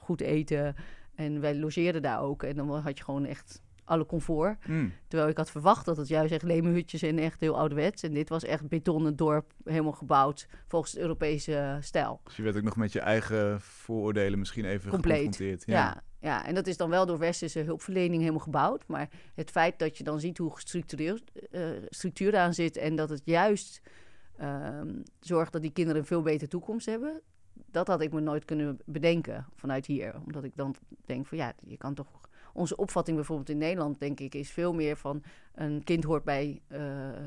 goed 0.00 0.20
eten. 0.20 0.74
En 1.14 1.40
wij 1.40 1.56
logeerden 1.58 2.02
daar 2.02 2.20
ook. 2.20 2.42
En 2.42 2.56
dan 2.56 2.70
had 2.70 2.98
je 2.98 3.04
gewoon 3.04 3.24
echt 3.24 3.62
alle 3.86 4.06
comfort. 4.06 4.66
Mm. 4.66 4.92
Terwijl 5.08 5.30
ik 5.30 5.36
had 5.36 5.50
verwacht 5.50 5.84
dat 5.84 5.96
het 5.96 6.08
juist 6.08 6.32
echt 6.32 6.42
lemenhutjes 6.42 7.02
en 7.02 7.18
echt 7.18 7.40
heel 7.40 7.58
ouderwets. 7.58 8.02
En 8.02 8.12
dit 8.12 8.28
was 8.28 8.44
echt 8.44 8.68
betonnen 8.68 9.16
dorp, 9.16 9.52
helemaal 9.64 9.92
gebouwd 9.92 10.48
volgens 10.66 10.92
de 10.92 11.00
Europese 11.00 11.56
eh, 11.56 11.76
stijl. 11.80 12.20
Dus 12.24 12.36
je 12.36 12.42
werd 12.42 12.56
ook 12.56 12.62
nog 12.62 12.76
met 12.76 12.92
je 12.92 13.00
eigen 13.00 13.60
vooroordelen 13.60 14.38
misschien 14.38 14.64
even 14.64 14.90
Compleet. 14.90 15.16
geconfronteerd. 15.16 15.62
Ja. 15.66 16.04
Ja, 16.20 16.46
en 16.46 16.54
dat 16.54 16.66
is 16.66 16.76
dan 16.76 16.90
wel 16.90 17.06
door 17.06 17.18
westerse 17.18 17.60
hulpverlening 17.60 18.20
helemaal 18.20 18.40
gebouwd. 18.40 18.86
Maar 18.86 19.08
het 19.34 19.50
feit 19.50 19.78
dat 19.78 19.98
je 19.98 20.04
dan 20.04 20.20
ziet 20.20 20.38
hoe 20.38 20.54
gestructureerd 20.54 21.32
eh 21.50 21.70
structuur 21.88 22.36
aan 22.36 22.54
zit... 22.54 22.76
en 22.76 22.96
dat 22.96 23.08
het 23.08 23.22
juist 23.24 23.80
ehm, 24.36 25.02
zorgt 25.20 25.52
dat 25.52 25.62
die 25.62 25.70
kinderen 25.70 26.00
een 26.00 26.06
veel 26.06 26.22
betere 26.22 26.50
toekomst 26.50 26.86
hebben... 26.86 27.20
dat 27.52 27.86
had 27.86 28.00
ik 28.00 28.12
me 28.12 28.20
nooit 28.20 28.44
kunnen 28.44 28.78
bedenken 28.84 29.46
vanuit 29.54 29.86
hier. 29.86 30.14
Omdat 30.24 30.44
ik 30.44 30.52
dan 30.56 30.74
denk 31.04 31.26
van 31.26 31.38
ja, 31.38 31.54
je 31.66 31.76
kan 31.76 31.94
toch... 31.94 32.20
Onze 32.56 32.76
opvatting 32.76 33.16
bijvoorbeeld 33.16 33.48
in 33.48 33.58
Nederland, 33.58 33.98
denk 33.98 34.20
ik, 34.20 34.34
is 34.34 34.50
veel 34.50 34.74
meer 34.74 34.96
van... 34.96 35.22
een 35.54 35.84
kind 35.84 36.04
hoort 36.04 36.24
bij, 36.24 36.62
eh, 36.66 36.80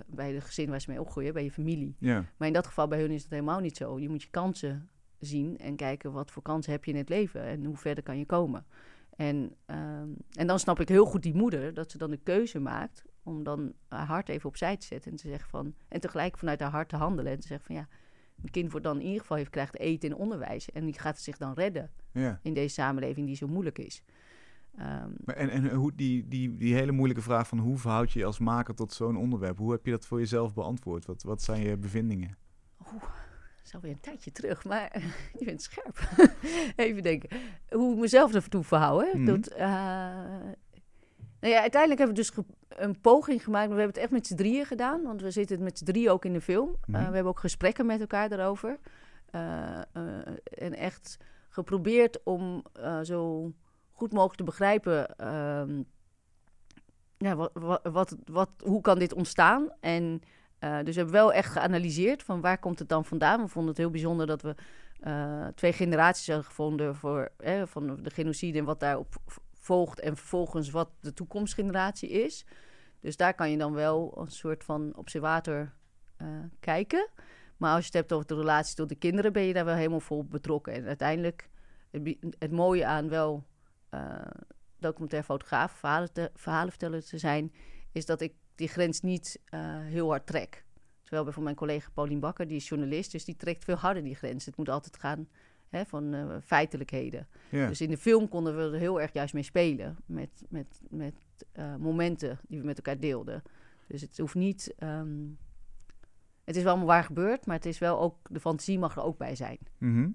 bij 0.07 0.31
de 0.31 0.41
gezin 0.41 0.69
waar 0.69 0.81
ze 0.81 0.89
mee 0.89 0.99
opgroeien, 0.99 1.33
bij 1.33 1.43
je 1.43 1.51
familie. 1.51 1.95
Ja. 1.99 2.25
Maar 2.37 2.47
in 2.47 2.53
dat 2.53 2.67
geval 2.67 2.87
bij 2.87 2.99
hun 2.99 3.11
is 3.11 3.21
het 3.21 3.31
helemaal 3.31 3.59
niet 3.59 3.77
zo. 3.77 3.99
Je 3.99 4.09
moet 4.09 4.23
je 4.23 4.29
kansen 4.29 4.89
zien 5.19 5.57
en 5.57 5.75
kijken 5.75 6.11
wat 6.11 6.31
voor 6.31 6.41
kansen 6.41 6.71
heb 6.71 6.85
je 6.85 6.91
in 6.91 6.97
het 6.97 7.09
leven 7.09 7.43
en 7.43 7.65
hoe 7.65 7.77
verder 7.77 8.03
kan 8.03 8.17
je 8.17 8.25
komen. 8.25 8.65
En, 9.15 9.55
ehm, 9.65 10.09
en 10.33 10.47
dan 10.47 10.59
snap 10.59 10.79
ik 10.79 10.89
heel 10.89 11.05
goed 11.05 11.23
die 11.23 11.35
moeder 11.35 11.73
dat 11.73 11.91
ze 11.91 11.97
dan 11.97 12.09
de 12.09 12.19
keuze 12.23 12.59
maakt 12.59 13.03
om 13.23 13.43
dan 13.43 13.73
haar 13.87 14.05
hart 14.05 14.29
even 14.29 14.49
opzij 14.49 14.77
te 14.77 14.85
zetten 14.85 15.11
en 15.11 15.17
te 15.17 15.27
zeggen 15.27 15.49
van 15.49 15.75
en 15.87 15.99
tegelijk 15.99 16.37
vanuit 16.37 16.59
haar 16.59 16.71
hart 16.71 16.89
te 16.89 16.95
handelen 16.95 17.31
en 17.31 17.39
te 17.39 17.47
zeggen 17.47 17.65
van 17.65 17.75
ja, 17.75 17.87
mijn 18.35 18.51
kind 18.51 18.71
wordt 18.71 18.85
dan 18.85 18.99
in 18.99 19.05
ieder 19.05 19.21
geval 19.21 19.37
heeft 19.37 19.49
krijgt 19.49 19.77
eten 19.77 20.09
en 20.09 20.15
onderwijs 20.15 20.71
en 20.71 20.85
die 20.85 20.99
gaat 20.99 21.19
zich 21.19 21.37
dan 21.37 21.53
redden 21.53 21.91
ja. 22.11 22.39
in 22.43 22.53
deze 22.53 22.73
samenleving 22.73 23.25
die 23.25 23.35
zo 23.35 23.47
moeilijk 23.47 23.77
is. 23.77 24.03
Ehm, 24.79 25.09
Maar 25.25 25.35
en, 25.35 25.49
en 25.49 25.69
hoe 25.73 25.91
die, 25.95 26.27
die, 26.27 26.55
die 26.57 26.73
hele 26.73 26.91
moeilijke 26.91 27.23
vraag 27.23 27.47
van 27.47 27.57
hoe 27.59 27.77
verhoud 27.77 28.11
je 28.11 28.19
je 28.19 28.25
als 28.25 28.39
maker 28.39 28.75
tot 28.75 28.93
zo'n 28.93 29.17
onderwerp? 29.17 29.57
Hoe 29.57 29.71
heb 29.71 29.85
je 29.85 29.91
dat 29.91 30.05
voor 30.05 30.19
jezelf 30.19 30.53
beantwoord? 30.53 31.05
Wat, 31.05 31.23
wat 31.23 31.41
zijn 31.41 31.61
je 31.61 31.77
bevindingen? 31.77 32.37
Dat 32.77 33.01
is 33.65 33.73
alweer 33.73 33.91
een 33.91 33.99
tijdje 33.99 34.31
terug, 34.31 34.65
maar 34.65 35.01
je 35.39 35.45
bent 35.45 35.61
scherp. 35.61 35.99
Even 36.75 37.03
denken. 37.03 37.29
Hoe 37.69 37.93
ik 37.93 37.99
mezelf 37.99 38.33
ertoe 38.33 38.63
verhouden. 38.63 39.21
Mhm. 39.21 39.25
Dat, 39.25 39.47
eh, 39.47 39.67
nou 41.39 41.53
ja, 41.53 41.61
uiteindelijk 41.61 41.99
hebben 42.01 42.15
we 42.17 42.21
dus 42.21 42.31
een 42.69 43.01
poging 43.01 43.43
gemaakt. 43.43 43.67
Maar 43.67 43.75
we 43.75 43.81
hebben 43.81 44.01
het 44.01 44.03
echt 44.03 44.11
met 44.13 44.27
z'n 44.27 44.35
drieën 44.35 44.65
gedaan. 44.65 45.03
Want 45.03 45.21
we 45.21 45.31
zitten 45.31 45.63
met 45.63 45.77
z'n 45.77 45.85
drieën 45.85 46.09
ook 46.09 46.25
in 46.25 46.33
de 46.33 46.41
film. 46.41 46.69
Eh, 46.69 46.87
Mhm. 46.87 46.97
we 47.07 47.13
hebben 47.13 47.25
ook 47.31 47.39
gesprekken 47.39 47.85
met 47.85 47.99
elkaar 47.99 48.29
daarover. 48.29 48.77
Eh, 49.31 49.77
eh, 49.77 49.83
en 50.43 50.73
echt 50.73 51.17
geprobeerd 51.49 52.23
om 52.23 52.63
eh, 52.73 52.99
zo 53.01 53.51
goed 53.99 54.11
mogelijk 54.11 54.37
te 54.37 54.43
begrijpen... 54.43 55.15
ehm, 55.15 55.83
ja, 57.17 57.35
wat, 57.35 57.79
wat, 57.83 58.15
wat, 58.25 58.49
hoe 58.63 58.81
kan 58.81 58.99
dit 58.99 59.13
ontstaan? 59.13 59.71
En 59.79 60.21
eh, 60.59 60.77
dus 60.77 60.95
we 60.95 61.01
hebben 61.01 61.13
wel 61.13 61.33
echt 61.33 61.51
geanalyseerd 61.51 62.23
van 62.23 62.41
waar 62.41 62.59
komt 62.59 62.79
het 62.79 62.89
dan 62.89 63.05
vandaan. 63.05 63.41
We 63.41 63.47
vonden 63.47 63.69
het 63.69 63.79
heel 63.79 63.89
bijzonder 63.89 64.27
dat 64.27 64.41
we 64.41 64.55
eh, 64.99 65.47
twee 65.47 65.73
generaties 65.73 66.27
hebben 66.27 66.45
gevonden 66.45 66.95
voor, 66.95 67.31
van 67.65 67.99
de 68.01 68.09
genocide 68.09 68.59
en 68.59 68.65
wat 68.65 68.79
daarop 68.79 69.15
volgt. 69.53 69.99
En 69.99 70.17
vervolgens 70.17 70.69
wat 70.69 70.89
de 70.99 71.13
toekomstgeneratie 71.13 72.09
is. 72.09 72.45
Dus 72.99 73.17
daar 73.17 73.33
kan 73.33 73.51
je 73.51 73.57
dan 73.57 73.73
wel 73.73 74.17
een 74.17 74.31
soort 74.31 74.63
van 74.63 74.95
observator 74.95 75.73
eh, 76.17 76.27
kijken. 76.59 77.09
Maar 77.57 77.71
als 77.73 77.79
je 77.79 77.85
het 77.85 77.93
hebt 77.93 78.13
over 78.13 78.27
de 78.27 78.35
relatie 78.35 78.75
tot 78.75 78.89
de 78.89 78.95
kinderen, 78.95 79.33
ben 79.33 79.43
je 79.43 79.53
daar 79.53 79.65
wel 79.65 79.75
helemaal 79.75 79.99
vol 79.99 80.23
betrokken. 80.23 80.73
En 80.73 80.85
uiteindelijk, 80.85 81.49
het, 82.39 82.51
mooie 82.51 82.85
aan 82.85 83.09
wel 83.09 83.43
documentair 84.79 85.23
fotograaf, 85.23 85.71
verhalen, 85.71 86.13
te, 86.13 86.31
verhalenverteller 86.35 87.05
te 87.05 87.17
zijn, 87.17 87.53
is 87.91 88.05
dat 88.05 88.21
ik 88.21 88.33
die 88.55 88.67
grens 88.67 89.01
niet 89.01 89.39
eh, 89.45 89.59
heel 89.79 90.09
hard 90.09 90.25
trek. 90.27 90.65
Terwijl 91.01 91.23
bijvoorbeeld 91.23 91.57
mijn 91.57 91.69
collega 91.69 91.89
Paulien 91.93 92.19
Bakker, 92.19 92.47
die 92.47 92.57
is 92.57 92.67
journalist, 92.67 93.11
dus 93.11 93.25
die 93.25 93.35
trekt 93.35 93.63
veel 93.63 93.75
harder 93.75 94.03
die 94.03 94.15
grens. 94.15 94.45
Het 94.45 94.57
moet 94.57 94.69
altijd 94.69 94.97
gaan 94.97 95.27
hè, 95.69 95.85
van 95.85 96.13
eh, 96.13 96.35
feitelijkheden. 96.45 97.27
Dus 97.49 97.81
in 97.81 97.89
de 97.89 97.97
film 97.97 98.29
konden 98.29 98.55
we 98.55 98.61
er 98.61 98.79
heel 98.79 99.01
erg 99.01 99.13
juist 99.13 99.33
mee 99.33 99.43
spelen. 99.43 99.97
Met, 100.05 100.29
met, 100.49 100.81
met 100.89 101.13
eh, 101.51 101.75
momenten 101.75 102.39
die 102.47 102.59
we 102.59 102.65
met 102.65 102.77
elkaar 102.77 102.99
deelden. 102.99 103.43
Dus 103.87 104.01
het 104.01 104.17
hoeft 104.17 104.35
niet. 104.35 104.73
ehm, 104.77 105.25
het 106.43 106.55
is 106.55 106.63
wel 106.63 106.71
allemaal 106.71 106.93
waar 106.95 107.03
gebeurd, 107.03 107.45
maar 107.45 107.55
het 107.55 107.65
is 107.65 107.79
wel 107.79 107.99
ook. 107.99 108.15
De 108.29 108.39
fantasie 108.39 108.79
mag 108.79 108.95
er 108.95 109.03
ook 109.03 109.17
bij 109.17 109.35
zijn. 109.35 109.57
Mhm. 109.77 110.09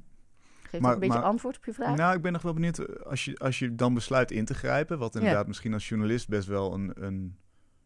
Geeft 0.75 0.87
Maar- 0.87 0.95
een 0.95 1.01
beetje 1.01 1.19
maar- 1.19 1.29
antwoord 1.29 1.57
op 1.57 1.65
je 1.65 1.73
vraag? 1.73 1.97
Nou, 1.97 2.17
ik 2.17 2.23
ben 2.23 2.33
nog 2.33 2.43
wel 2.43 2.53
benieuwd, 2.53 2.79
eh, 2.79 3.07
als 3.07 3.25
je, 3.25 3.39
als 3.39 3.59
je 3.59 3.75
dan 3.75 3.95
besluit 3.95 4.31
in 4.31 4.45
te 4.45 4.55
grijpen, 4.55 4.99
wat 4.99 5.15
inderdaad 5.15 5.47
misschien 5.47 5.73
als 5.73 5.89
journalist 5.89 6.29
best 6.29 6.49
wel 6.49 6.73
een, 6.75 6.93
een 7.05 7.37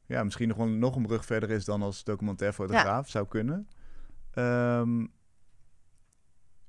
ja, 0.07 0.24
misschien 0.24 0.48
nog 0.48 0.57
wel 0.57 0.66
nog 0.66 0.96
een 0.96 1.07
brug 1.07 1.24
verder 1.24 1.51
is 1.51 1.64
dan 1.64 1.83
als 1.83 2.05
documentairfotograaf 2.05 3.09
zou 3.09 3.27
kunnen. 3.29 3.68
Ehm, 4.31 5.07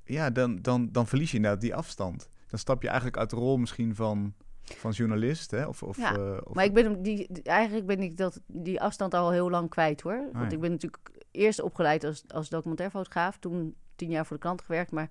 ja, 0.03 0.29
dan, 0.29 0.61
dan, 0.61 0.91
dan 0.91 1.07
verlies 1.07 1.29
je 1.31 1.35
inderdaad 1.37 1.61
die 1.61 1.75
afstand. 1.75 2.29
Dan 2.47 2.59
stap 2.59 2.81
je 2.81 2.87
eigenlijk 2.87 3.17
uit 3.17 3.29
de 3.29 3.35
rol 3.35 3.57
misschien 3.57 3.95
van, 3.95 4.33
van 4.61 4.91
journalist, 4.91 5.51
hè? 5.51 5.65
Of, 5.65 5.83
of, 5.83 5.97
Ja, 5.97 6.15
eh, 6.15 6.37
of- 6.43 6.53
Maar 6.53 6.65
ik 6.65 6.73
ben 6.73 7.01
die, 7.01 7.29
eigenlijk 7.43 7.85
ben 7.85 7.99
ik 8.01 8.17
dat, 8.17 8.41
die 8.47 8.81
afstand 8.81 9.13
al 9.13 9.31
heel 9.31 9.49
lang 9.49 9.69
kwijt 9.69 10.01
hoor. 10.01 10.17
Want 10.17 10.35
Ah, 10.35 10.41
ja. 10.41 10.49
ik 10.49 10.59
ben 10.59 10.71
natuurlijk 10.71 11.09
eerst 11.31 11.61
opgeleid 11.61 12.03
als, 12.03 12.23
als 12.27 12.49
documentairfotograaf. 12.49 13.37
Toen 13.37 13.75
tien 13.95 14.09
jaar 14.09 14.25
voor 14.25 14.35
de 14.35 14.41
krant 14.41 14.61
gewerkt. 14.61 14.91
Maar 14.91 15.09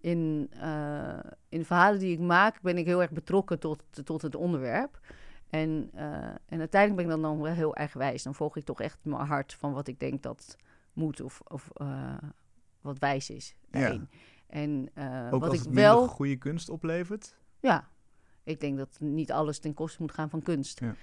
in, 0.00 0.50
eh, 0.60 1.18
in 1.48 1.58
de 1.58 1.64
verhalen 1.64 1.98
die 1.98 2.12
ik 2.12 2.18
maak 2.18 2.60
ben 2.60 2.78
ik 2.78 2.86
heel 2.86 3.02
erg 3.02 3.10
betrokken 3.10 3.58
tot, 3.58 3.82
tot 4.04 4.22
het 4.22 4.34
onderwerp. 4.34 5.00
En, 5.50 5.90
eh, 5.94 6.24
en 6.46 6.58
uiteindelijk 6.58 6.94
ben 6.94 7.04
ik 7.04 7.10
dan, 7.10 7.22
dan 7.22 7.42
wel 7.42 7.52
heel 7.52 7.74
eigenwijs. 7.74 8.22
Dan 8.22 8.34
volg 8.34 8.56
ik 8.56 8.64
toch 8.64 8.80
echt 8.80 8.98
mijn 9.02 9.26
hart 9.26 9.54
van 9.54 9.72
wat 9.72 9.88
ik 9.88 10.00
denk 10.00 10.22
dat 10.22 10.56
moet 10.92 11.20
of, 11.20 11.40
of 11.44 11.70
eh, 11.74 12.16
wat 12.80 12.98
wijs 12.98 13.30
is. 13.30 13.54
Ja. 13.70 14.06
En 14.46 14.90
ook 15.30 15.40
wat 15.40 15.50
als 15.50 15.58
ik 15.58 15.64
het 15.64 15.74
wel... 15.74 16.06
goede 16.08 16.36
kunst 16.36 16.68
oplevert. 16.68 17.36
Ja, 17.60 17.88
ik 18.42 18.60
denk 18.60 18.78
dat 18.78 18.98
niet 19.00 19.32
alles 19.32 19.58
ten 19.58 19.74
koste 19.74 20.02
moet 20.02 20.12
gaan 20.12 20.30
van 20.30 20.42
kunst. 20.42 20.80
Ja. 20.80 20.94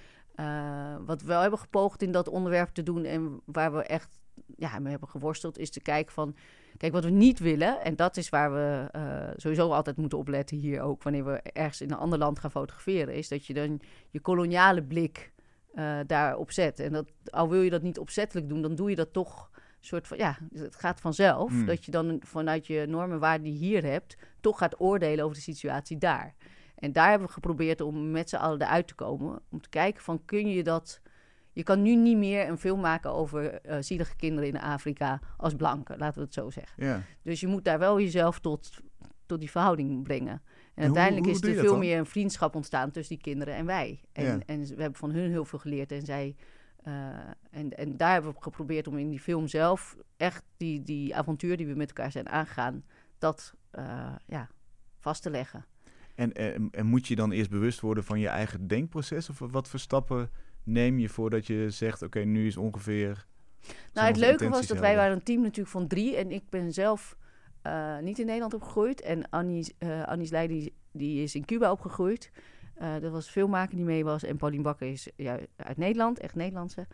Wat 1.04 1.20
we 1.20 1.26
wel 1.26 1.40
hebben 1.40 1.58
gepoogd 1.58 2.02
in 2.02 2.12
dat 2.12 2.28
onderwerp 2.28 2.68
te 2.68 2.82
doen 2.82 3.04
en 3.04 3.40
waar 3.44 3.72
we 3.72 3.82
echt 3.82 4.18
ja, 4.56 4.78
mee 4.78 4.90
hebben 4.90 5.08
geworsteld, 5.08 5.58
is 5.58 5.70
te 5.70 5.80
kijken 5.80 6.12
van, 6.12 6.36
kijk, 6.76 6.92
wat 6.92 7.04
we 7.04 7.10
niet 7.10 7.38
willen, 7.38 7.80
en 7.84 7.96
dat 7.96 8.16
is 8.16 8.28
waar 8.28 8.52
we 8.52 8.88
eh, 8.90 9.30
sowieso 9.36 9.70
altijd 9.70 9.96
moeten 9.96 10.18
opletten 10.18 10.56
hier 10.56 10.80
ook, 10.80 11.02
wanneer 11.02 11.24
we 11.24 11.40
ergens 11.42 11.80
in 11.80 11.90
een 11.90 11.96
ander 11.98 12.18
land 12.18 12.38
gaan 12.38 12.50
fotograferen, 12.50 13.14
is 13.14 13.28
dat 13.28 13.46
je 13.46 13.54
dan 13.54 13.80
je 14.10 14.20
koloniale 14.20 14.82
blik 14.82 15.32
eh 15.74 15.98
daarop 16.06 16.50
zet. 16.50 16.80
En 16.80 16.92
dat, 16.92 17.12
al 17.30 17.48
wil 17.48 17.62
je 17.62 17.70
dat 17.70 17.82
niet 17.82 17.98
opzettelijk 17.98 18.48
doen, 18.48 18.62
dan 18.62 18.74
doe 18.74 18.90
je 18.90 18.96
dat 18.96 19.12
toch 19.12 19.50
soort 19.80 20.06
van, 20.06 20.18
ja, 20.18 20.38
het 20.54 20.76
gaat 20.76 21.00
vanzelf, 21.00 21.50
Hmm. 21.50 21.66
dat 21.66 21.84
je 21.84 21.90
dan 21.90 22.20
vanuit 22.24 22.66
je 22.66 22.86
normen 22.88 23.14
en 23.14 23.20
waarden 23.20 23.42
die 23.42 23.56
hier 23.56 23.84
hebt, 23.84 24.16
toch 24.40 24.58
gaat 24.58 24.80
oordelen 24.80 25.24
over 25.24 25.36
de 25.36 25.42
situatie 25.42 25.98
daar. 25.98 26.34
En 26.74 26.92
daar 26.92 27.08
hebben 27.08 27.26
we 27.26 27.32
geprobeerd 27.32 27.80
om 27.80 28.10
met 28.10 28.28
z'n 28.28 28.36
allen 28.36 28.62
eruit 28.62 28.86
te 28.86 28.94
komen. 28.94 29.40
Om 29.50 29.60
te 29.60 29.68
kijken 29.68 30.02
van 30.02 30.24
kun 30.24 30.48
je 30.48 30.62
dat... 30.62 31.00
Je 31.56 31.62
kan 31.62 31.82
nu 31.82 31.94
niet 31.94 32.16
meer 32.16 32.48
een 32.48 32.58
film 32.58 32.80
maken 32.80 33.12
over 33.12 33.60
eh, 33.60 33.76
zielige 33.80 34.16
kinderen 34.16 34.48
in 34.48 34.60
Afrika 34.60 35.20
als 35.36 35.54
blanke, 35.54 35.96
laten 35.98 36.18
we 36.18 36.24
het 36.24 36.34
zo 36.34 36.50
zeggen. 36.50 36.84
Ja. 36.86 37.02
Dus 37.22 37.40
je 37.40 37.46
moet 37.46 37.64
daar 37.64 37.78
wel 37.78 38.00
jezelf 38.00 38.38
tot, 38.40 38.70
tot 39.26 39.40
die 39.40 39.50
verhouding 39.50 40.02
brengen. 40.02 40.32
En, 40.32 40.40
hoe- 40.74 40.84
uiteindelijk 40.84 41.24
hoe 41.26 41.34
is 41.34 41.42
er 41.42 41.54
veel 41.60 41.70
dan? 41.70 41.78
meer 41.78 41.98
een 41.98 42.06
vriendschap 42.06 42.54
ontstaan 42.54 42.90
tussen 42.90 43.14
die 43.14 43.24
kinderen 43.24 43.54
en 43.54 43.66
wij. 43.66 44.00
En, 44.12 44.24
Ja. 44.24 44.38
en 44.46 44.60
we 44.60 44.80
hebben 44.82 44.94
van 44.98 45.10
hun 45.10 45.30
heel 45.30 45.44
veel 45.44 45.58
geleerd. 45.58 45.92
En, 45.92 46.02
zij, 46.04 46.36
eh, 46.82 47.08
en, 47.50 47.70
en 47.76 47.96
daar 47.96 48.12
hebben 48.12 48.30
we 48.32 48.42
geprobeerd 48.42 48.86
om 48.88 48.98
in 48.98 49.10
die 49.10 49.20
film 49.20 49.48
zelf 49.48 49.96
echt 50.16 50.44
die, 50.56 50.82
die 50.82 51.16
avontuur 51.16 51.56
die 51.56 51.66
we 51.66 51.74
met 51.74 51.88
elkaar 51.88 52.10
zijn 52.12 52.28
aangegaan, 52.28 52.84
dat 53.18 53.54
eh, 53.70 54.14
ja, 54.26 54.48
vast 54.98 55.22
te 55.22 55.30
leggen. 55.30 55.64
En, 56.14 56.32
en, 56.32 56.68
en 56.70 56.86
moet 56.86 57.06
je 57.06 57.16
dan 57.16 57.32
eerst 57.32 57.50
bewust 57.50 57.80
worden 57.80 58.04
van 58.04 58.20
je 58.20 58.28
eigen 58.28 58.66
denkproces? 58.66 59.30
Of 59.30 59.38
wat 59.38 59.68
voor 59.68 59.78
stappen 59.80 60.30
neem 60.66 60.98
je 60.98 61.08
voordat 61.08 61.46
je 61.46 61.70
zegt, 61.70 62.02
oké, 62.02 62.18
nu 62.18 62.46
is 62.46 62.56
ongeveer... 62.56 63.26
Nou, 63.92 64.06
het 64.06 64.16
leuke 64.16 64.48
was 64.48 64.66
dat 64.66 64.78
wij 64.78 64.96
waren 64.96 65.16
een 65.16 65.22
team 65.22 65.40
natuurlijk 65.40 65.68
van 65.68 65.86
drie. 65.86 66.16
En 66.16 66.30
ik 66.30 66.42
ben 66.50 66.72
zelf 66.72 67.16
eh, 67.62 67.98
niet 67.98 68.18
in 68.18 68.26
Nederland 68.26 68.54
opgegroeid. 68.54 69.00
En 69.00 69.30
Annie, 69.30 69.74
eh 69.78 70.02
Annie's 70.02 70.30
Leij, 70.30 70.72
die, 70.92 71.22
is 71.22 71.34
in 71.34 71.44
Cuba 71.44 71.70
opgegroeid. 71.70 72.30
Eh 72.74 72.94
dat 73.00 73.12
was 73.12 73.28
filmmaker 73.28 73.76
die 73.76 73.84
mee 73.84 74.04
was. 74.04 74.24
En 74.24 74.36
Paulien 74.36 74.62
Bakker 74.62 74.90
is 74.90 75.08
ja, 75.16 75.38
uit 75.56 75.76
Nederland, 75.76 76.18
echt 76.18 76.34
Nederlandse. 76.34 76.86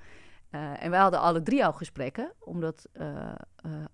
En 0.51 0.91
wij 0.91 1.01
hadden 1.01 1.21
alle 1.21 1.43
drie 1.43 1.65
al 1.65 1.73
gesprekken. 1.73 2.33
Omdat 2.39 2.89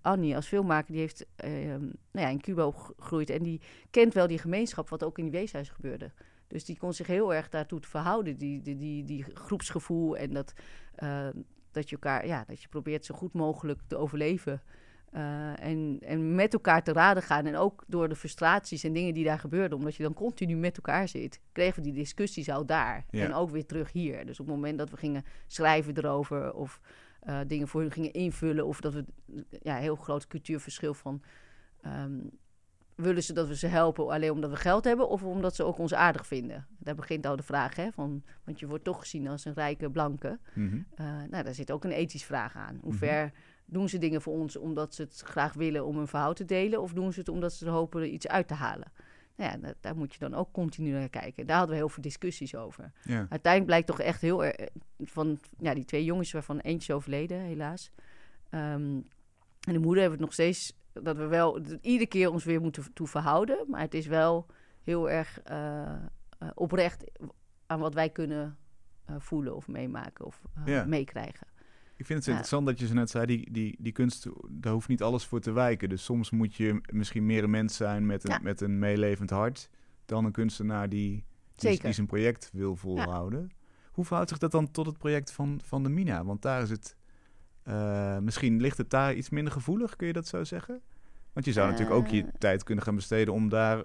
Annie 0.01 0.35
als 0.35 0.47
filmmaker, 0.47 0.91
die 0.91 1.01
heeft 1.01 1.25
eh, 1.35 1.51
nou 1.51 1.91
ja, 2.11 2.27
in 2.27 2.41
Cuba 2.41 2.65
opgegroeid. 2.65 3.29
En 3.29 3.43
die 3.43 3.61
kent 3.91 4.13
wel 4.13 4.27
die 4.27 4.37
gemeenschap, 4.37 4.89
wat 4.89 5.03
ook 5.03 5.17
in 5.17 5.23
die 5.23 5.39
weeshuis 5.39 5.69
gebeurde. 5.69 6.11
Dus 6.49 6.65
die 6.65 6.77
kon 6.77 6.93
zich 6.93 7.07
heel 7.07 7.33
erg 7.33 7.49
daartoe 7.49 7.79
verhouden. 7.81 8.37
Die, 8.37 8.61
die, 8.61 8.75
die, 8.75 9.03
die 9.03 9.25
groepsgevoel 9.33 10.17
en 10.17 10.33
dat, 10.33 10.53
eh, 10.95 11.27
dat 11.71 11.89
je 11.89 11.95
elkaar, 11.95 12.27
ja, 12.27 12.43
dat 12.47 12.61
je 12.61 12.67
probeert 12.67 13.05
zo 13.05 13.15
goed 13.15 13.33
mogelijk 13.33 13.79
te 13.87 13.97
overleven. 13.97 14.61
Eh, 15.11 15.63
en, 15.63 15.97
en 16.01 16.35
met 16.35 16.53
elkaar 16.53 16.83
te 16.83 16.93
raden 16.93 17.23
gaan. 17.23 17.45
En 17.45 17.55
ook 17.55 17.83
door 17.87 18.09
de 18.09 18.15
frustraties 18.15 18.83
en 18.83 18.93
dingen 18.93 19.13
die 19.13 19.23
daar 19.23 19.39
gebeurden, 19.39 19.77
omdat 19.77 19.95
je 19.95 20.03
dan 20.03 20.13
continu 20.13 20.55
met 20.55 20.75
elkaar 20.75 21.07
zit, 21.07 21.39
kregen 21.51 21.75
we 21.75 21.81
die 21.81 21.93
discussies 21.93 22.49
al 22.49 22.65
daar. 22.65 23.05
Ja. 23.09 23.25
En 23.25 23.33
ook 23.33 23.49
weer 23.49 23.65
terug 23.65 23.91
hier. 23.91 24.25
Dus 24.25 24.39
op 24.39 24.45
het 24.45 24.55
moment 24.55 24.77
dat 24.77 24.89
we 24.89 24.97
gingen 24.97 25.23
schrijven 25.47 25.97
erover 25.97 26.53
of 26.53 26.81
eh, 27.19 27.39
dingen 27.47 27.67
voor 27.67 27.81
hun 27.81 27.91
gingen 27.91 28.13
invullen, 28.13 28.65
of 28.65 28.81
dat 28.81 28.93
we 28.93 29.05
ja, 29.61 29.75
heel 29.75 29.95
groot 29.95 30.27
cultuurverschil 30.27 30.93
van. 30.93 31.21
ehm, 31.81 32.19
willen 33.01 33.23
ze 33.23 33.33
dat 33.33 33.47
we 33.47 33.55
ze 33.55 33.67
helpen 33.67 34.07
alleen 34.09 34.31
omdat 34.31 34.49
we 34.49 34.55
geld 34.55 34.83
hebben 34.83 35.09
of 35.09 35.23
omdat 35.23 35.55
ze 35.55 35.63
ook 35.63 35.77
ons 35.77 35.93
aardig 35.93 36.27
vinden? 36.27 36.67
Daar 36.79 36.95
begint 36.95 37.25
al 37.25 37.35
de 37.35 37.43
vraag, 37.43 37.75
hè? 37.75 37.91
Van, 37.91 38.23
want 38.43 38.59
je 38.59 38.67
wordt 38.67 38.83
toch 38.83 38.99
gezien 38.99 39.27
als 39.27 39.45
een 39.45 39.53
rijke 39.53 39.89
blanke. 39.89 40.39
Mhm. 40.53 40.77
Eh, 40.95 41.05
nou, 41.29 41.43
daar 41.43 41.53
zit 41.53 41.71
ook 41.71 41.83
een 41.83 41.91
ethisch 41.91 42.25
vraag 42.25 42.55
aan. 42.55 42.77
Hoe 42.81 42.89
Mhm. 42.93 42.99
ver 42.99 43.31
doen 43.65 43.89
ze 43.89 43.97
dingen 43.97 44.21
voor 44.21 44.33
ons 44.33 44.55
omdat 44.57 44.93
ze 44.95 45.01
het 45.01 45.19
graag 45.25 45.53
willen 45.53 45.85
om 45.85 45.97
hun 45.97 46.07
verhaal 46.07 46.33
te 46.33 46.45
delen, 46.45 46.81
of 46.81 46.93
doen 46.93 47.13
ze 47.13 47.19
het 47.19 47.29
omdat 47.29 47.53
ze 47.53 47.69
hopen 47.69 48.01
er 48.01 48.07
iets 48.07 48.27
uit 48.27 48.47
te 48.47 48.53
halen? 48.53 48.91
Nou 49.35 49.51
ja, 49.51 49.57
da- 49.57 49.73
daar 49.81 49.95
moet 49.95 50.13
je 50.13 50.19
dan 50.19 50.33
ook 50.33 50.51
continu 50.51 50.91
naar 50.91 51.09
kijken. 51.09 51.45
Daar 51.45 51.57
hadden 51.57 51.75
we 51.75 51.81
heel 51.81 51.89
veel 51.89 52.03
discussies 52.03 52.55
over. 52.55 52.91
Ja. 53.03 53.17
Uiteindelijk 53.29 53.65
blijkt 53.65 53.87
toch 53.87 53.99
echt 53.99 54.21
heel 54.21 54.45
erg 54.45 54.69
van 54.97 55.39
ja, 55.57 55.73
die 55.73 55.85
twee 55.85 56.03
jongens 56.03 56.31
waarvan 56.31 56.59
eentje 56.59 56.89
is 56.93 56.97
overleden, 56.99 57.39
helaas. 57.39 57.91
Ehm, 58.49 58.61
en 59.67 59.73
de 59.73 59.79
moeder 59.79 60.01
hebben 60.01 60.19
we 60.19 60.25
het 60.25 60.25
nog 60.25 60.33
steeds 60.33 60.73
dat 61.03 61.17
we 61.17 61.25
wel 61.25 61.61
iedere 61.81 62.07
keer 62.09 62.31
ons 62.31 62.43
weer 62.43 62.61
moeten 62.61 62.93
toe 62.93 63.07
verhouden, 63.07 63.65
maar 63.67 63.81
het 63.81 63.93
is 63.93 64.07
wel 64.07 64.45
heel 64.83 65.09
erg 65.09 65.41
eh, 65.41 65.81
eh, 65.83 65.97
oprecht 66.53 67.03
aan 67.65 67.79
wat 67.79 67.93
wij 67.93 68.09
kunnen 68.09 68.57
eh, 69.05 69.15
voelen 69.19 69.55
of 69.55 69.67
meemaken 69.67 70.25
of 70.25 70.41
Ja. 70.65 70.85
meekrijgen. 70.85 71.47
Ik 71.95 72.05
vind 72.05 72.17
het 72.19 72.27
Ja. 72.27 72.31
interessant 72.31 72.65
dat 72.65 72.79
je 72.79 72.87
zo 72.87 72.93
net 72.93 73.09
zei, 73.09 73.25
die, 73.25 73.51
die, 73.51 73.75
die 73.79 73.91
kunst, 73.91 74.27
daar 74.49 74.73
hoeft 74.73 74.87
niet 74.87 75.01
alles 75.01 75.25
voor 75.25 75.39
te 75.39 75.51
wijken. 75.51 75.89
Dus 75.89 76.03
soms 76.03 76.29
moet 76.29 76.55
je 76.55 76.81
misschien 76.93 77.25
meer 77.25 77.43
een 77.43 77.49
mens 77.49 77.75
zijn 77.75 78.05
met 78.05 78.23
een, 78.23 78.31
Ja. 78.31 78.39
met 78.41 78.61
een 78.61 78.79
meelevend 78.79 79.29
hart... 79.29 79.69
dan 80.05 80.25
een 80.25 80.31
kunstenaar 80.31 80.89
die, 80.89 81.25
die, 81.55 81.79
die 81.81 81.91
zijn 81.93 82.07
project 82.07 82.49
wil 82.53 82.75
volhouden. 82.75 83.51
Hoe 83.91 84.05
verhoudt 84.05 84.29
zich 84.29 84.39
dat 84.39 84.51
dan 84.51 84.71
tot 84.71 84.85
het 84.85 84.97
project 84.97 85.31
van, 85.31 85.59
van 85.63 85.83
de 85.83 85.89
Mina? 85.89 86.23
Want 86.23 86.41
daar 86.41 86.61
is 86.61 86.69
het... 86.69 86.95
misschien 88.23 88.61
ligt 88.61 88.77
het 88.77 88.89
daar 88.89 89.13
iets 89.13 89.29
minder 89.29 89.53
gevoelig, 89.53 89.95
kun 89.95 90.07
je 90.07 90.13
dat 90.13 90.27
zo 90.27 90.43
zeggen? 90.43 90.81
Want 91.39 91.53
je 91.53 91.59
zou 91.59 91.71
natuurlijk 91.71 91.97
ook 91.97 92.07
je 92.07 92.21
Eh. 92.23 92.29
tijd 92.37 92.63
kunnen 92.63 92.83
gaan 92.83 92.95
besteden 92.95 93.33
om 93.33 93.49
daar... 93.49 93.83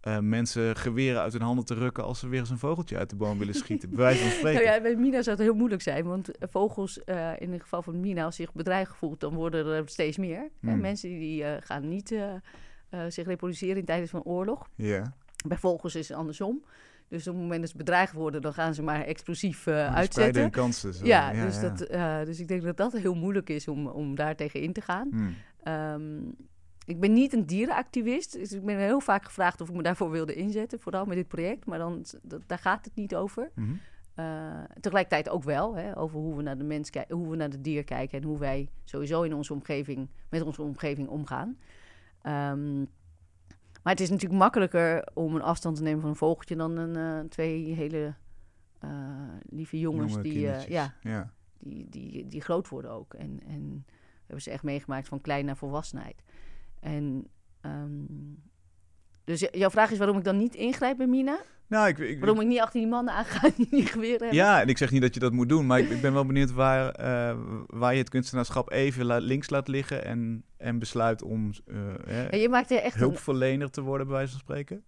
eh, 0.00 0.18
mensen 0.18 0.76
geweren 0.76 1.20
uit 1.20 1.32
hun 1.32 1.42
handen 1.42 1.64
te 1.64 1.74
rukken 1.74 2.04
als 2.04 2.18
ze 2.18 2.28
weer 2.28 2.40
eens 2.40 2.50
een 2.50 2.58
vogeltje 2.58 2.98
uit 2.98 3.10
de 3.10 3.16
boom 3.16 3.38
willen 3.38 3.54
schieten. 3.54 3.88
Bij 3.88 3.98
wijze 3.98 4.22
van 4.22 4.30
spreken. 4.38 4.64
Nou 4.64 4.74
ja, 4.76 4.82
bij 4.82 4.96
Mina 4.96 5.22
zou 5.22 5.36
het 5.36 5.46
heel 5.46 5.54
moeilijk 5.54 5.82
zijn, 5.82 6.04
want 6.04 6.38
eh, 6.38 6.48
vogels, 6.50 6.98
in 7.38 7.52
het 7.52 7.62
geval 7.62 7.82
van 7.82 8.00
Mina, 8.00 8.24
als 8.24 8.36
zich 8.36 8.52
bedreigd 8.52 8.96
voelt, 8.96 9.20
dan 9.20 9.34
worden 9.34 9.66
er 9.66 9.88
steeds 9.88 10.16
meer. 10.16 10.36
Hè? 10.36 10.44
Hmm. 10.60 10.80
Mensen 10.80 11.08
die, 11.08 11.44
gaan 11.60 11.88
niet 11.88 12.14
zich 13.08 13.26
reproduceren 13.26 13.76
in 13.76 13.84
tijdens 13.84 14.10
van 14.10 14.22
oorlog. 14.22 14.68
Bij 15.46 15.58
vogels 15.58 15.94
is 15.94 16.08
het 16.08 16.16
andersom. 16.16 16.64
Dus 17.08 17.26
op 17.28 17.34
het 17.34 17.42
moment 17.42 17.60
dat 17.60 17.70
ze 17.70 17.76
bedreigd 17.76 18.12
worden, 18.12 18.42
dan 18.42 18.52
gaan 18.54 18.74
ze 18.74 18.82
maar 18.82 19.02
explosief 19.04 19.58
spreiden 19.60 19.94
uitzetten. 19.94 20.42
hun 20.42 20.50
kansen. 20.50 20.94
Zo. 20.94 21.06
Ja, 21.06 21.32
dus, 21.44 21.60
Dat, 21.60 21.78
dus 22.26 22.40
ik 22.40 22.48
denk 22.48 22.62
dat 22.62 22.76
dat 22.76 22.92
heel 22.92 23.14
moeilijk 23.14 23.50
is 23.50 23.68
om, 23.68 23.86
om 23.86 24.14
daar 24.14 24.36
tegen 24.36 24.60
in 24.60 24.72
te 24.72 24.80
gaan. 24.80 25.08
Hmm. 25.10 25.34
Ehm, 25.62 26.22
ik 26.84 27.00
ben 27.00 27.12
niet 27.12 27.32
een 27.32 27.46
dierenactivist. 27.46 28.32
Dus 28.32 28.52
ik 28.52 28.64
ben 28.64 28.78
heel 28.78 29.00
vaak 29.00 29.24
gevraagd 29.24 29.60
of 29.60 29.68
ik 29.68 29.74
me 29.74 29.82
daarvoor 29.82 30.10
wilde 30.10 30.34
inzetten. 30.34 30.80
Vooral 30.80 31.04
met 31.04 31.16
dit 31.16 31.28
project. 31.28 31.66
Maar 31.66 31.78
dan, 31.78 32.04
dat, 32.22 32.42
daar 32.46 32.58
gaat 32.58 32.84
het 32.84 32.94
niet 32.94 33.14
over. 33.14 33.50
Mhm. 33.54 33.72
Uh, 34.18 34.62
tegelijkertijd 34.80 35.28
ook 35.28 35.42
wel 35.42 35.76
hè, 35.76 35.98
over 35.98 36.18
hoe 36.18 36.36
we 36.36 36.42
naar 36.42 36.58
de 36.58 36.64
mens 36.64 36.90
kijken, 36.90 37.16
hoe 37.16 37.28
we 37.28 37.36
naar 37.36 37.50
de 37.50 37.60
dier 37.60 37.84
kijken 37.84 38.20
en 38.20 38.24
hoe 38.24 38.38
wij 38.38 38.68
sowieso 38.84 39.22
in 39.22 39.34
onze 39.34 39.52
omgeving 39.52 40.08
met 40.28 40.42
onze 40.42 40.62
omgeving 40.62 41.08
omgaan. 41.08 41.56
Um, 42.22 42.88
maar 43.82 43.92
het 43.92 44.00
is 44.00 44.10
natuurlijk 44.10 44.40
makkelijker 44.40 45.08
om 45.14 45.34
een 45.34 45.42
afstand 45.42 45.76
te 45.76 45.82
nemen 45.82 46.00
van 46.00 46.10
een 46.10 46.16
vogeltje 46.16 46.56
dan 46.56 46.76
een, 46.76 46.96
uh, 46.96 47.28
twee 47.28 47.74
hele 47.74 48.14
uh, 48.84 48.90
lieve 49.48 49.78
jongens 49.78 50.12
Jonge 50.12 50.22
die, 50.22 50.40
ja, 50.68 50.94
ja. 51.00 51.30
die, 51.58 51.88
die, 51.88 52.26
die 52.26 52.40
groot 52.40 52.68
worden 52.68 52.90
ook. 52.90 53.14
En, 53.14 53.40
en 53.46 53.84
we 53.86 54.20
hebben 54.20 54.42
ze 54.42 54.50
echt 54.50 54.62
meegemaakt 54.62 55.08
van 55.08 55.20
klein 55.20 55.44
naar 55.44 55.56
volwassenheid. 55.56 56.22
En 56.84 57.26
um, 57.62 58.42
dus 59.24 59.48
jouw 59.50 59.70
vraag 59.70 59.90
is 59.90 59.98
waarom 59.98 60.16
ik 60.16 60.24
dan 60.24 60.36
niet 60.36 60.54
ingrijp 60.54 60.96
bij 60.96 61.06
Mina? 61.06 61.40
Nou, 61.66 61.88
ik, 61.88 61.98
ik, 61.98 62.18
waarom 62.18 62.40
ik 62.40 62.46
niet 62.46 62.60
achter 62.60 62.80
die 62.80 62.88
mannen 62.88 63.14
aanga 63.14 63.50
die 63.56 63.66
die 63.70 63.86
geweren 63.86 64.18
hebben? 64.18 64.36
Ja, 64.36 64.60
en 64.60 64.68
ik 64.68 64.78
zeg 64.78 64.90
niet 64.90 65.02
dat 65.02 65.14
je 65.14 65.20
dat 65.20 65.32
moet 65.32 65.48
doen, 65.48 65.66
maar 65.66 65.78
ik, 65.78 65.90
ik 65.90 66.00
ben 66.00 66.12
wel 66.12 66.26
benieuwd 66.26 66.52
waar, 66.52 67.00
uh, 67.00 67.40
waar 67.66 67.92
je 67.92 67.98
het 67.98 68.08
kunstenaarschap 68.08 68.70
even 68.70 69.04
la 69.04 69.18
links 69.18 69.50
laat 69.50 69.68
liggen 69.68 70.04
en, 70.04 70.44
en 70.56 70.78
besluit 70.78 71.22
om 71.22 71.50
uh, 71.66 71.94
ja, 72.06 72.36
je 72.36 72.48
maakt 72.48 72.70
er 72.70 72.78
echt 72.78 72.96
hulpverlener 72.96 73.62
een... 73.62 73.70
te 73.70 73.82
worden, 73.82 74.06
bij 74.06 74.16
wijze 74.16 74.30
van 74.30 74.40
spreken. 74.40 74.84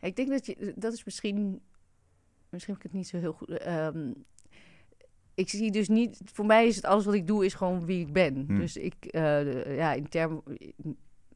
Ik 0.00 0.16
denk 0.16 0.28
dat 0.28 0.46
je, 0.46 0.72
dat 0.76 0.92
is 0.92 1.04
misschien, 1.04 1.60
misschien 2.50 2.74
heb 2.74 2.84
ik 2.84 2.90
het 2.90 2.98
niet 2.98 3.08
zo 3.08 3.18
heel 3.18 3.32
goed. 3.32 3.66
Um, 3.66 4.24
ik 5.34 5.48
zie 5.48 5.70
dus 5.70 5.88
niet, 5.88 6.20
voor 6.24 6.46
mij 6.46 6.66
is 6.66 6.76
het 6.76 6.84
alles 6.84 7.04
wat 7.04 7.14
ik 7.14 7.26
doe, 7.26 7.44
is 7.44 7.54
gewoon 7.54 7.86
wie 7.86 8.00
ik 8.00 8.12
ben. 8.12 8.44
Hm. 8.46 8.58
Dus 8.58 8.76
ik, 8.76 8.94
uh, 9.10 9.76
ja, 9.76 9.92
in 9.92 10.08
termen 10.08 10.42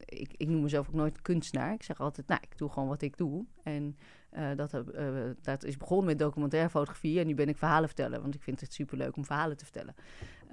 ik, 0.05 0.34
ik, 0.36 0.48
noem 0.48 0.62
mezelf 0.62 0.88
ook 0.88 0.94
nooit 0.94 1.22
kunstenaar. 1.22 1.72
Ik 1.72 1.82
zeg 1.82 2.00
altijd, 2.00 2.26
nou, 2.26 2.40
ik 2.50 2.59
doe 2.59 2.70
gewoon 2.70 2.88
wat 2.88 3.03
ik 3.03 3.16
doe. 3.16 3.44
En 3.62 3.96
uh, 4.32 4.57
dat, 4.57 4.74
uh, 4.74 5.30
dat 5.42 5.64
is 5.64 5.76
begonnen 5.76 6.07
met 6.07 6.18
documentaire 6.18 6.70
fotografie. 6.70 7.20
En 7.20 7.26
nu 7.26 7.34
ben 7.34 7.48
ik 7.48 7.57
verhalen 7.57 7.88
vertellen, 7.88 8.22
want 8.22 8.34
ik 8.34 8.42
vind 8.42 8.61
het 8.61 8.72
superleuk 8.72 9.16
om 9.16 9.24
verhalen 9.24 9.57
te 9.57 9.64
vertellen. 9.64 9.94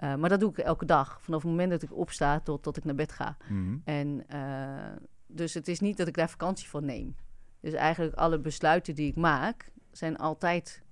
Uh, 0.03 0.15
maar 0.15 0.29
dat 0.29 0.39
doe 0.39 0.49
ik 0.51 0.57
elke 0.57 0.85
dag. 0.85 1.21
Vanaf 1.21 1.41
het 1.41 1.51
moment 1.51 1.71
dat 1.71 1.81
ik 1.81 1.95
opsta 1.95 2.39
tot, 2.39 2.63
tot 2.63 2.77
ik 2.77 2.83
naar 2.83 2.95
bed 2.95 3.11
ga. 3.11 3.37
Mm 3.47 3.65
-hmm. 3.65 3.81
En 3.85 4.25
dus 5.27 5.53
het 5.53 5.67
is 5.67 5.79
niet 5.79 5.97
dat 5.97 6.07
ik 6.07 6.15
daar 6.15 6.29
vakantie 6.29 6.67
van 6.67 6.85
neem. 6.85 7.15
Dus 7.59 7.73
eigenlijk 7.73 8.15
alle 8.15 8.39
besluiten 8.39 8.95
die 8.95 9.07
ik 9.07 9.15
maak, 9.15 9.71
zijn 9.91 10.17
altijd 10.17 10.83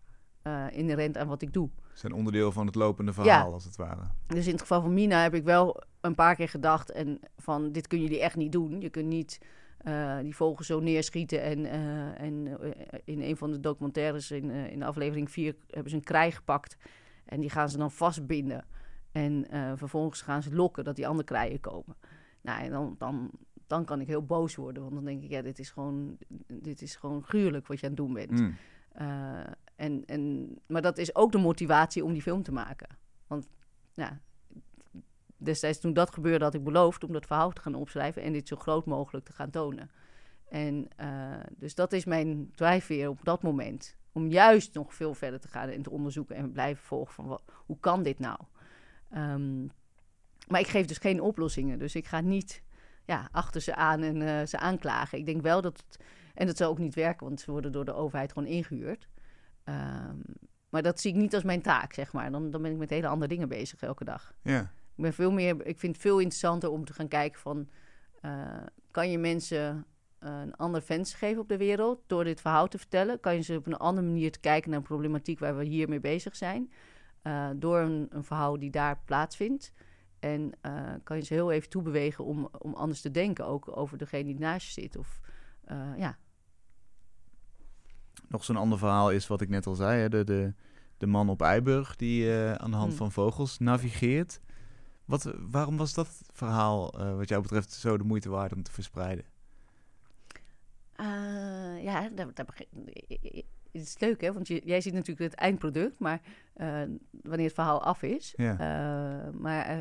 inherent 0.72 1.18
aan 1.18 1.28
wat 1.28 1.41
ik 1.41 1.53
doe. 1.53 1.70
Zijn 1.98 2.14
onderdeel 2.14 2.52
van 2.52 2.66
het 2.66 2.76
lopende 2.76 3.14
verhaal, 3.14 3.48
Ja. 3.48 3.54
als 3.54 3.64
het 3.64 3.76
ware. 3.76 4.02
Dus 4.28 4.45
in 4.45 4.52
het 4.52 4.62
geval 4.62 4.82
van 4.82 4.93
Mina 4.93 5.22
heb 5.22 5.34
ik 5.34 5.43
wel 5.43 5.84
een 6.02 6.16
paar 6.16 6.36
keer 6.36 6.50
gedacht 6.50 6.91
en 6.91 7.20
van 7.38 7.72
dit 7.72 7.88
kunnen 7.88 8.08
jullie 8.08 8.22
echt 8.24 8.36
niet 8.36 8.52
doen. 8.52 8.82
Je 8.82 8.89
kunt 8.89 9.08
niet 9.08 9.39
uh, 9.88 10.18
die 10.20 10.36
vogel 10.36 10.64
zo 10.64 10.80
neerschieten 10.80 11.41
en, 11.41 11.60
uh, 11.60 12.22
en 12.22 12.34
uh, 12.34 12.72
in 13.04 13.22
een 13.22 13.38
van 13.38 13.52
de 13.52 13.60
documentaires 13.60 14.32
in, 14.32 14.50
in 14.50 14.84
aflevering 14.84 15.32
4 15.32 15.56
hebben 15.68 15.89
ze 15.89 15.95
een 15.95 16.04
krij 16.04 16.32
gepakt 16.32 16.78
en 17.26 17.39
die 17.39 17.50
gaan 17.50 17.70
ze 17.70 17.78
dan 17.78 17.91
vastbinden. 17.91 18.66
En 19.12 19.45
vervolgens 19.76 20.22
gaan 20.22 20.43
ze 20.43 20.56
lokken 20.56 20.84
dat 20.84 20.95
die 20.95 21.08
andere 21.08 21.28
krijen 21.28 21.60
komen. 21.60 21.95
Nou, 22.41 22.64
en 22.64 22.72
dan, 22.72 22.95
dan, 22.98 23.32
dan 23.68 23.86
kan 23.86 24.02
ik 24.02 24.08
heel 24.08 24.26
boos 24.26 24.56
worden, 24.56 24.84
want 24.84 24.95
dan 24.95 25.06
denk 25.06 25.24
ik, 25.24 25.30
ja, 25.30 25.41
dit 25.41 25.60
is 25.60 25.70
gewoon, 25.70 26.18
dit 26.48 26.82
is 26.82 26.95
gewoon 26.95 27.24
gruwelijk 27.24 27.68
wat 27.68 27.80
je 27.80 27.86
aan 27.86 27.91
het 27.91 28.02
doen 28.02 28.14
bent. 28.14 28.32
Mm. 28.32 28.56
En, 29.78 30.05
en, 30.05 30.53
maar 30.67 30.82
dat 30.82 30.97
is 30.97 31.15
ook 31.15 31.32
de 31.32 31.38
motivatie 31.38 32.03
om 32.03 32.13
die 32.13 32.21
film 32.21 32.43
te 32.43 32.51
maken. 32.51 32.88
Want 33.28 33.47
ja, 33.93 34.21
destijds 35.38 35.80
toen 35.80 35.93
dat 35.93 36.13
gebeurde 36.13 36.45
had 36.45 36.53
ik 36.53 36.63
beloofd 36.63 37.03
om 37.03 37.11
dat 37.11 37.25
verhaal 37.25 37.51
te 37.51 37.61
gaan 37.61 37.75
opschrijven 37.75 38.21
en 38.21 38.34
dit 38.34 38.47
zo 38.47 38.55
groot 38.55 38.86
mogelijk 38.86 39.25
te 39.25 39.34
gaan 39.34 39.49
tonen. 39.49 39.91
En 40.49 40.88
uh, 41.01 41.34
dus 41.49 41.75
dat 41.75 41.93
is 41.93 42.05
mijn 42.05 42.51
drijfveer 42.55 43.09
op 43.09 43.19
dat 43.23 43.43
moment. 43.43 43.95
Om 44.11 44.28
juist 44.28 44.73
nog 44.73 44.93
veel 44.93 45.13
verder 45.13 45.39
te 45.39 45.47
gaan 45.47 45.69
en 45.69 45.82
te 45.82 45.89
onderzoeken 45.89 46.36
en 46.36 46.51
blijven 46.51 46.86
volgen 46.86 47.13
van 47.13 47.39
hoe 47.65 47.80
kan 47.80 48.03
dit 48.03 48.19
nou? 48.19 48.39
Um, 49.15 49.71
maar 50.47 50.59
ik 50.59 50.67
geef 50.67 50.86
dus 50.86 50.97
geen 50.97 51.21
oplossingen. 51.21 51.80
Dus 51.80 51.95
ik 51.95 52.07
ga 52.07 52.21
niet 52.21 52.63
ja, 53.05 53.30
achter 53.32 53.61
ze 53.61 53.75
aan 53.75 54.01
en 54.01 54.21
uh, 54.21 54.45
ze 54.45 54.59
aanklagen. 54.59 55.17
Ik 55.17 55.25
denk 55.25 55.41
wel 55.41 55.61
dat 55.61 55.78
het, 55.78 55.99
en 56.34 56.47
dat 56.47 56.57
zal 56.57 56.69
ook 56.69 56.78
niet 56.78 56.95
werken, 56.95 57.28
want 57.28 57.39
ze 57.39 57.51
worden 57.51 57.71
door 57.71 57.86
de 57.86 57.93
overheid 57.93 58.32
gewoon 58.34 58.49
ingehuurd. 58.49 59.07
Um, 59.70 60.22
maar 60.70 60.82
dat 60.82 60.99
zie 60.99 61.11
ik 61.11 61.18
niet 61.18 61.34
als 61.34 61.43
mijn 61.43 61.61
taak, 61.61 61.93
zeg 61.93 62.13
maar. 62.13 62.32
Dan, 62.32 62.51
dan 62.51 62.61
ben 62.61 62.72
ik 62.72 62.78
met 62.78 62.89
hele 62.89 63.07
andere 63.07 63.34
dingen 63.34 63.49
bezig 63.49 63.82
elke 63.82 64.03
dag. 64.03 64.34
Ja. 64.41 64.61
Ik 64.95 65.03
ben 65.03 65.13
veel 65.13 65.32
meer, 65.32 65.65
ik 65.65 65.80
vind 65.80 65.93
het 65.93 66.01
veel 66.01 66.20
interessanter 66.20 66.70
om 66.70 66.86
te 66.86 66.93
gaan 66.93 67.07
kijken 67.07 67.39
van, 67.39 67.70
uh, 68.22 68.61
kan 68.91 69.11
je 69.11 69.18
mensen 69.18 69.86
uh, 70.24 70.39
een 70.41 70.55
ander 70.55 70.82
venster 70.82 71.18
geven 71.18 71.41
op 71.41 71.49
de 71.49 71.57
wereld 71.57 72.01
door 72.07 72.24
dit 72.24 72.41
verhaal 72.41 72.68
te 72.68 72.78
vertellen? 72.78 73.20
Kan 73.20 73.36
je 73.36 73.41
ze 73.41 73.55
op 73.55 73.65
een 73.65 73.78
andere 73.78 74.07
manier 74.07 74.32
te 74.32 74.39
kijken 74.39 74.70
naar 74.70 74.80
een 74.80 74.86
problematiek 74.86 75.39
waar 75.39 75.57
we 75.57 75.63
hiermee 75.63 75.99
bezig 75.99 76.36
zijn, 76.36 76.72
uh, 77.24 77.49
door 77.55 77.80
een, 77.80 78.07
een, 78.09 78.24
verhaal 78.24 78.59
die 78.59 78.72
daar 78.72 79.01
plaatsvindt? 79.05 79.74
En 80.20 80.53
kan 81.03 81.18
je 81.18 81.24
ze 81.24 81.34
heel 81.34 81.51
even 81.51 81.70
toebewegen 81.70 82.26
om, 82.26 82.49
om 82.59 82.74
anders 82.74 83.01
te 83.01 83.11
denken, 83.11 83.45
ook 83.45 83.78
over 83.78 83.97
degene 83.97 84.24
die 84.24 84.39
naast 84.39 84.76
je 84.76 84.82
zit. 84.82 84.97
Of, 84.97 85.20
ja. 85.97 86.18
Nog 88.28 88.43
zo'n 88.43 88.55
ander 88.55 88.78
verhaal 88.78 89.11
is 89.11 89.28
wat 89.28 89.41
ik 89.41 89.49
net 89.49 89.65
al 89.65 89.75
zei, 89.75 89.99
hè, 90.01 90.09
de, 90.09 90.23
de, 90.23 90.53
de 90.97 91.07
man 91.07 91.30
op 91.30 91.41
Eiburg 91.41 91.95
die 91.95 92.32
aan 92.34 92.71
de 92.71 92.78
hand 92.78 92.89
Hmm. 92.89 92.97
van 92.97 93.11
vogels 93.11 93.57
navigeert. 93.59 94.39
Wat, 95.05 95.34
waarom 95.49 95.78
was 95.78 95.93
dat 95.93 96.21
verhaal, 96.34 97.01
uh, 97.01 97.15
wat 97.15 97.30
jou 97.30 97.41
betreft, 97.41 97.71
zo 97.73 97.97
de 97.97 98.03
moeite 98.03 98.30
waard 98.30 98.53
om 98.53 98.63
te 98.63 98.71
verspreiden? 98.71 99.25
Uh, 100.99 101.84
ja, 101.84 102.09
dat, 102.09 102.36
dat 102.36 102.47
het 102.55 103.45
is 103.71 103.99
leuk, 103.99 104.21
hè? 104.21 104.34
Want 104.34 104.47
je, 104.47 104.61
jij 104.65 104.82
ziet 104.82 104.93
natuurlijk 104.93 105.32
het 105.32 105.39
eindproduct, 105.39 105.99
maar 105.99 106.21
wanneer 107.21 107.45
het 107.45 107.53
verhaal 107.53 107.84
af 107.84 108.01
is. 108.01 108.34
Ja. 108.38 109.32
maar 109.39 109.80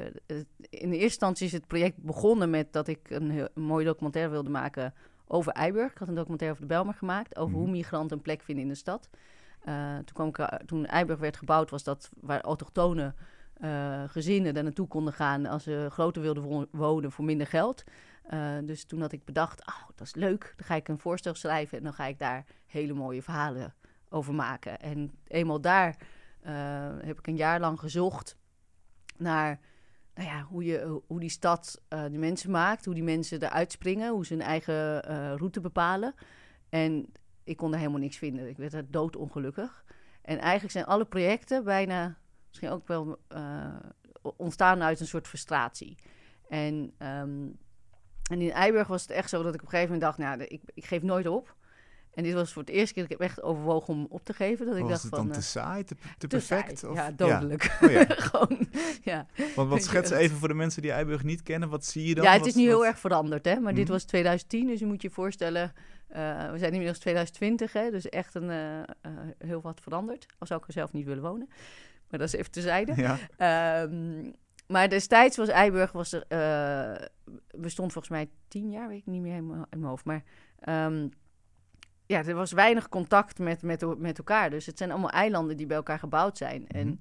in 0.71 0.91
de 0.91 0.97
eerste 0.97 1.03
instantie 1.03 1.47
is 1.47 1.53
het 1.53 1.67
project 1.67 2.03
begonnen 2.03 2.51
met 2.51 2.73
dat 2.73 2.89
ik 2.89 3.11
een, 3.11 3.31
heel, 3.31 3.49
een 3.55 3.63
mooie 3.63 3.85
documentaire 3.85 4.31
wilde 4.31 4.51
maken 4.51 4.95
over 5.27 5.53
Eiburg. 5.53 5.91
Ik 5.93 5.99
had 5.99 6.09
een 6.09 6.15
documentaire 6.15 6.57
over 6.57 6.69
de 6.69 6.75
Belmer 6.75 6.95
gemaakt, 6.95 7.37
over 7.37 7.51
Mhm. 7.51 7.61
hoe 7.61 7.71
migranten 7.71 8.17
een 8.17 8.23
plek 8.23 8.43
vinden 8.43 8.65
in 8.65 8.71
de 8.71 8.77
stad. 8.77 9.09
toen, 10.05 10.13
kwam 10.13 10.29
ik, 10.29 10.67
toen 10.67 10.87
Eiburg 10.87 11.19
werd 11.19 11.37
gebouwd, 11.37 11.71
was 11.71 11.83
dat 11.85 12.11
waar 12.21 12.41
autochtonen 12.41 13.15
uh, 13.61 14.03
gezinnen 14.07 14.55
daar 14.55 14.63
naartoe 14.63 14.89
konden 14.89 15.13
gaan 15.13 15.47
als 15.47 15.63
ze 15.63 15.87
groter 15.91 16.23
wilden 16.23 16.69
wonen 16.71 17.13
voor 17.13 17.25
minder 17.25 17.47
geld. 17.47 17.85
Uh, 18.31 18.57
dus 18.65 18.85
toen 18.85 19.01
had 19.01 19.13
ik 19.13 19.25
bedacht, 19.25 19.67
oh, 19.67 19.89
dat 19.95 20.07
is 20.07 20.15
leuk. 20.15 20.55
Dan 20.57 20.67
ga 20.67 20.75
ik 20.75 20.89
een 20.89 20.99
voorstel 20.99 21.35
schrijven 21.35 21.79
en 21.79 21.85
dan 21.85 21.93
ga 21.93 22.07
ik 22.07 22.19
daar 22.19 22.45
hele 22.67 22.93
mooie 22.93 23.23
verhalen 23.23 23.75
over 24.09 24.35
maken. 24.35 24.81
En 24.81 25.11
eenmaal 25.27 25.61
daar 25.61 25.97
heb 27.01 27.19
ik 27.19 27.27
een 27.27 27.37
jaar 27.37 27.61
lang 27.61 27.81
gezocht 27.81 28.37
naar 29.17 29.61
nou 30.17 30.29
ja, 30.29 30.43
hoe, 30.43 30.65
je, 30.65 31.01
hoe 31.07 31.21
die 31.21 31.29
stad 31.29 31.83
uh, 31.89 32.03
de 32.03 32.19
mensen 32.19 32.51
maakt, 32.51 32.85
hoe 32.85 32.95
die 32.95 33.03
mensen 33.03 33.43
eruit 33.43 33.73
springen, 33.73 34.13
hoe 34.13 34.27
ze 34.27 34.33
hun 34.33 34.43
eigen 34.43 35.01
route 35.37 35.61
bepalen. 35.61 36.15
En 36.69 37.13
ik 37.45 37.57
kon 37.57 37.73
er 37.73 37.79
helemaal 37.79 38.01
niks 38.01 38.17
vinden. 38.17 38.49
Ik 38.49 38.57
werd 38.57 38.73
er 38.73 38.91
doodongelukkig. 38.91 39.85
En 40.23 40.39
eigenlijk 40.39 40.73
zijn 40.73 40.85
alle 40.85 41.05
projecten 41.05 41.65
bijna 41.65 42.19
misschien 42.49 42.71
ook 42.71 42.89
wel 42.89 43.19
ontstaan 44.37 44.83
uit 44.83 45.01
een 45.01 45.07
soort 45.07 45.29
frustratie. 45.29 45.99
En, 46.49 46.75
um, 46.99 47.59
en 48.31 48.41
in 48.41 48.51
Eiburg 48.51 48.87
was 48.87 49.03
het 49.03 49.11
echt 49.11 49.29
zo 49.29 49.43
dat 49.43 49.55
ik 49.55 49.61
op 49.61 49.67
een 49.67 49.73
gegeven 49.73 49.95
moment 49.95 50.19
dacht, 50.19 50.31
nou, 50.31 50.43
ik, 50.43 50.63
ik 50.75 50.85
geef 50.85 51.03
nooit 51.03 51.27
op. 51.27 51.57
En 52.17 52.23
dit 52.23 52.35
was 52.35 52.53
voor 52.53 52.63
het 52.63 52.71
eerste 52.71 52.95
keer 52.95 53.03
dat 53.03 53.13
ik 53.13 53.19
heb 53.19 53.29
echt 53.29 53.43
overwogen 53.43 53.95
om 53.95 54.07
op 54.09 54.25
te 54.25 54.33
geven. 54.33 54.67
Dat 54.67 54.77
ik 54.77 54.89
dacht 54.89 55.03
het 55.03 55.15
van, 55.15 55.27
dan 55.27 55.37
te 55.37 55.43
saai, 55.43 55.85
te, 55.85 55.95
te, 55.95 56.09
te 56.19 56.27
perfect? 56.27 56.79
saai. 56.79 56.93
Of? 56.93 56.99
Ja, 56.99 57.11
dodelijk. 57.11 57.77
Ja. 57.81 57.87
Oh, 57.87 57.93
ja. 57.93 58.05
Gewoon, 58.29 58.69
ja. 59.03 59.27
Want 59.55 59.69
wat 59.69 59.83
schets 59.83 60.11
even 60.11 60.37
voor 60.37 60.49
de 60.49 60.55
mensen 60.55 60.83
die 60.83 60.91
Eiburg 60.91 61.25
niet 61.25 61.43
kennen, 61.43 61.69
wat 61.69 61.85
zie 61.85 62.07
je 62.07 62.15
dan? 62.15 62.25
Ja, 62.25 62.31
het 62.31 62.39
wat, 62.39 62.49
is 62.49 62.55
nu 62.55 62.63
wat... 62.67 62.73
heel 62.73 62.87
erg 62.87 62.99
veranderd, 62.99 63.45
hè. 63.45 63.55
Maar 63.61 63.71
mm. 63.71 63.77
dit 63.77 63.85
Mhm. 63.85 63.93
was 63.93 64.05
2010, 64.05 64.67
dus 64.67 64.79
je 64.79 64.87
moet 64.87 65.03
je 65.03 65.11
voorstellen... 65.11 65.73
Uh, 66.11 66.51
we 66.51 66.59
zijn 66.59 66.71
inmiddels 66.71 66.99
2020, 66.99 67.73
hè, 67.73 67.91
dus 67.91 68.09
echt 68.09 68.35
een, 68.35 68.51
uh, 68.51 69.11
heel 69.39 69.61
wat 69.61 69.81
veranderd. 69.81 70.27
Al 70.39 70.47
zou 70.47 70.61
ik 70.61 70.67
er 70.67 70.73
zelf 70.73 70.93
niet 70.93 71.07
willen 71.07 71.23
wonen. 71.23 71.49
Maar 72.11 72.19
dat 72.19 72.29
is 72.29 72.35
even 72.35 72.51
terzijde. 72.51 73.19
Ja. 73.37 73.83
Um, 73.83 74.33
maar 74.67 74.89
destijds 74.89 75.37
was 75.37 75.49
Eiburg, 75.49 75.93
was 75.93 76.13
er, 76.29 77.11
bestond 77.57 77.93
volgens 77.93 78.13
mij 78.13 78.29
tien 78.49 78.71
jaar, 78.71 78.89
weet 78.89 78.99
ik 78.99 79.07
niet 79.07 79.23
meer 79.23 79.37
in 79.37 79.47
mijn 79.47 79.85
hoofd. 79.85 80.05
Maar 80.05 80.23
um, 80.69 81.11
ja, 82.07 82.25
er 82.25 82.35
was 82.35 82.53
weinig 82.53 82.89
contact 82.89 83.39
met, 83.39 83.63
met, 83.63 83.99
met 83.99 84.19
elkaar. 84.19 84.51
Dus 84.51 84.67
het 84.67 84.79
zijn 84.79 84.91
allemaal 84.91 85.11
eilanden 85.11 85.57
die 85.57 85.67
bij 85.67 85.77
elkaar 85.77 85.99
gebouwd 85.99 86.39
zijn. 86.39 86.61
Mm 86.61 86.67
-hmm. 86.69 86.79
En 86.79 86.99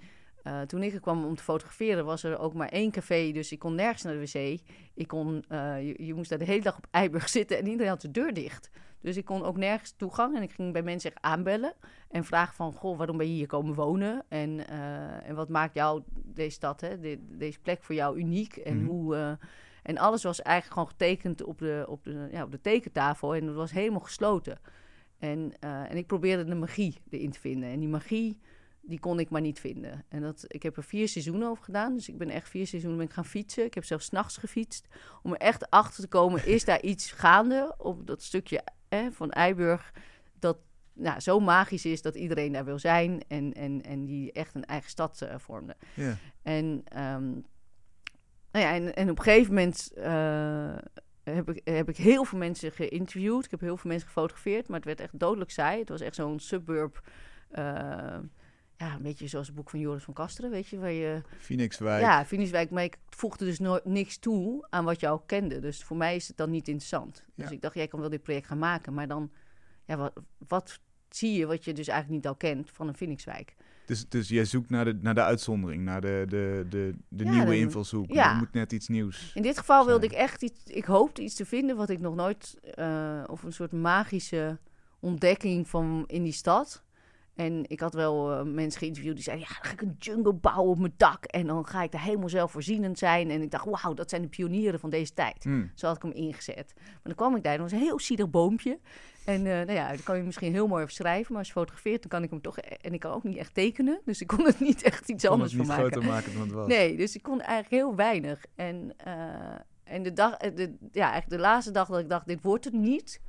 uh, 0.47 0.61
toen 0.61 0.83
ik 0.83 0.93
er 0.93 0.99
kwam 0.99 1.25
om 1.25 1.35
te 1.35 1.43
fotograferen, 1.43 2.05
was 2.05 2.23
er 2.23 2.39
ook 2.39 2.53
maar 2.53 2.69
één 2.69 2.91
café. 2.91 3.31
Dus 3.31 3.51
ik 3.51 3.59
kon 3.59 3.75
nergens 3.75 4.03
naar 4.03 4.13
de 4.13 4.19
wc. 4.19 4.59
Ik 4.93 5.07
kon, 5.07 5.45
uh, 5.49 5.87
je, 5.87 6.05
je, 6.05 6.13
moest 6.13 6.29
daar 6.29 6.39
de 6.39 6.45
hele 6.45 6.61
dag 6.61 6.77
op 6.77 6.87
Eiburg 6.91 7.29
zitten 7.29 7.57
en 7.57 7.67
iedereen 7.67 7.91
had 7.91 8.01
de 8.01 8.11
deur 8.11 8.33
dicht. 8.33 8.69
Dus 9.01 9.17
ik 9.17 9.25
kon 9.25 9.43
ook 9.43 9.57
nergens 9.57 9.93
toegang. 9.97 10.35
En 10.35 10.41
ik 10.41 10.51
ging 10.51 10.73
bij 10.73 10.83
mensen 10.83 11.11
echt 11.11 11.21
aanbellen 11.21 11.73
en 12.09 12.23
vragen 12.23 12.55
van... 12.55 12.73
Goh, 12.73 12.97
waarom 12.97 13.17
ben 13.17 13.27
je 13.27 13.33
hier 13.33 13.47
komen 13.47 13.75
wonen? 13.75 14.23
En, 14.27 14.49
uh, 14.49 15.29
en 15.29 15.35
wat 15.35 15.49
maakt 15.49 15.73
jou 15.75 16.03
deze 16.13 16.55
stad, 16.55 16.81
hè? 16.81 16.99
De, 16.99 17.17
deze 17.21 17.59
plek 17.59 17.83
voor 17.83 17.95
jou 17.95 18.17
uniek? 18.17 18.57
En, 18.57 18.75
Mhm. 18.75 18.83
mm 18.83 18.89
hoe, 18.89 19.37
en 19.83 19.97
alles 19.97 20.23
was 20.23 20.41
eigenlijk 20.41 20.73
gewoon 20.73 20.89
getekend 20.97 21.43
op 21.43 21.59
de, 21.59 21.85
op 21.87 22.03
de, 22.03 22.27
ja, 22.31 22.43
op 22.43 22.51
de 22.51 22.61
tekentafel. 22.61 23.35
En 23.35 23.45
het 23.45 23.55
was 23.55 23.71
helemaal 23.71 23.99
gesloten. 23.99 24.59
En, 25.19 25.53
uh, 25.63 25.91
en 25.91 25.97
ik 25.97 26.07
probeerde 26.07 26.45
de 26.45 26.55
magie 26.55 26.97
erin 27.09 27.31
te 27.31 27.39
vinden. 27.39 27.69
En 27.69 27.79
die 27.79 27.89
magie, 27.89 28.39
die 28.81 28.99
kon 28.99 29.19
ik 29.19 29.29
maar 29.29 29.41
niet 29.41 29.59
vinden. 29.59 30.05
En 30.07 30.21
dat, 30.21 30.45
ik 30.47 30.63
heb 30.63 30.77
er 30.77 30.83
vier 30.83 31.07
seizoenen 31.07 31.47
over 31.47 31.63
gedaan. 31.63 31.93
Dus 31.93 32.09
ik 32.09 32.17
ben 32.17 32.29
echt 32.29 32.49
vier 32.49 32.67
seizoenen 32.67 32.99
ben 32.99 33.07
ik 33.07 33.13
gaan 33.13 33.25
fietsen. 33.25 33.65
Ik 33.65 33.73
heb 33.73 33.83
zelfs 33.83 34.09
nachts 34.09 34.37
gefietst. 34.37 34.87
Om 35.23 35.31
er 35.31 35.39
echt 35.39 35.69
achter 35.69 36.03
te 36.03 36.09
komen, 36.09 36.47
is 36.47 36.65
daar 36.65 36.81
iets 36.91 37.11
gaande 37.11 37.75
op 37.77 38.07
dat 38.07 38.23
stukje 38.23 38.63
van 39.11 39.31
Eiburg. 39.31 39.93
Dat 40.39 40.57
nou, 40.95 41.19
zo 41.19 41.39
magisch 41.39 41.85
is 41.85 42.01
dat 42.01 42.15
iedereen 42.15 42.51
daar 42.51 42.65
wil 42.65 42.79
zijn. 42.79 43.23
En, 43.27 43.53
en, 43.53 43.81
en 43.83 44.05
die 44.05 44.31
echt 44.31 44.55
een 44.55 44.65
eigen 44.65 44.89
stad 44.89 45.21
uh, 45.23 45.33
vormde. 45.37 45.75
En, 46.41 46.81
ehm, 46.85 47.31
nou 48.51 48.65
ja, 48.65 48.73
en, 48.73 48.95
en 48.95 49.09
op 49.09 49.17
een 49.17 49.23
gegeven 49.23 49.53
moment 49.53 49.91
uh, 49.97 50.75
heb, 51.33 51.49
ik, 51.49 51.61
heb 51.63 51.89
ik 51.89 51.97
heel 51.97 52.23
veel 52.23 52.39
mensen 52.39 52.71
geïnterviewd. 52.71 53.45
Ik 53.45 53.51
heb 53.51 53.59
heel 53.59 53.77
veel 53.77 53.89
mensen 53.89 54.07
gefotografeerd. 54.07 54.67
Maar 54.67 54.77
het 54.77 54.85
werd 54.85 54.99
echt 54.99 55.19
dodelijk 55.19 55.51
saai. 55.51 55.79
Het 55.79 55.89
was 55.89 56.01
echt 56.01 56.15
zo'n 56.15 56.39
suburb... 56.39 57.01
Uh, 57.51 58.17
ja, 58.77 58.93
een 58.95 59.01
beetje 59.01 59.27
zoals 59.27 59.47
het 59.47 59.55
boek 59.55 59.69
van 59.69 59.79
Joris 59.79 60.03
van 60.03 60.13
Kasteren, 60.13 60.51
weet 60.51 60.67
je, 60.67 60.79
waar 60.79 60.91
je... 60.91 61.21
Phoenixwijk. 61.37 62.01
Ja, 62.01 62.25
Phoenixwijk, 62.25 62.69
maar 62.69 62.83
ik 62.83 62.97
voegde 63.09 63.45
dus 63.45 63.59
nooit 63.59 63.85
niks 63.85 64.17
toe 64.17 64.67
aan 64.69 64.85
wat 64.85 64.99
je 64.99 65.07
al 65.07 65.19
kende. 65.19 65.59
Dus 65.59 65.83
voor 65.83 65.97
mij 65.97 66.15
is 66.15 66.27
het 66.27 66.37
dan 66.37 66.49
niet 66.49 66.67
interessant. 66.67 67.23
Dus 67.35 67.51
ik 67.51 67.61
dacht, 67.61 67.75
jij 67.75 67.87
kan 67.87 67.99
wel 67.99 68.09
dit 68.09 68.21
project 68.21 68.47
gaan 68.47 68.57
maken, 68.57 68.93
maar 68.93 69.07
dan, 69.07 69.31
ja, 69.85 69.97
wat, 69.97 70.13
wat 70.47 70.79
zie 71.09 71.37
je 71.37 71.45
wat 71.45 71.63
je 71.63 71.73
dus 71.73 71.87
eigenlijk 71.87 72.21
niet 72.21 72.31
al 72.31 72.37
kent 72.37 72.71
van 72.71 72.87
een 72.87 72.95
Phoenixwijk? 72.95 73.55
Dus, 73.85 74.09
dus 74.09 74.29
jij 74.29 74.45
zoekt 74.45 74.69
naar 74.69 74.85
de, 74.85 74.97
naar 75.01 75.15
de 75.15 75.23
uitzondering, 75.23 75.83
naar 75.83 76.01
de, 76.01 76.25
de, 76.27 76.65
de, 76.69 76.93
de 77.07 77.25
nieuwe 77.25 77.57
invalshoek. 77.57 78.11
Ja. 78.11 78.31
Er 78.31 78.37
moet 78.37 78.53
net 78.53 78.71
iets 78.71 78.87
nieuws 78.87 79.31
In 79.33 79.41
dit 79.41 79.57
geval 79.57 79.85
wilde 79.85 80.05
ik 80.05 80.11
echt 80.11 80.41
iets... 80.41 80.63
Ik 80.65 80.85
hoopte 80.85 81.21
iets 81.21 81.35
te 81.35 81.45
vinden 81.45 81.75
wat 81.75 81.89
ik 81.89 81.99
nog 81.99 82.15
nooit... 82.15 82.57
Uh, 82.79 83.23
of 83.27 83.43
een 83.43 83.53
soort 83.53 83.71
magische 83.71 84.59
ontdekking 84.99 85.67
van 85.67 86.03
in 86.07 86.23
die 86.23 86.33
stad... 86.33 86.83
En 87.35 87.63
ik 87.67 87.79
had 87.79 87.93
wel 87.93 88.31
uh, 88.31 88.53
mensen 88.53 88.79
geïnterviewd 88.79 89.15
die 89.15 89.23
zeiden... 89.23 89.47
ja, 89.47 89.53
dan 89.53 89.63
ga 89.65 89.71
ik 89.71 89.81
een 89.81 89.95
jungle 89.99 90.33
bouwen 90.33 90.71
op 90.71 90.79
mijn 90.79 90.93
dak... 90.97 91.25
en 91.25 91.47
dan 91.47 91.65
ga 91.67 91.83
ik 91.83 91.91
daar 91.91 92.03
helemaal 92.03 92.29
zelfvoorzienend 92.29 92.97
zijn. 92.97 93.29
En 93.29 93.41
ik 93.41 93.51
dacht, 93.51 93.65
wauw, 93.65 93.93
dat 93.93 94.09
zijn 94.09 94.21
de 94.21 94.27
pionieren 94.27 94.79
van 94.79 94.89
deze 94.89 95.13
tijd. 95.13 95.45
Mm. 95.45 95.71
Zo 95.75 95.87
had 95.87 95.95
ik 95.95 96.01
hem 96.01 96.11
ingezet. 96.11 96.73
Maar 96.75 96.99
dan 97.03 97.15
kwam 97.15 97.35
ik 97.35 97.43
daar 97.43 97.53
en 97.53 97.59
dat 97.59 97.71
was 97.71 97.79
een 97.79 97.85
heel 97.85 97.99
zielig 97.99 98.29
boompje. 98.29 98.79
En 99.25 99.45
uh, 99.45 99.53
nou 99.53 99.71
ja, 99.71 99.89
dat 99.91 100.03
kan 100.03 100.17
je 100.17 100.23
misschien 100.23 100.53
heel 100.53 100.67
mooi 100.67 100.85
schrijven... 100.87 101.27
maar 101.29 101.37
als 101.39 101.47
je 101.47 101.53
fotografeert, 101.53 102.01
dan 102.01 102.09
kan 102.09 102.23
ik 102.23 102.29
hem 102.29 102.41
toch... 102.41 102.57
en 102.57 102.93
ik 102.93 102.99
kan 102.99 103.11
ook 103.11 103.23
niet 103.23 103.37
echt 103.37 103.53
tekenen, 103.53 104.01
dus 104.05 104.21
ik 104.21 104.27
kon 104.27 104.45
het 104.45 104.59
niet 104.59 104.81
echt 104.81 105.09
iets 105.09 105.25
anders 105.25 105.55
van 105.55 105.65
maken. 105.65 105.91
groter 105.91 106.09
maken 106.09 106.33
dan 106.33 106.41
het 106.41 106.51
was. 106.51 106.67
Nee, 106.67 106.97
dus 106.97 107.15
ik 107.15 107.23
kon 107.23 107.41
eigenlijk 107.41 107.83
heel 107.83 107.95
weinig. 107.95 108.45
En, 108.55 108.93
uh, 109.07 109.13
en 109.83 110.03
de, 110.03 110.13
dag, 110.13 110.37
de, 110.37 110.75
ja, 110.91 111.11
eigenlijk 111.11 111.29
de 111.29 111.47
laatste 111.47 111.71
dag 111.71 111.87
dat 111.87 111.99
ik 111.99 112.09
dacht, 112.09 112.27
dit 112.27 112.41
wordt 112.41 112.65
het 112.65 112.73
niet... 112.73 113.21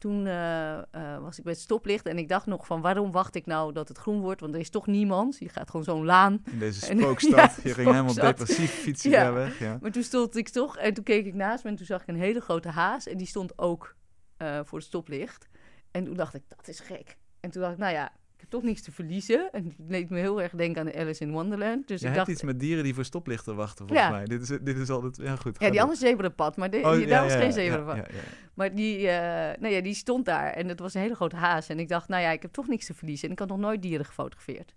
Toen 0.00 0.26
uh, 0.26 0.78
uh, 0.94 1.18
was 1.18 1.38
ik 1.38 1.44
bij 1.44 1.52
het 1.52 1.62
stoplicht 1.62 2.06
en 2.06 2.18
ik 2.18 2.28
dacht 2.28 2.46
nog 2.46 2.66
van 2.66 2.80
waarom 2.80 3.12
wacht 3.12 3.34
ik 3.34 3.46
nou 3.46 3.72
dat 3.72 3.88
het 3.88 3.98
groen 3.98 4.20
wordt? 4.20 4.40
Want 4.40 4.54
er 4.54 4.60
is 4.60 4.70
toch 4.70 4.86
niemand. 4.86 5.38
Je 5.38 5.48
gaat 5.48 5.70
gewoon 5.70 5.84
zo'n 5.84 6.04
laan. 6.04 6.42
In 6.50 6.58
deze 6.58 6.80
spookstad. 6.96 7.32
En, 7.32 7.54
ja, 7.56 7.68
je 7.68 7.74
ging 7.74 7.90
helemaal 7.90 8.14
depressief 8.14 8.70
fietsen 8.70 9.10
ja. 9.10 9.32
weg. 9.32 9.58
Ja. 9.58 9.78
Maar 9.80 9.90
toen 9.90 10.02
stond 10.02 10.36
ik 10.36 10.48
toch 10.48 10.76
en 10.76 10.94
toen 10.94 11.04
keek 11.04 11.26
ik 11.26 11.34
naast 11.34 11.64
me 11.64 11.70
en 11.70 11.76
toen 11.76 11.86
zag 11.86 12.02
ik 12.02 12.08
een 12.08 12.16
hele 12.16 12.40
grote 12.40 12.68
haas. 12.68 13.06
En 13.06 13.16
die 13.16 13.26
stond 13.26 13.58
ook 13.58 13.96
uh, 14.38 14.60
voor 14.64 14.78
het 14.78 14.86
stoplicht. 14.86 15.48
En 15.90 16.04
toen 16.04 16.16
dacht 16.16 16.34
ik, 16.34 16.42
dat 16.48 16.68
is 16.68 16.80
gek. 16.80 17.16
En 17.40 17.50
toen 17.50 17.62
dacht 17.62 17.74
ik, 17.74 17.80
nou 17.80 17.92
ja, 17.92 18.12
ik 18.40 18.46
heb 18.50 18.60
toch 18.60 18.70
niks 18.70 18.82
te 18.82 18.92
verliezen. 18.92 19.52
En 19.52 19.64
het 19.64 19.74
deed 19.88 20.10
me 20.10 20.18
heel 20.18 20.42
erg 20.42 20.52
denken 20.52 20.80
aan 20.80 20.86
de 20.86 20.98
Alice 20.98 21.24
in 21.24 21.30
Wonderland. 21.30 21.88
Dus 21.88 22.00
je 22.00 22.06
ik 22.06 22.14
hebt 22.14 22.16
dacht, 22.16 22.28
iets 22.28 22.42
met 22.42 22.60
dieren 22.60 22.84
die 22.84 22.94
voor 22.94 23.04
stoplichten 23.04 23.56
wachten, 23.56 23.86
volgens 23.86 24.08
Ja. 24.08 24.14
mij. 24.14 24.24
Dit 24.24 24.42
is, 24.42 24.48
dit 24.62 24.76
is 24.76 24.90
altijd... 24.90 25.16
Ja, 25.16 25.36
goed. 25.36 25.52
Ja, 25.58 25.58
die 25.66 25.70
door. 25.70 25.80
andere 25.80 25.98
zebrapad, 25.98 26.56
maar 26.56 26.70
de, 26.70 26.76
Oh, 26.76 26.92
die, 26.92 27.00
ja, 27.00 27.06
daar 27.06 27.22
was 27.22 27.34
geen 27.34 27.52
zebrapad. 27.52 28.06
Maar 28.54 28.74
die, 28.74 29.08
eh, 29.08 29.60
nou 29.60 29.74
ja, 29.74 29.80
die 29.80 29.94
stond 29.94 30.24
daar 30.24 30.52
en 30.52 30.68
het 30.68 30.80
was 30.80 30.94
een 30.94 31.00
hele 31.00 31.14
grote 31.14 31.36
haas. 31.36 31.68
En 31.68 31.78
ik 31.78 31.88
dacht, 31.88 32.08
nou 32.08 32.22
ja, 32.22 32.30
ik 32.30 32.42
heb 32.42 32.52
toch 32.52 32.68
niks 32.68 32.86
te 32.86 32.94
verliezen. 32.94 33.26
En 33.26 33.32
ik 33.32 33.38
had 33.38 33.48
nog 33.48 33.58
nooit 33.58 33.82
dieren 33.82 34.06
gefotografeerd. 34.06 34.74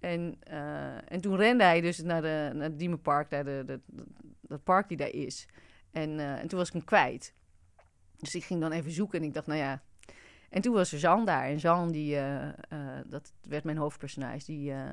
En, 0.00 0.36
eh, 0.40 1.12
en 1.12 1.20
toen 1.20 1.36
rende 1.36 1.64
hij 1.64 1.80
dus 1.80 2.02
naar, 2.02 2.22
de, 2.22 2.50
naar 2.54 2.62
het 2.62 2.78
Diemenpark, 2.78 3.30
naar 3.30 3.44
de, 3.44 3.62
de, 3.66 3.80
dat 4.40 4.64
park 4.64 4.88
die 4.88 4.96
daar 4.96 5.12
is. 5.12 5.46
En, 5.92 6.18
eh, 6.18 6.40
en 6.40 6.48
toen 6.48 6.58
was 6.58 6.68
ik 6.68 6.74
hem 6.74 6.84
kwijt. 6.84 7.34
Dus 8.18 8.34
ik 8.34 8.44
ging 8.44 8.60
dan 8.60 8.72
even 8.72 8.90
zoeken 8.90 9.18
en 9.20 9.24
ik 9.24 9.34
dacht, 9.34 9.46
nou 9.46 9.58
ja... 9.60 9.82
En 10.50 10.62
toen 10.62 10.74
was 10.74 10.92
er 10.92 10.98
Jean 10.98 11.24
daar. 11.24 11.44
En 11.44 11.56
Jean, 11.56 11.90
die, 11.90 12.16
eh, 12.16 12.48
eh, 12.48 13.04
dat 13.06 13.32
werd 13.42 13.64
mijn 13.64 13.76
hoofdpersonage, 13.76 14.44
die, 14.44 14.72
eh, 14.72 14.90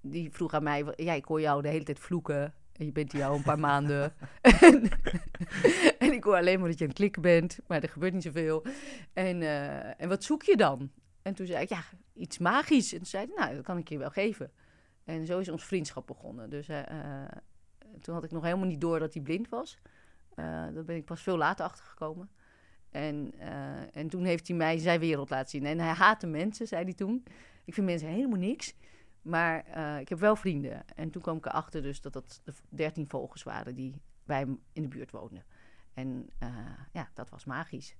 die 0.00 0.30
vroeg 0.32 0.54
aan 0.54 0.62
mij... 0.62 0.84
Ja, 0.96 1.12
ik 1.12 1.24
hoor 1.24 1.40
jou 1.40 1.62
de 1.62 1.68
hele 1.68 1.84
tijd 1.84 1.98
vloeken. 1.98 2.54
En 2.72 2.86
je 2.86 2.92
bent 2.92 3.12
hier 3.12 3.24
al 3.24 3.36
een 3.36 3.42
paar 3.42 3.58
maanden. 3.58 4.14
en, 5.98 6.12
ik 6.12 6.24
hoor 6.24 6.36
alleen 6.36 6.58
maar 6.60 6.68
dat 6.68 6.78
je 6.78 6.84
aan 6.84 6.90
het 6.90 6.98
klikken 6.98 7.22
bent. 7.22 7.58
Maar 7.66 7.82
er 7.82 7.88
gebeurt 7.88 8.12
niet 8.12 8.22
zoveel. 8.22 8.64
En, 9.12 9.42
en 9.98 10.08
wat 10.08 10.24
zoek 10.24 10.42
je 10.42 10.56
dan? 10.56 10.90
En 11.22 11.34
toen 11.34 11.46
zei 11.46 11.62
ik, 11.62 11.68
ja, 11.68 11.82
iets 12.14 12.38
magisch. 12.38 12.92
En 12.92 12.98
toen 12.98 13.06
zei 13.06 13.26
hij, 13.26 13.34
nou, 13.36 13.54
dat 13.54 13.64
kan 13.64 13.78
ik 13.78 13.88
je 13.88 13.98
wel 13.98 14.10
geven. 14.10 14.50
En 15.04 15.26
zo 15.26 15.38
is 15.38 15.48
ons 15.48 15.64
vriendschap 15.64 16.06
begonnen. 16.06 16.50
Dus 16.50 16.66
toen 18.00 18.14
had 18.14 18.24
ik 18.24 18.30
nog 18.30 18.42
helemaal 18.42 18.66
niet 18.66 18.80
door 18.80 18.98
dat 18.98 19.14
hij 19.14 19.22
blind 19.22 19.48
was. 19.48 19.78
Uh, 20.36 20.46
daar 20.46 20.84
ben 20.84 20.96
ik 20.96 21.04
pas 21.04 21.22
veel 21.22 21.36
later 21.36 21.64
achter 21.64 21.84
gekomen. 21.84 22.30
En, 22.90 23.32
uh, 23.38 23.96
en 23.96 24.08
toen 24.08 24.24
heeft 24.24 24.48
hij 24.48 24.56
mij 24.56 24.78
zijn 24.78 25.00
wereld 25.00 25.30
laten 25.30 25.48
zien. 25.48 25.66
En 25.66 25.78
hij 25.78 25.92
haatte 25.92 26.26
mensen, 26.26 26.66
zei 26.66 26.84
hij 26.84 26.94
toen. 26.94 27.24
Ik 27.64 27.74
vind 27.74 27.86
mensen 27.86 28.08
helemaal 28.08 28.38
niks. 28.38 28.74
Maar 29.22 29.64
uh, 29.76 30.00
ik 30.00 30.08
heb 30.08 30.18
wel 30.18 30.36
vrienden. 30.36 30.84
En 30.94 31.10
toen 31.10 31.22
kwam 31.22 31.36
ik 31.36 31.46
erachter 31.46 31.82
dus 31.82 32.00
dat 32.00 32.12
dat 32.12 32.40
de 32.44 32.52
dertien 32.68 33.08
vogels 33.08 33.42
waren 33.42 33.74
die 33.74 34.02
bij 34.24 34.38
hem 34.38 34.60
in 34.72 34.82
de 34.82 34.88
buurt 34.88 35.10
woonden. 35.10 35.44
En 35.94 36.30
uh, 36.42 36.48
ja, 36.92 37.10
dat 37.14 37.30
was 37.30 37.44
magisch. 37.44 37.96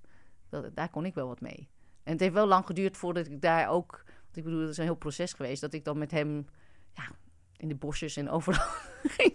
Dat, 0.49 0.75
daar 0.75 0.89
kon 0.89 1.05
ik 1.05 1.13
wel 1.13 1.27
wat 1.27 1.41
mee. 1.41 1.69
En 2.03 2.11
het 2.11 2.19
heeft 2.19 2.33
wel 2.33 2.47
lang 2.47 2.65
geduurd 2.65 2.97
voordat 2.97 3.25
ik 3.25 3.41
daar 3.41 3.69
ook... 3.69 4.03
Want 4.05 4.37
ik 4.37 4.43
bedoel, 4.43 4.59
het 4.59 4.69
is 4.69 4.77
een 4.77 4.83
heel 4.83 4.95
proces 4.95 5.33
geweest... 5.33 5.61
dat 5.61 5.73
ik 5.73 5.85
dan 5.85 5.97
met 5.97 6.11
hem 6.11 6.45
ja, 6.93 7.11
in 7.61 7.67
de 7.67 7.75
bosjes 7.75 8.17
en 8.17 8.29
overal 8.29 8.67
ging 9.17 9.33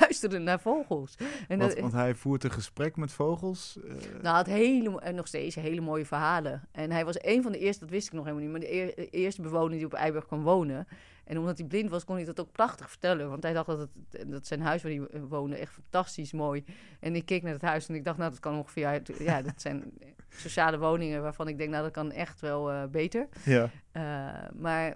luisteren 0.00 0.42
naar 0.42 0.60
vogels. 0.60 1.16
En 1.48 1.58
want, 1.58 1.70
dat, 1.70 1.80
want 1.80 1.92
hij 1.92 2.14
voert 2.14 2.44
een 2.44 2.50
gesprek 2.50 2.96
met 2.96 3.12
vogels? 3.12 3.78
Uh... 3.84 3.92
Nou, 4.22 4.36
het 4.36 4.46
hele, 4.46 5.00
en 5.00 5.14
nog 5.14 5.26
steeds 5.26 5.54
hele 5.54 5.80
mooie 5.80 6.06
verhalen. 6.06 6.68
En 6.72 6.90
hij 6.90 7.04
was 7.04 7.16
een 7.24 7.42
van 7.42 7.52
de 7.52 7.58
eerste, 7.58 7.80
dat 7.80 7.90
wist 7.90 8.06
ik 8.06 8.12
nog 8.12 8.24
helemaal 8.24 8.44
niet... 8.44 8.52
maar 8.52 8.60
de, 8.60 8.72
eer, 8.72 8.94
de 8.94 9.10
eerste 9.10 9.42
bewoner 9.42 9.76
die 9.76 9.86
op 9.86 9.94
Eiburg 9.94 10.26
kwam 10.26 10.42
wonen... 10.42 10.86
En 11.24 11.38
omdat 11.38 11.58
hij 11.58 11.66
blind 11.66 11.90
was, 11.90 12.04
kon 12.04 12.16
hij 12.16 12.24
dat 12.24 12.40
ook 12.40 12.52
prachtig 12.52 12.90
vertellen. 12.90 13.28
Want 13.28 13.42
hij 13.42 13.52
dacht 13.52 13.66
dat, 13.66 13.78
het, 13.78 14.30
dat 14.30 14.46
zijn 14.46 14.60
huis 14.60 14.82
waar 14.82 14.92
hij 14.92 15.20
woonde 15.20 15.56
echt 15.56 15.72
fantastisch 15.72 16.32
mooi. 16.32 16.64
En 17.00 17.14
ik 17.14 17.26
keek 17.26 17.42
naar 17.42 17.52
het 17.52 17.62
huis 17.62 17.88
en 17.88 17.94
ik 17.94 18.04
dacht, 18.04 18.18
nou, 18.18 18.30
dat 18.30 18.40
kan 18.40 18.56
ongeveer 18.56 18.86
uit... 18.86 19.12
Ja, 19.18 19.42
dat 19.42 19.60
zijn 19.60 19.92
sociale 20.28 20.78
woningen 20.78 21.22
waarvan 21.22 21.48
ik 21.48 21.58
denk, 21.58 21.70
nou, 21.70 21.82
dat 21.82 21.92
kan 21.92 22.12
echt 22.12 22.40
wel 22.40 22.72
uh, 22.72 22.84
beter. 22.86 23.28
Ja. 23.44 23.70
Uh, 23.92 24.50
maar 24.54 24.94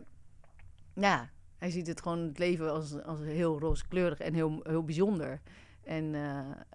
ja, 0.95 1.31
hij 1.59 1.71
ziet 1.71 1.87
het 1.87 2.03
gewoon 2.03 2.19
het 2.19 2.39
leven 2.39 2.73
als, 2.73 3.03
als 3.03 3.21
heel 3.21 3.59
rooskleurig 3.59 4.21
en 4.21 4.35
heel, 4.35 4.61
heel 4.63 4.85
bijzonder. 4.85 5.41
En, 5.85 6.05
uh, 6.05 6.21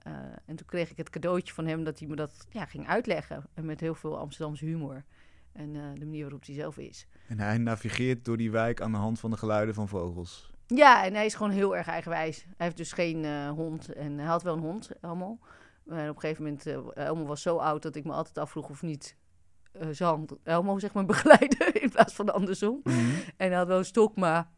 uh, 0.07 0.13
en 0.45 0.55
toen 0.55 0.65
kreeg 0.65 0.91
ik 0.91 0.97
het 0.97 1.09
cadeautje 1.09 1.53
van 1.53 1.65
hem 1.65 1.83
dat 1.83 1.99
hij 1.99 2.07
me 2.07 2.15
dat 2.15 2.47
ja, 2.49 2.65
ging 2.65 2.87
uitleggen. 2.87 3.43
En 3.53 3.65
met 3.65 3.79
heel 3.79 3.95
veel 3.95 4.17
Amsterdamse 4.17 4.65
humor. 4.65 5.03
En 5.51 5.73
uh, 5.73 5.83
de 5.93 6.05
manier 6.05 6.21
waarop 6.21 6.45
hij 6.45 6.55
zelf 6.55 6.77
is. 6.77 7.07
En 7.27 7.39
hij 7.39 7.57
navigeert 7.57 8.25
door 8.25 8.37
die 8.37 8.51
wijk 8.51 8.81
aan 8.81 8.91
de 8.91 8.97
hand 8.97 9.19
van 9.19 9.29
de 9.29 9.37
geluiden 9.37 9.75
van 9.75 9.87
vogels. 9.87 10.51
Ja, 10.67 11.05
en 11.05 11.13
hij 11.13 11.25
is 11.25 11.35
gewoon 11.35 11.51
heel 11.51 11.77
erg 11.77 11.87
eigenwijs. 11.87 12.43
Hij 12.43 12.65
heeft 12.65 12.77
dus 12.77 12.91
geen 12.91 13.47
hond. 13.47 13.93
En 13.93 14.17
hij 14.17 14.27
had 14.27 14.43
wel 14.43 14.55
een 14.55 14.61
hond, 14.61 14.91
Elmo. 15.01 15.39
En 15.87 16.09
op 16.09 16.15
een 16.15 16.21
gegeven 16.21 16.43
moment, 16.43 16.65
Elmo 16.95 17.25
was 17.25 17.41
zo 17.41 17.57
oud 17.57 17.81
dat 17.81 17.95
ik 17.95 18.03
me 18.03 18.11
altijd 18.11 18.37
afvroeg 18.37 18.69
of 18.69 18.81
niet 18.81 19.15
uh, 20.01 20.11
Elmo 20.43 20.79
zeg 20.79 20.93
maar 20.93 21.05
begeleiden 21.15 21.81
in 21.81 21.89
plaats 21.89 22.13
van 22.13 22.33
andersom. 22.33 22.79
Mhm. 22.83 22.95
Mm 22.95 23.03
-hmm. 23.03 23.21
En 23.37 23.47
hij 23.47 23.57
had 23.57 23.67
wel 23.67 23.77
een 23.77 23.85
stok, 23.85 24.15
maar 24.15 24.49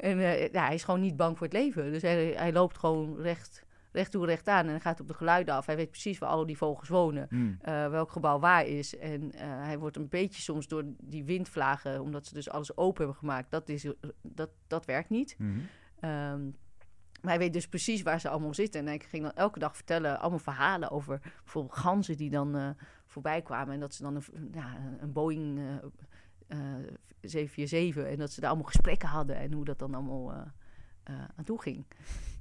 en, 0.00 0.18
ja, 0.52 0.64
hij 0.64 0.74
is 0.74 0.84
gewoon 0.84 1.00
niet 1.00 1.16
bang 1.16 1.38
voor 1.38 1.46
het 1.46 1.56
leven. 1.56 1.92
Dus 1.92 2.02
hij, 2.02 2.26
hij 2.36 2.52
loopt 2.52 2.78
gewoon 2.78 3.16
recht 3.16 3.64
recht 3.92 4.10
toe, 4.10 4.26
recht 4.26 4.48
aan. 4.48 4.64
En 4.64 4.70
hij 4.70 4.80
gaat 4.80 5.00
op 5.00 5.08
de 5.08 5.14
geluiden 5.14 5.54
af. 5.54 5.66
Hij 5.66 5.76
weet 5.76 5.90
precies 5.90 6.18
waar 6.18 6.30
al 6.30 6.46
die 6.46 6.56
vogels 6.56 6.88
wonen. 6.88 7.26
Mm. 7.30 7.58
Uh, 7.68 7.88
welk 7.88 8.12
gebouw 8.12 8.38
waar 8.38 8.66
is. 8.66 8.98
En 8.98 9.22
uh, 9.22 9.40
hij 9.40 9.78
wordt 9.78 9.96
een 9.96 10.08
beetje 10.08 10.42
soms 10.42 10.68
door 10.68 10.84
die 10.98 11.24
windvlagen... 11.24 12.00
omdat 12.00 12.26
ze 12.26 12.34
dus 12.34 12.50
alles 12.50 12.76
open 12.76 12.98
hebben 12.98 13.18
gemaakt. 13.18 13.50
Dat, 13.50 13.68
is, 13.68 13.86
dat, 14.22 14.50
dat 14.66 14.84
werkt 14.84 15.10
niet. 15.10 15.34
Mm 15.38 15.52
-hmm. 16.00 16.10
um, 16.10 16.56
maar 17.20 17.30
hij 17.30 17.38
weet 17.38 17.52
dus 17.52 17.68
precies 17.68 18.02
waar 18.02 18.20
ze 18.20 18.28
allemaal 18.28 18.54
zitten. 18.54 18.86
En 18.86 18.92
ik 18.92 19.02
ging 19.02 19.22
dan 19.22 19.32
elke 19.32 19.58
dag 19.58 19.76
vertellen... 19.76 20.20
allemaal 20.20 20.38
verhalen 20.38 20.90
over 20.90 21.20
bijvoorbeeld 21.44 21.78
ganzen 21.78 22.16
die 22.16 22.30
dan 22.30 22.76
voorbij 23.06 23.42
kwamen. 23.42 23.74
En 23.74 23.80
dat 23.80 23.94
ze 23.94 24.02
dan 24.02 24.16
een, 24.16 24.50
ja, 24.52 24.76
een 25.00 25.12
Boeing... 25.12 25.60
uh, 26.52 26.58
747 27.20 28.04
en 28.04 28.18
dat 28.18 28.32
ze 28.32 28.40
daar 28.40 28.50
allemaal 28.50 28.68
gesprekken 28.68 29.08
hadden 29.08 29.36
en 29.36 29.52
hoe 29.52 29.64
dat 29.64 29.78
dan 29.78 29.94
allemaal 29.94 30.32
uh, 30.32 31.14
aan 31.36 31.44
toe 31.44 31.60
ging. 31.62 31.84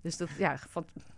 Dus 0.02 0.18
dat, 0.18 0.30
ja, 0.38 0.60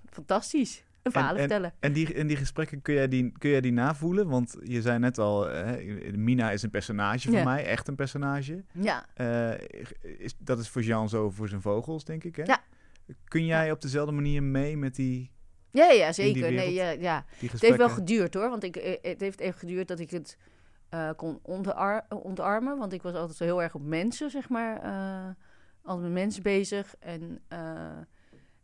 fantastisch. 0.09 0.83
Een 1.01 1.11
verhaal 1.11 1.33
en, 1.33 1.39
vertellen. 1.39 1.73
En 1.79 1.93
die, 1.93 2.13
en 2.13 2.27
die 2.27 2.37
gesprekken, 2.37 2.81
kun 2.81 2.93
jij 2.93 3.07
die, 3.07 3.31
kun 3.37 3.49
jij 3.49 3.61
die 3.61 3.71
navoelen? 3.71 4.27
Want 4.27 4.57
je 4.63 4.81
zei 4.81 4.99
net 4.99 5.17
al, 5.17 5.47
hè, 5.47 5.77
Mina 6.11 6.51
is 6.51 6.61
een 6.63 6.69
personage 6.69 7.27
voor 7.27 7.37
Ja. 7.37 7.43
mij, 7.43 7.65
echt 7.65 7.87
een 7.87 7.95
personage. 7.95 8.63
Ja, 8.71 9.05
Uh, 9.17 9.53
is, 10.01 10.35
dat 10.37 10.59
is 10.59 10.69
voor 10.69 10.81
Jean 10.81 11.09
zo 11.09 11.29
voor 11.29 11.47
zijn 11.47 11.61
vogels, 11.61 12.03
denk 12.03 12.23
ik, 12.23 12.35
hè? 12.35 12.43
Ja. 12.43 12.63
Kun 13.23 13.45
jij 13.45 13.71
op 13.71 13.81
dezelfde 13.81 14.11
manier 14.11 14.43
mee 14.43 14.77
met 14.77 14.95
die, 14.95 15.31
ja, 15.71 15.89
ja 15.91 16.05
die 16.05 16.13
zeker. 16.13 16.41
wereld? 16.41 16.65
Nee, 16.65 16.73
ja, 16.73 16.89
ja. 16.89 17.25
die 17.39 17.49
Het 17.49 17.61
heeft 17.61 17.77
wel 17.77 17.89
geduurd 17.89 18.33
hoor, 18.33 18.49
want 18.49 18.63
ik, 18.63 18.75
eh, 18.75 18.97
het 19.11 19.21
heeft 19.21 19.39
even 19.39 19.59
geduurd 19.59 19.87
dat 19.87 19.99
ik 19.99 20.11
het 20.11 20.37
eh, 20.91 21.09
kon 21.15 21.39
ontar 21.41 22.05
ontarmen. 22.09 22.77
Want 22.77 22.93
ik 22.93 23.01
was 23.01 23.13
altijd 23.13 23.37
zo 23.37 23.43
heel 23.43 23.61
erg 23.61 23.75
op 23.75 23.83
mensen, 23.83 24.29
zeg 24.29 24.49
maar, 24.49 24.81
eh, 24.81 25.35
altijd 25.81 26.03
met 26.05 26.13
mensen 26.13 26.43
bezig. 26.43 26.95
En, 26.99 27.41
eh, 27.47 27.97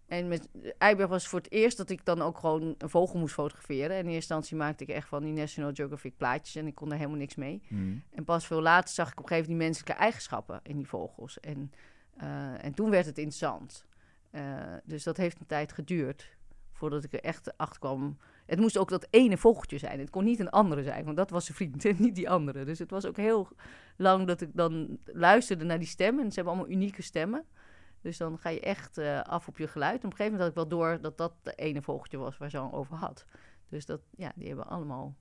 en 0.07 0.27
met 0.27 0.49
Eiberg 0.77 1.09
was 1.09 1.27
voor 1.27 1.39
het 1.39 1.51
eerst 1.51 1.77
dat 1.77 1.89
ik 1.89 2.05
dan 2.05 2.21
ook 2.21 2.37
gewoon 2.37 2.75
een 2.77 2.89
vogel 2.89 3.19
moest 3.19 3.33
fotograferen. 3.33 3.89
En 3.89 3.97
in 3.97 4.05
eerste 4.05 4.13
instantie 4.13 4.57
maakte 4.57 4.83
ik 4.83 4.89
echt 4.89 5.07
van 5.07 5.23
die 5.23 5.33
National 5.33 5.71
Geographic 5.73 6.17
plaatjes 6.17 6.55
en 6.55 6.67
ik 6.67 6.75
kon 6.75 6.89
daar 6.89 6.97
helemaal 6.97 7.19
niks 7.19 7.35
mee. 7.35 7.61
Hmm. 7.67 8.03
En 8.11 8.23
pas 8.23 8.47
veel 8.47 8.61
later 8.61 8.93
zag 8.93 9.11
ik 9.11 9.19
op 9.19 9.23
een 9.23 9.29
gegeven 9.29 9.51
moment 9.51 9.59
die 9.59 9.67
menselijke 9.67 10.03
eigenschappen 10.03 10.59
in 10.63 10.75
die 10.77 10.87
vogels. 10.87 11.39
En, 11.39 11.71
eh, 12.17 12.63
en 12.63 12.73
toen 12.73 12.89
werd 12.89 13.05
het 13.05 13.17
interessant. 13.17 13.85
Eh, 14.31 14.73
dus 14.83 15.03
dat 15.03 15.17
heeft 15.17 15.39
een 15.39 15.45
tijd 15.45 15.71
geduurd 15.71 16.35
voordat 16.71 17.03
ik 17.03 17.13
er 17.13 17.23
echt 17.23 17.57
achter 17.57 17.79
kwam. 17.79 18.17
Het 18.47 18.59
moest 18.59 18.77
ook 18.77 18.89
dat 18.89 19.07
ene 19.09 19.37
vogeltje 19.37 19.77
zijn. 19.77 19.99
Het 19.99 20.09
kon 20.09 20.23
niet 20.23 20.39
een 20.39 20.49
andere 20.49 20.83
zijn, 20.83 21.05
want 21.05 21.17
dat 21.17 21.29
was 21.29 21.45
zijn 21.45 21.57
vriend 21.57 21.85
en 21.85 21.95
niet 21.99 22.15
die 22.15 22.29
andere. 22.29 22.65
Dus 22.65 22.79
het 22.79 22.91
was 22.91 23.05
ook 23.05 23.17
heel 23.17 23.47
lang 23.97 24.27
dat 24.27 24.41
ik 24.41 24.49
dan 24.53 24.97
luisterde 25.05 25.63
naar 25.65 25.79
die 25.79 25.87
stemmen. 25.87 26.23
En 26.23 26.29
ze 26.29 26.35
hebben 26.35 26.53
allemaal 26.53 26.71
unieke 26.75 27.01
stemmen. 27.01 27.45
Dus 28.01 28.17
dan 28.17 28.37
ga 28.37 28.49
je 28.49 28.59
echt 28.59 28.97
eh, 28.97 29.21
af 29.21 29.47
op 29.47 29.57
je 29.57 29.67
geluid. 29.67 29.99
En 29.99 30.05
op 30.05 30.11
een 30.11 30.17
gegeven 30.17 30.31
moment 30.37 30.55
had 30.55 30.65
ik 30.65 30.69
wel 30.69 30.79
door 30.79 31.01
dat 31.01 31.17
dat 31.17 31.33
de 31.41 31.53
ene 31.55 31.81
vogeltje 31.81 32.17
was 32.17 32.37
waar 32.37 32.49
Jean 32.49 32.71
over 32.71 32.95
had. 32.95 33.25
Dus 33.69 33.85
dat, 33.85 34.01
ja, 34.17 34.31
die 34.35 34.47
hebben 34.47 34.67
allemaal 34.67 35.15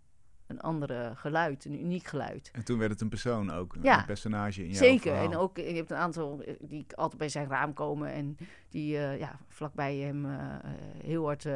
een 0.46 0.60
andere 0.60 1.12
geluid, 1.14 1.64
een 1.64 1.80
uniek 1.84 2.06
geluid. 2.06 2.50
En 2.52 2.64
toen 2.64 2.78
werd 2.78 2.90
het 2.90 3.00
een 3.00 3.08
persoon 3.08 3.50
ook, 3.50 3.74
een- 3.74 3.82
Ja, 3.82 4.04
personage 4.04 4.62
in 4.62 4.68
jouw 4.68 4.76
Zeker. 4.78 5.10
verhaal. 5.10 5.30
En 5.32 5.36
ook, 5.38 5.56
je 5.56 5.62
hebt 5.74 5.90
een 5.90 5.96
aantal 5.96 6.40
eh, 6.42 6.54
die 6.60 6.86
altijd 6.94 7.18
bij 7.18 7.28
zijn 7.28 7.48
raam 7.48 7.72
komen 7.72 8.12
en 8.12 8.36
die 8.68 8.98
eh, 8.98 9.18
ja, 9.18 9.38
vlakbij 9.48 9.96
hem 9.96 10.26
heel 11.02 11.24
hard 11.24 11.46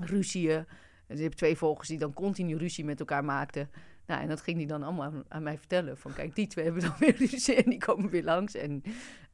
ruzieën. 0.00 0.66
En 1.06 1.16
je 1.16 1.22
hebt 1.22 1.36
twee 1.36 1.56
vogels 1.56 1.88
die 1.88 1.98
dan 1.98 2.12
continu 2.12 2.56
ruzie 2.56 2.84
met 2.84 3.00
elkaar 3.00 3.24
maakten. 3.24 3.70
Nou, 4.06 4.20
en 4.22 4.28
dat 4.28 4.40
ging 4.40 4.56
hij 4.56 4.66
dan 4.66 4.82
allemaal 4.82 5.04
aan, 5.04 5.24
aan 5.28 5.42
mij 5.42 5.58
vertellen. 5.58 5.98
Van 5.98 6.12
kijk, 6.12 6.34
die 6.34 6.46
twee 6.46 6.64
hebben 6.64 6.82
dan 6.82 6.94
weer 6.98 7.16
ruzie 7.30 7.54
en 7.54 7.70
die 7.70 7.78
komen 7.78 8.10
weer 8.10 8.22
langs. 8.24 8.54
En, 8.54 8.82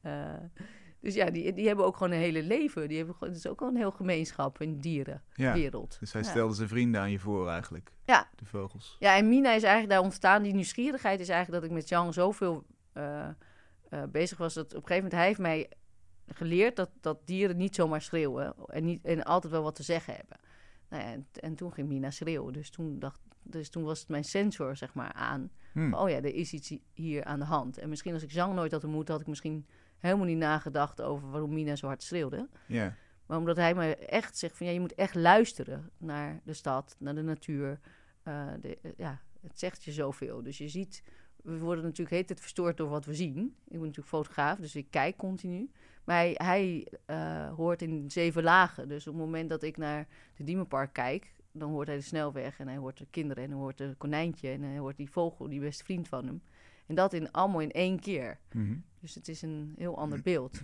eh, 0.01 0.33
dus 0.99 1.13
ja, 1.13 1.29
die, 1.29 1.53
die 1.53 1.67
hebben 1.67 1.85
ook 1.85 1.97
gewoon 1.97 2.11
een 2.11 2.19
hele 2.19 2.43
leven. 2.43 2.87
Die 2.87 2.97
hebben, 2.97 3.15
gewoon- 3.15 3.33
het 3.33 3.43
is 3.43 3.47
ook 3.51 3.61
al 3.61 3.67
een 3.67 3.75
heel 3.75 3.91
gemeenschap 3.91 4.61
in 4.61 4.71
de 4.73 4.79
dierenwereld. 4.79 5.93
ja. 5.93 5.99
Dus 5.99 6.13
hij 6.13 6.21
Ja. 6.21 6.27
stelde 6.29 6.53
zijn 6.55 6.67
vrienden 6.69 7.01
aan 7.01 7.11
je 7.11 7.19
voor 7.19 7.49
eigenlijk, 7.49 7.91
Ja, 8.05 8.29
de 8.35 8.45
vogels. 8.45 8.95
ja, 8.99 9.15
en 9.17 9.29
Mina 9.29 9.51
is 9.53 9.63
eigenlijk 9.63 9.93
daar 9.93 10.01
ontstaan. 10.03 10.43
Die 10.43 10.53
nieuwsgierigheid 10.53 11.19
is 11.19 11.29
eigenlijk 11.29 11.61
dat 11.61 11.71
ik 11.71 11.77
met 11.77 11.89
Jean 11.89 12.13
zoveel 12.13 12.65
eh, 12.93 13.29
bezig 14.09 14.37
was. 14.37 14.53
Dat 14.53 14.65
op 14.65 14.81
een 14.81 14.87
gegeven 14.87 14.95
moment 15.03 15.13
hij 15.13 15.25
heeft 15.25 15.39
mij 15.39 15.69
geleerd 16.27 16.75
dat, 16.75 16.89
dat 17.01 17.27
dieren 17.27 17.57
niet 17.57 17.75
zomaar 17.75 18.01
schreeuwen. 18.01 18.53
En, 18.67 18.85
niet, 18.85 19.05
en 19.05 19.23
altijd 19.23 19.53
wel 19.53 19.63
wat 19.63 19.75
te 19.75 19.83
zeggen 19.83 20.13
hebben. 20.15 20.37
Nou 20.95 21.07
ja, 21.07 21.13
en, 21.13 21.27
en 21.39 21.55
toen 21.55 21.73
ging 21.73 21.87
Mina 21.87 22.11
schreeuwen. 22.11 22.53
Dus 22.53 22.69
toen, 22.69 22.99
dacht, 22.99 23.19
dus 23.43 23.69
toen 23.69 23.83
was 23.83 23.99
het 23.99 24.09
mijn 24.09 24.23
sensor 24.23 24.75
zeg 24.75 24.93
maar 24.93 25.13
aan. 25.13 25.51
Hmm. 25.71 25.89
Van, 25.89 25.99
oh 25.99 26.09
ja, 26.09 26.15
er 26.15 26.35
is 26.35 26.53
iets 26.53 26.77
hier 26.93 27.23
aan 27.23 27.39
de 27.39 27.45
hand. 27.45 27.77
En 27.77 27.89
misschien 27.89 28.13
als 28.13 28.23
ik 28.23 28.31
Jean 28.31 28.55
nooit 28.55 28.71
had 28.71 28.83
ontmoet, 28.83 29.07
had 29.07 29.21
ik 29.21 29.27
misschien 29.27 29.65
helemaal 29.97 30.25
niet 30.25 30.37
nagedacht 30.37 31.01
over 31.01 31.29
waarom 31.29 31.53
Mina 31.53 31.75
zo 31.75 31.87
hard 31.87 32.03
schreeuwde. 32.03 32.49
Ja. 32.65 32.95
Maar 33.25 33.37
omdat 33.37 33.55
hij 33.55 33.75
me 33.75 33.95
echt 33.95 34.37
zegt 34.37 34.57
van 34.57 34.67
ja, 34.67 34.73
je 34.73 34.79
moet 34.79 34.95
echt 34.95 35.15
luisteren 35.15 35.89
naar 35.97 36.41
de 36.43 36.53
stad, 36.53 36.95
naar 36.99 37.15
de 37.15 37.21
natuur. 37.21 37.79
Eh, 38.23 38.47
de, 38.61 38.77
eh, 38.81 38.91
ja, 38.97 39.21
het 39.41 39.59
zegt 39.59 39.83
je 39.83 39.91
zoveel. 39.91 40.43
Dus 40.43 40.57
je 40.57 40.69
ziet, 40.69 41.03
we 41.43 41.57
worden 41.59 41.83
natuurlijk 41.83 42.15
heet 42.15 42.29
het 42.29 42.39
verstoord 42.39 42.77
door 42.77 42.89
wat 42.89 43.05
we 43.05 43.13
zien. 43.13 43.37
Ik 43.63 43.71
ben 43.71 43.79
natuurlijk 43.79 44.07
fotograaf, 44.07 44.59
dus 44.59 44.75
ik 44.75 44.87
kijk 44.89 45.17
continu. 45.17 45.69
Maar 46.05 46.15
hij, 46.15 46.35
hij 46.37 46.87
eh, 47.05 47.53
hoort 47.53 47.81
in 47.81 48.11
zeven 48.11 48.43
lagen. 48.43 48.87
Dus 48.87 49.07
op 49.07 49.13
het 49.13 49.23
moment 49.23 49.49
dat 49.49 49.63
ik 49.63 49.77
naar 49.77 50.07
de 50.35 50.43
Diemenpark 50.43 50.93
kijk, 50.93 51.33
dan 51.51 51.69
hoort 51.69 51.87
hij 51.87 51.95
de 51.95 52.01
snelweg 52.01 52.59
en 52.59 52.67
hij 52.67 52.77
hoort 52.77 52.97
de 52.97 53.07
kinderen 53.09 53.43
en 53.43 53.49
hij 53.49 53.59
hoort 53.59 53.77
de 53.77 53.95
konijntje 53.97 54.49
en 54.49 54.61
hij 54.61 54.77
hoort 54.77 54.97
die 54.97 55.09
vogel, 55.09 55.49
die 55.49 55.59
beste 55.59 55.83
vriend 55.83 56.07
van 56.07 56.25
hem. 56.25 56.41
En 56.85 56.95
dat 56.95 57.13
in, 57.13 57.31
allemaal 57.31 57.59
in 57.59 57.71
één 57.71 57.99
keer. 57.99 58.39
Mhm. 58.51 58.75
Dus 58.99 59.15
het 59.15 59.27
is 59.27 59.41
een 59.41 59.73
heel 59.77 59.97
ander 59.97 60.21
beeld 60.21 60.61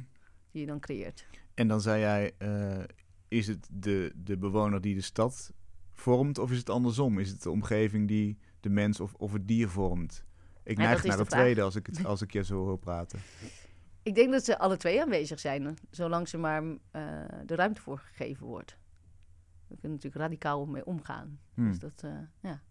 die 0.52 0.62
je 0.62 0.68
dan 0.68 0.80
creëert. 0.80 1.26
En 1.54 1.68
dan 1.68 1.82
zei 1.82 2.00
jij, 2.00 2.32
eh, 2.38 2.84
is 3.28 3.48
het 3.48 3.68
de, 3.72 4.14
de 4.16 4.38
bewoner 4.38 4.82
die 4.82 4.96
de 4.96 5.02
stad 5.02 5.54
vormt 5.94 6.38
of 6.38 6.52
is 6.52 6.58
het 6.58 6.70
andersom? 6.70 7.20
Is 7.20 7.30
het 7.30 7.42
de 7.42 7.50
omgeving 7.50 8.08
die 8.08 8.38
de 8.60 8.70
mens 8.70 9.00
of, 9.00 9.14
of 9.14 9.34
het 9.34 9.48
dier 9.48 9.70
vormt? 9.70 10.26
Ik 10.64 10.78
neig 10.78 11.04
naar 11.04 11.18
het 11.18 11.30
tweede 11.30 11.62
als 11.62 11.76
ik, 11.76 11.86
het, 11.86 12.06
als 12.06 12.22
ik 12.22 12.34
je 12.34 12.44
zo 12.44 12.66
hoor 12.66 12.78
praten. 12.78 13.20
Ik 14.04 14.16
denk 14.16 14.32
dat 14.32 14.46
ze 14.46 14.58
alle 14.58 14.78
twee 14.78 15.02
aanwezig 15.02 15.40
zijn, 15.40 15.78
zolang 15.90 16.28
ze 16.28 16.38
maar 16.38 16.64
eh, 16.92 17.02
de 17.46 17.56
ruimte 17.56 17.82
voor 17.82 17.98
gegeven 17.98 18.46
wordt. 18.46 18.78
We 19.68 19.78
kunnen 19.78 19.98
natuurlijk 19.98 20.24
radicaal 20.24 20.66
mee 20.66 20.86
omgaan. 20.86 21.40
Hmm. 21.54 21.68
Dus 21.68 21.80
dat, 21.80 22.04
eh, 22.04 22.12
ja. 22.40 22.62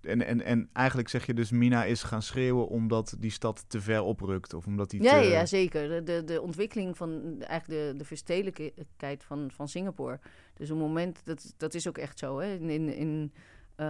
En, 0.00 0.26
en, 0.26 0.42
en 0.44 0.68
eigenlijk 0.72 1.08
zeg 1.08 1.26
je 1.26 1.34
dus, 1.34 1.50
Mina 1.50 1.84
is 1.84 2.02
gaan 2.02 2.22
schreeuwen 2.22 2.68
omdat 2.68 3.16
die 3.18 3.30
stad 3.30 3.64
te 3.68 3.80
ver 3.80 4.02
oprukt. 4.02 4.54
Of 4.54 4.66
omdat 4.66 4.90
die 4.90 5.02
Ja, 5.02 5.20
te... 5.20 5.26
ja, 5.26 5.46
zeker. 5.46 6.04
De, 6.04 6.24
de, 6.24 6.40
ontwikkeling 6.40 6.96
van 6.96 7.36
eigenlijk 7.42 7.80
de, 7.80 7.98
de 7.98 8.04
verstedelijkheid 8.04 9.24
van, 9.24 9.50
van 9.50 9.68
Singapore. 9.68 10.20
Dus 10.54 10.70
op 10.70 10.76
het 10.76 10.86
moment, 10.86 11.24
dat, 11.24 11.54
dat 11.56 11.74
is 11.74 11.88
ook 11.88 11.98
echt 11.98 12.18
zo. 12.18 12.38
Hè? 12.38 12.54
In, 12.54 12.70
in, 12.70 12.94
in, 12.94 13.32
eh, 13.74 13.86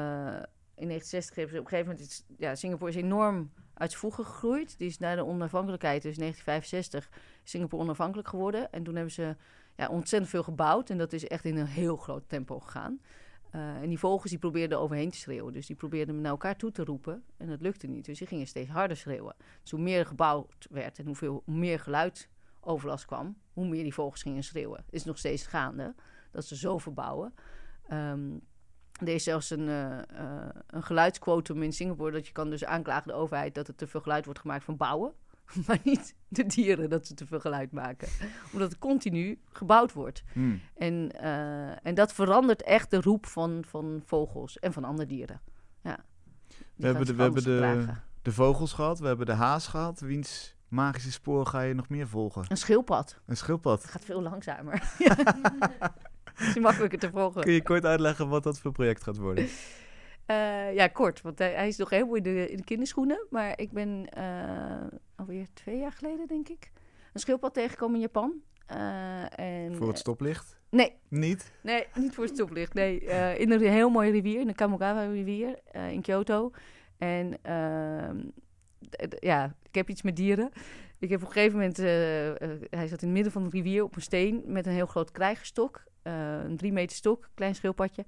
in 0.74 0.88
1960 0.88 1.34
hebben 1.34 1.54
ze 1.54 1.60
op 1.60 1.64
een 1.64 1.70
gegeven 1.70 1.92
moment... 1.92 2.06
Iets, 2.06 2.24
ja, 2.36 2.54
Singapore 2.54 2.90
is 2.90 2.96
enorm 2.96 3.50
uit 3.74 3.94
voegen 3.94 4.24
gegroeid. 4.24 4.78
Die 4.78 4.88
is 4.88 4.98
na 4.98 5.14
de 5.14 5.24
onafhankelijkheid, 5.24 6.02
dus 6.02 6.16
1965, 6.16 7.20
is 7.44 7.50
Singapore 7.50 7.82
onafhankelijk 7.82 8.28
geworden. 8.28 8.72
En 8.72 8.82
toen 8.82 8.94
hebben 8.94 9.12
ze 9.12 9.36
ja, 9.76 9.88
ontzettend 9.88 10.30
veel 10.30 10.42
gebouwd. 10.42 10.90
En 10.90 10.98
dat 10.98 11.12
is 11.12 11.26
echt 11.26 11.44
in 11.44 11.56
een 11.56 11.66
heel 11.66 11.96
groot 11.96 12.28
tempo 12.28 12.60
gegaan. 12.60 13.00
Eh, 13.50 13.76
en 13.76 13.88
die 13.88 13.98
vogels 13.98 14.30
die 14.30 14.38
probeerden 14.38 14.78
overheen 14.78 15.10
te 15.10 15.18
schreeuwen. 15.18 15.52
Dus 15.52 15.66
die 15.66 15.76
probeerden 15.76 16.20
naar 16.20 16.30
elkaar 16.30 16.56
toe 16.56 16.70
te 16.70 16.84
roepen. 16.84 17.24
En 17.36 17.48
dat 17.48 17.60
lukte 17.60 17.86
niet. 17.86 18.04
Dus 18.04 18.18
die 18.18 18.26
gingen 18.26 18.46
steeds 18.46 18.70
harder 18.70 18.96
schreeuwen. 18.96 19.34
Dus 19.62 19.70
hoe 19.70 19.80
meer 19.80 19.98
er 19.98 20.06
gebouwd 20.06 20.66
werd 20.70 20.98
en 20.98 21.06
hoeveel 21.06 21.42
hoe 21.44 21.54
meer 21.54 21.80
geluid 21.80 22.28
overlast 22.60 23.04
kwam, 23.04 23.36
hoe 23.52 23.68
meer 23.68 23.82
die 23.82 23.94
vogels 23.94 24.22
gingen 24.22 24.44
schreeuwen. 24.44 24.84
Is 24.90 25.04
nog 25.04 25.18
steeds 25.18 25.46
gaande 25.46 25.94
dat 26.30 26.44
ze 26.44 26.56
zo 26.56 26.78
verbouwen. 26.78 27.34
Ehm, 27.88 28.30
er 29.06 29.14
is 29.14 29.24
zelfs 29.24 29.50
een, 29.50 29.68
eh, 29.68 29.98
eh, 29.98 30.48
een 30.66 30.82
geluidsquotum 30.82 31.62
in 31.62 31.72
Singapore 31.72 32.12
dat 32.12 32.26
je 32.26 32.32
kan 32.32 32.50
dus 32.50 32.64
aanklagen 32.64 33.08
de 33.08 33.14
overheid 33.14 33.54
dat 33.54 33.68
er 33.68 33.74
te 33.74 33.86
veel 33.86 34.00
geluid 34.00 34.24
wordt 34.24 34.40
gemaakt 34.40 34.64
van 34.64 34.76
bouwen. 34.76 35.12
Maar 35.66 35.78
niet 35.84 36.14
de 36.28 36.46
dieren 36.46 36.90
dat 36.90 37.06
ze 37.06 37.14
te 37.14 37.26
veel 37.26 37.40
geluid 37.40 37.72
maken. 37.72 38.08
Omdat 38.52 38.70
het 38.70 38.78
continu 38.78 39.40
gebouwd 39.52 39.92
wordt. 39.92 40.22
Hmm. 40.32 40.60
En, 40.74 41.10
eh, 41.12 41.86
en 41.86 41.94
dat 41.94 42.12
verandert 42.12 42.62
echt 42.62 42.90
de 42.90 43.00
roep 43.00 43.26
van, 43.26 43.64
van 43.66 44.02
vogels 44.06 44.58
en 44.58 44.72
van 44.72 44.84
andere 44.84 45.08
dieren. 45.08 45.40
Ja. 45.82 46.04
We 46.76 46.86
hebben, 46.86 47.06
de, 47.06 47.14
we 47.14 47.22
hebben 47.22 47.42
de, 47.42 47.86
de 48.22 48.32
vogels 48.32 48.72
gehad, 48.72 48.98
we 48.98 49.06
hebben 49.06 49.26
de 49.26 49.32
haas 49.32 49.66
gehad. 49.66 50.00
Wiens 50.00 50.56
magische 50.68 51.12
spoor 51.12 51.46
ga 51.46 51.60
je 51.60 51.74
nog 51.74 51.88
meer 51.88 52.08
volgen? 52.08 52.44
Een 52.48 52.56
schildpad. 52.56 53.20
Een 53.26 53.36
schildpad. 53.36 53.82
Het 53.82 53.90
gaat 53.90 54.04
veel 54.04 54.22
langzamer. 54.22 54.82
is 56.48 56.58
makkelijker 56.58 56.98
te 56.98 57.10
volgen. 57.10 57.42
Kun 57.42 57.52
je 57.52 57.62
kort 57.62 57.84
uitleggen 57.84 58.28
wat 58.28 58.42
dat 58.42 58.58
voor 58.58 58.72
project 58.72 59.02
gaat 59.02 59.16
worden? 59.16 59.48
Eh, 60.26 60.74
ja, 60.74 60.88
kort, 60.88 61.20
want 61.20 61.38
hij, 61.38 61.52
hij 61.52 61.68
is 61.68 61.76
nog 61.76 61.90
helemaal 61.90 62.14
in 62.14 62.22
de, 62.22 62.50
in 62.50 62.56
de 62.56 62.64
kinderschoenen. 62.64 63.26
Maar 63.30 63.58
ik 63.58 63.72
ben 63.72 64.08
eh, 64.08 64.98
alweer 65.16 65.46
twee 65.52 65.78
jaar 65.78 65.92
geleden, 65.92 66.26
denk 66.26 66.48
ik, 66.48 66.70
een 67.12 67.20
schildpad 67.20 67.54
tegengekomen 67.54 67.94
in 67.94 68.00
Japan. 68.00 68.42
Eh, 68.66 69.38
en, 69.38 69.76
Voor 69.76 69.88
het 69.88 69.98
stoplicht? 69.98 70.60
Nee, 70.70 70.92
Niet? 71.08 71.52
Nee, 71.60 71.86
niet 71.94 72.14
voor 72.14 72.24
het 72.24 72.34
stoplicht. 72.34 72.74
Nee, 72.74 73.06
eh, 73.06 73.40
in 73.40 73.50
een 73.50 73.60
heel 73.60 73.90
mooie 73.90 74.10
rivier, 74.10 74.40
in 74.40 74.46
de 74.46 74.54
Kamogawa-rivier 74.54 75.58
eh, 75.70 75.90
in 75.90 76.02
Kyoto. 76.02 76.50
En 76.98 77.38
ehm, 77.42 78.18
ja, 79.18 79.56
ik 79.62 79.74
heb 79.74 79.88
iets 79.88 80.02
met 80.02 80.16
dieren. 80.16 80.50
Ik 80.98 81.10
heb 81.10 81.20
op 81.22 81.26
een 81.26 81.32
gegeven 81.32 81.58
moment, 81.58 81.76
hij 82.70 82.86
zat 82.88 83.02
in 83.02 83.08
het 83.08 83.16
midden 83.16 83.32
van 83.32 83.44
de 83.44 83.50
rivier 83.50 83.82
op 83.82 83.96
een 83.96 84.02
steen 84.02 84.42
met 84.46 84.66
een 84.66 84.72
heel 84.72 84.86
groot 84.86 85.10
krijgerstok. 85.10 85.84
Eh, 86.02 86.44
een 86.44 86.56
drie 86.56 86.72
meter 86.72 86.96
stok, 86.96 87.30
klein 87.34 87.54
schildpadje. 87.54 88.02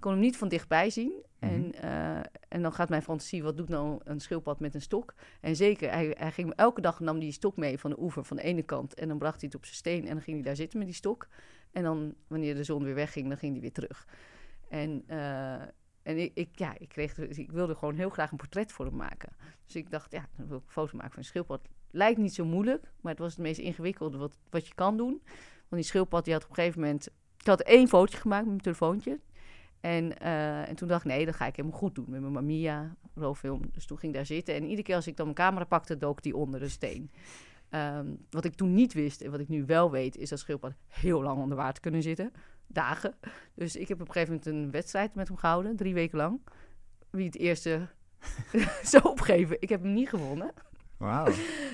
Ik 0.00 0.06
kon 0.06 0.12
hem 0.12 0.20
niet 0.20 0.36
van 0.36 0.48
dichtbij 0.48 0.90
zien. 0.90 1.12
Mhm. 1.40 1.52
En, 1.52 1.74
eh, 1.74 2.16
en 2.48 2.62
dan 2.62 2.72
gaat 2.72 2.88
mijn 2.88 3.02
fantasie, 3.02 3.42
wat 3.42 3.56
doet 3.56 3.68
nou 3.68 4.00
een 4.04 4.20
schildpad 4.20 4.60
met 4.60 4.74
een 4.74 4.80
stok? 4.80 5.14
En 5.40 5.56
zeker, 5.56 5.90
hij, 5.90 6.14
hij 6.18 6.32
ging 6.32 6.54
elke 6.54 6.80
dag 6.80 7.00
nam 7.00 7.18
die 7.18 7.32
stok 7.32 7.56
mee 7.56 7.78
van 7.78 7.90
de 7.90 8.00
oever 8.00 8.24
van 8.24 8.36
de 8.36 8.42
ene 8.42 8.62
kant. 8.62 8.94
En 8.94 9.08
dan 9.08 9.18
bracht 9.18 9.40
hij 9.40 9.48
het 9.52 9.54
op 9.54 9.64
zijn 9.64 9.76
steen 9.76 10.06
en 10.06 10.14
dan 10.14 10.22
ging 10.22 10.36
hij 10.36 10.46
daar 10.46 10.56
zitten 10.56 10.78
met 10.78 10.88
die 10.88 10.96
stok. 10.96 11.28
En 11.72 11.82
dan, 11.82 12.14
wanneer 12.26 12.54
de 12.54 12.64
zon 12.64 12.84
weer 12.84 12.94
wegging, 12.94 13.28
dan 13.28 13.38
ging 13.38 13.52
hij 13.52 13.60
weer 13.60 13.72
terug. 13.72 14.06
En, 14.68 15.02
eh, 15.06 15.62
en 16.02 16.18
ik, 16.18 16.30
ik, 16.34 16.58
ja, 16.58 16.78
ik, 16.78 16.88
kreeg, 16.88 17.18
ik 17.18 17.52
wilde 17.52 17.74
gewoon 17.74 17.94
heel 17.94 18.10
graag 18.10 18.30
een 18.30 18.36
portret 18.36 18.72
voor 18.72 18.84
hem 18.84 18.96
maken. 18.96 19.32
Dus 19.64 19.76
ik 19.76 19.90
dacht, 19.90 20.12
ja, 20.12 20.28
dan 20.36 20.46
wil 20.46 20.56
ik 20.56 20.64
een 20.64 20.72
foto 20.72 20.96
maken 20.96 21.10
van 21.10 21.18
een 21.18 21.28
schildpad. 21.28 21.68
Lijkt 21.90 22.18
niet 22.18 22.34
zo 22.34 22.44
moeilijk, 22.44 22.92
maar 23.00 23.12
het 23.12 23.20
was 23.20 23.32
het 23.32 23.40
meest 23.40 23.58
ingewikkelde 23.58 24.18
wat, 24.18 24.38
wat 24.50 24.66
je 24.66 24.74
kan 24.74 24.96
doen. 24.96 25.22
Want 25.68 25.82
die 25.82 25.90
schildpad, 25.90 26.24
die 26.24 26.32
had 26.32 26.42
op 26.42 26.48
een 26.48 26.54
gegeven 26.54 26.80
moment... 26.80 27.08
Ik 27.40 27.46
had 27.46 27.60
één 27.60 27.88
fotootje 27.88 28.18
gemaakt 28.18 28.42
met 28.42 28.50
mijn 28.50 28.62
telefoontje. 28.62 29.20
En, 29.80 30.18
eh, 30.18 30.68
en 30.68 30.76
toen 30.76 30.88
dacht 30.88 31.04
ik, 31.04 31.10
nee, 31.10 31.24
dat 31.24 31.34
ga 31.34 31.46
ik 31.46 31.56
helemaal 31.56 31.78
goed 31.78 31.94
doen 31.94 32.06
met 32.08 32.20
mijn 32.20 32.32
Mamiya 32.32 32.94
rolfilm. 33.14 33.62
Dus 33.72 33.86
toen 33.86 33.98
ging 33.98 34.12
ik 34.12 34.18
daar 34.18 34.26
zitten. 34.26 34.54
En 34.54 34.62
iedere 34.62 34.82
keer 34.82 34.94
als 34.94 35.06
ik 35.06 35.16
dan 35.16 35.24
mijn 35.24 35.36
camera 35.36 35.64
pakte, 35.64 35.96
dook 35.96 36.22
die 36.22 36.36
onder 36.36 36.60
de 36.60 36.68
steen. 36.68 37.10
Ehm, 37.68 38.06
wat 38.30 38.44
ik 38.44 38.54
toen 38.54 38.74
niet 38.74 38.92
wist 38.92 39.20
en 39.20 39.30
wat 39.30 39.40
ik 39.40 39.48
nu 39.48 39.64
wel 39.64 39.90
weet, 39.90 40.16
is 40.16 40.28
dat 40.28 40.38
schildpad 40.38 40.72
heel 40.86 41.22
lang 41.22 41.38
onder 41.38 41.56
water 41.56 41.82
kunnen 41.82 42.02
zitten. 42.02 42.32
Dagen. 42.66 43.14
Dus 43.54 43.76
ik 43.76 43.88
heb 43.88 44.00
op 44.00 44.06
een 44.06 44.12
gegeven 44.12 44.34
moment 44.34 44.64
een 44.64 44.70
wedstrijd 44.70 45.14
met 45.14 45.28
hem 45.28 45.36
gehouden, 45.36 45.76
drie 45.76 45.94
weken 45.94 46.18
lang. 46.18 46.40
Wie 47.10 47.26
het 47.26 47.36
eerste 47.36 47.88
zou 48.82 49.04
opgeven. 49.04 49.56
Ik 49.60 49.68
heb 49.68 49.82
hem 49.82 49.92
niet 49.92 50.08
gewonnen. 50.08 50.52
Wauw. 50.96 51.32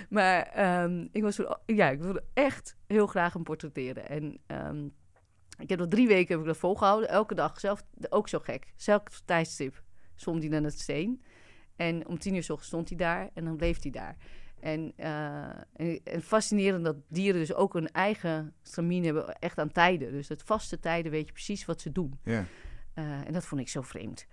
Maar 0.09 0.43
ehm, 0.43 1.07
ik, 1.13 1.23
was 1.23 1.35
toen, 1.35 1.57
ja, 1.67 1.89
ik 1.89 2.01
wilde 2.01 2.25
echt 2.35 2.77
heel 2.87 3.07
graag 3.07 3.33
hem 3.33 3.43
portretteren. 3.43 4.09
En 4.09 4.39
ehm, 4.47 4.89
ik 5.59 5.69
heb 5.69 5.79
dat 5.79 5.91
drie 5.91 6.07
weken 6.07 6.33
heb 6.33 6.41
ik 6.41 6.47
dat 6.47 6.57
volgehouden. 6.57 7.09
Elke 7.09 7.35
dag, 7.35 7.61
zelf, 7.61 7.85
ook 8.09 8.29
zo 8.29 8.39
gek. 8.39 8.73
Zelf 8.77 9.03
tijdstip 9.25 9.83
stond 10.15 10.43
hij 10.43 10.57
aan 10.57 10.65
het 10.65 10.81
steen. 10.81 11.23
En 11.77 12.07
om 12.07 12.19
tien 12.19 12.35
uur 12.35 12.43
s 12.43 12.51
ochtends 12.51 12.69
stond 12.69 12.89
hij 12.89 12.99
daar 12.99 13.31
en 13.35 13.45
dan 13.45 13.57
bleef 13.57 13.83
hij 13.83 13.91
daar. 13.91 14.17
En, 14.61 14.93
uh, 14.97 15.45
en, 15.73 16.01
en, 16.05 16.23
fascinerend 16.23 16.85
dat 16.85 16.97
dieren 17.09 17.41
dus 17.41 17.55
ook 17.55 17.75
een 17.75 17.91
eigen 17.91 18.55
stramien 18.63 19.05
hebben, 19.05 19.39
echt 19.39 19.59
aan 19.59 19.73
tijden. 19.73 20.13
Dus 20.13 20.29
het 20.29 20.43
vaste 20.43 20.79
tijden 20.79 21.13
weet 21.13 21.27
je 21.27 21.33
precies 21.33 21.65
wat 21.65 21.81
ze 21.81 21.93
doen. 21.93 22.19
Ja. 22.23 22.45
Uh, 22.95 23.27
en 23.27 23.33
dat 23.33 23.45
vond 23.45 23.61
ik 23.61 23.69
zo 23.69 23.83
vreemd. 23.83 24.27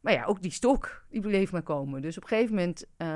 Maar 0.00 0.12
ja, 0.12 0.24
ook 0.24 0.42
die 0.42 0.50
stok, 0.50 1.04
die 1.10 1.20
bleef 1.20 1.52
maar 1.52 1.62
komen. 1.62 2.02
Dus 2.02 2.16
op 2.16 2.22
een 2.22 2.28
gegeven 2.28 2.54
moment, 2.54 2.84
uh, 2.98 3.08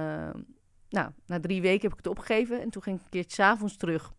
nou, 0.89 1.11
na 1.26 1.41
drie 1.41 1.61
weken 1.61 1.82
heb 1.82 1.91
ik 1.91 1.97
het 1.97 2.07
opgegeven. 2.07 2.61
En 2.61 2.70
toen 2.70 2.82
ging 2.82 2.97
ik 2.97 3.03
een 3.05 3.11
keertje 3.11 3.43
s'avonds 3.43 3.76
terug. 3.76 4.12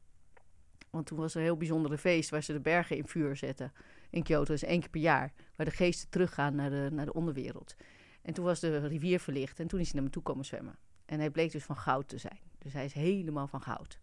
Want 0.89 1.05
toen 1.05 1.17
was 1.17 1.33
er 1.33 1.39
een 1.39 1.45
heel 1.45 1.57
bijzondere 1.57 1.97
feest 1.97 2.29
waar 2.29 2.43
ze 2.43 2.53
de 2.53 2.59
bergen 2.59 2.97
in 2.97 3.07
vuur 3.07 3.35
zetten. 3.35 3.73
In 4.09 4.23
Kyoto, 4.23 4.53
is 4.53 4.63
één 4.63 4.79
keer 4.79 4.89
per 4.89 5.01
jaar. 5.01 5.33
Waar 5.55 5.65
de 5.65 5.71
geesten 5.71 6.09
teruggaan 6.09 6.55
naar 6.55 6.69
de, 6.69 6.89
naar 6.91 7.05
de 7.05 7.13
onderwereld. 7.13 7.75
En 8.21 8.33
toen 8.33 8.45
was 8.45 8.59
de 8.59 8.87
rivier 8.87 9.19
verlicht 9.19 9.59
en 9.59 9.67
toen 9.67 9.79
is 9.79 9.85
hij 9.85 9.95
naar 9.95 10.03
me 10.03 10.09
toe 10.09 10.23
komen 10.23 10.45
zwemmen. 10.45 10.77
En 11.05 11.19
hij 11.19 11.29
bleek 11.29 11.51
dus 11.51 11.63
van 11.63 11.75
goud 11.75 12.07
te 12.07 12.17
zijn. 12.17 12.39
Dus 12.57 12.73
hij 12.73 12.85
is 12.85 12.93
helemaal 12.93 13.47
van 13.47 13.61
goud. 13.61 13.99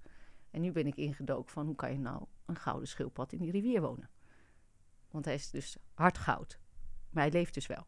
En 0.50 0.60
nu 0.60 0.72
ben 0.72 0.86
ik 0.86 0.96
ingedoken 0.96 1.52
van 1.52 1.66
hoe 1.66 1.74
kan 1.74 1.92
je 1.92 1.98
nou 1.98 2.24
een 2.46 2.56
gouden 2.56 2.88
schildpad 2.88 3.32
in 3.32 3.38
die 3.38 3.50
rivier 3.50 3.80
wonen? 3.80 4.10
Want 5.10 5.24
hij 5.24 5.34
is 5.34 5.50
dus 5.50 5.76
hard 5.94 6.18
goud. 6.18 6.58
Maar 7.10 7.22
hij 7.22 7.32
leeft 7.32 7.54
dus 7.54 7.66
wel. 7.66 7.86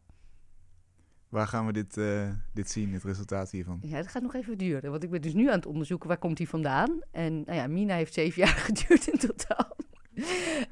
Waar 1.29 1.47
gaan 1.47 1.65
we 1.65 1.71
dit, 1.71 1.97
uh, 1.97 2.29
dit 2.53 2.69
zien, 2.69 2.93
het 2.93 3.03
resultaat 3.03 3.51
hiervan? 3.51 3.79
Ja, 3.81 3.97
dat 3.97 4.07
gaat 4.07 4.21
nog 4.21 4.33
even 4.33 4.57
duren. 4.57 4.91
Want 4.91 5.03
ik 5.03 5.09
ben 5.09 5.21
dus 5.21 5.33
nu 5.33 5.47
aan 5.47 5.55
het 5.55 5.65
onderzoeken 5.65 6.07
waar 6.07 6.17
komt 6.17 6.37
hij 6.37 6.47
vandaan. 6.47 6.99
En 7.11 7.41
nou 7.41 7.57
ja, 7.57 7.67
Mina 7.67 7.95
heeft 7.95 8.13
zeven 8.13 8.41
jaar 8.45 8.55
geduurd 8.55 9.07
in 9.07 9.19
totaal. 9.19 9.75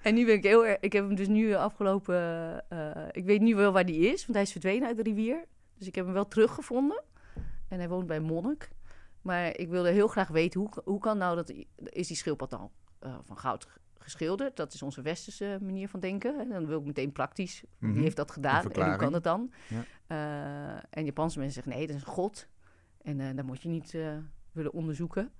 en 0.02 0.14
nu 0.14 0.26
ben 0.26 0.36
ik 0.36 0.44
heel 0.44 0.66
erg... 0.66 0.80
Ik 0.80 0.94
heb 0.94 1.06
hem 1.06 1.16
dus 1.16 1.28
nu 1.28 1.54
afgelopen... 1.54 2.16
Uh, 2.74 2.92
ik 3.12 3.26
weet 3.26 3.42
nu 3.42 3.56
wel 3.56 3.72
waar 3.72 3.86
die 3.86 4.00
is, 4.00 4.22
want 4.22 4.34
hij 4.34 4.42
is 4.42 4.52
verdwenen 4.52 4.88
uit 4.88 4.98
de 4.98 5.04
rivier. 5.04 5.46
Dus 5.78 5.88
ik 5.88 5.96
heb 5.96 6.06
hem 6.06 6.14
wel 6.14 6.28
teruggevonden. 6.28 7.04
En 7.68 7.78
hij 7.80 7.90
woont 7.90 8.08
bij 8.08 8.20
Monnik. 8.20 8.70
Maar 9.22 9.58
ik 9.58 9.70
wilde 9.70 9.90
heel 9.90 10.08
graag 10.08 10.28
weten, 10.28 10.60
hoe, 10.60 10.70
hoe 10.84 11.00
kan 11.00 11.18
nou 11.18 11.36
dat... 11.36 11.54
Is 11.84 12.08
die 12.08 12.18
schildpad 12.18 12.54
al 12.54 12.72
uh, 13.04 13.18
van 13.24 13.38
goud 13.38 13.68
geschilderd? 14.12 14.56
Dat 14.56 14.74
is 14.74 14.82
onze 14.82 15.02
westerse 15.02 15.58
manier 15.62 15.90
van 15.90 16.00
denken. 16.00 16.40
En 16.40 16.50
dan 16.50 16.66
wil 16.66 16.80
ik 16.80 16.86
meteen 16.86 17.12
praktisch. 17.12 17.62
Mm 17.64 17.70
-hmm. 17.80 17.94
Wie 17.94 18.04
heeft 18.04 18.16
dat 18.16 18.32
gedaan 18.32 18.72
en 18.72 18.88
hoe 18.88 18.96
kan 18.96 19.14
het 19.14 19.24
dan? 19.24 19.52
Ja. 19.68 19.84
Uh, 20.08 20.84
en 20.90 21.06
Japanse 21.06 21.40
mensen 21.40 21.64
zeggen, 21.64 21.72
nee, 21.80 21.88
dat 21.88 21.96
is 21.96 22.02
een 22.02 22.08
god. 22.08 22.48
En 23.02 23.20
uh, 23.20 23.36
dat 23.36 23.46
moet 23.46 23.62
je 23.62 23.70
niet 23.70 23.98
willen 24.52 24.74
onderzoeken. 24.74 25.32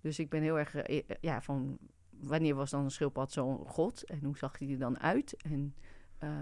Dus 0.00 0.18
ik 0.18 0.28
ben 0.28 0.42
heel 0.42 0.58
erg... 0.58 0.74
ja, 1.20 1.42
van 1.42 1.78
wanneer 2.10 2.54
was 2.54 2.70
dan 2.70 2.84
een 2.84 2.90
schildpad 2.90 3.32
zo'n 3.32 3.66
god? 3.66 4.04
En 4.04 4.24
hoe 4.24 4.36
zag 4.36 4.58
hij 4.58 4.68
er 4.68 4.78
dan 4.78 4.98
uit? 4.98 5.36
En 5.42 5.74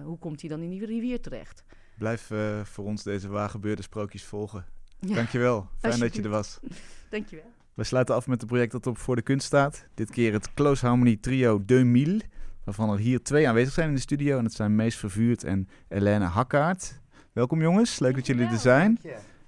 hoe 0.04 0.18
komt 0.18 0.40
hij 0.40 0.50
dan 0.50 0.60
in 0.60 0.70
die 0.70 0.86
rivier 0.86 1.20
terecht? 1.20 1.64
Blijf 1.98 2.30
voor 2.62 2.84
ons 2.84 3.02
deze 3.02 3.28
waar 3.28 3.50
gebeurde 3.50 3.82
sprookjes 3.82 4.24
volgen. 4.24 4.64
Ja. 5.00 5.14
Dankjewel. 5.14 5.68
Fijn 5.78 6.00
dat 6.00 6.14
je 6.14 6.22
er 6.22 6.28
was. 6.28 6.60
Dankjewel. 7.08 7.52
We 7.74 7.84
sluiten 7.84 8.14
af 8.14 8.26
met 8.26 8.40
het 8.40 8.50
project 8.50 8.72
dat 8.72 8.86
op 8.86 8.98
voor 8.98 9.16
de 9.16 9.22
kunst 9.22 9.46
staat. 9.46 9.86
Dit 9.94 10.10
keer 10.10 10.32
het 10.32 10.54
Close 10.54 10.86
Harmony 10.86 11.16
Trio 11.20 11.64
2000. 11.66 12.24
Waarvan 12.64 12.90
er 12.90 12.98
hier 12.98 13.22
twee 13.22 13.48
aanwezig 13.48 13.72
zijn 13.72 13.88
in 13.88 13.94
de 13.94 14.00
studio. 14.00 14.38
En 14.38 14.44
dat 14.44 14.52
zijn 14.52 14.74
Mees 14.74 14.96
Vervuurd 14.96 15.44
en 15.44 15.68
Helene 15.88 16.24
Hakkaert. 16.24 17.00
Welkom 17.32 17.60
jongens, 17.60 17.98
leuk 17.98 18.14
dat 18.14 18.26
jullie 18.26 18.46
er 18.46 18.58
zijn. 18.58 19.00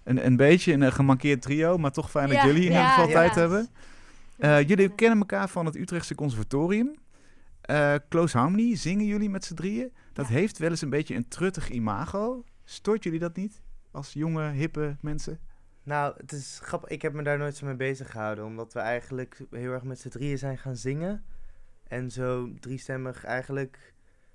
Een, 0.05 0.27
een 0.27 0.37
beetje 0.37 0.72
een 0.72 0.93
gemankeerd 0.93 1.43
trio, 1.43 1.79
maar 1.79 1.91
toch 1.91 2.11
fijn 2.11 2.29
dat 2.29 2.43
jullie 2.43 2.64
in 2.64 2.70
ieder 2.70 2.85
geval 2.85 3.09
tijd 3.09 3.35
hebben. 3.35 3.68
Uh, 4.39 4.62
jullie 4.62 4.95
kennen 4.95 5.18
elkaar 5.18 5.49
van 5.49 5.66
het 5.66 5.77
Utrechtse 5.77 6.14
Conservatorium. 6.14 6.95
Uh, 7.70 7.95
Close 8.09 8.39
Harmony, 8.39 8.77
zingen 8.77 9.07
jullie 9.07 9.31
met 9.31 9.45
z'n 9.45 9.55
drieën? 9.55 9.93
Dat 10.12 10.27
heeft 10.27 10.59
wel 10.59 10.70
eens 10.70 10.83
een 10.83 10.91
beetje 10.91 11.14
een 11.14 11.29
truttig 11.29 11.70
imago. 11.70 12.45
Stoort 12.64 13.05
jullie 13.05 13.18
dat 13.18 13.37
niet? 13.37 13.62
Als 13.91 14.12
jonge, 14.12 14.51
hippe 14.51 14.97
mensen? 15.01 15.39
Nou, 15.87 16.14
het 16.16 16.32
is 16.32 16.59
grappig. 16.62 16.89
Ik 16.89 17.03
heb 17.03 17.12
me 17.12 17.22
daar 17.22 17.39
nooit 17.39 17.57
zo 17.57 17.66
mee 17.66 17.74
bezig 17.74 18.11
gehouden. 18.11 18.45
Omdat 18.45 18.72
we 18.72 18.80
eigenlijk 18.80 19.41
heel 19.51 19.72
erg 19.72 19.82
met 19.82 20.01
z'n 20.01 20.09
drieën 20.09 20.39
zijn 20.39 20.59
gaan 20.59 20.76
zingen. 20.76 21.24
En 21.89 22.11
zo 22.11 22.55
driestemmig 22.61 23.24
eigenlijk 23.24 23.95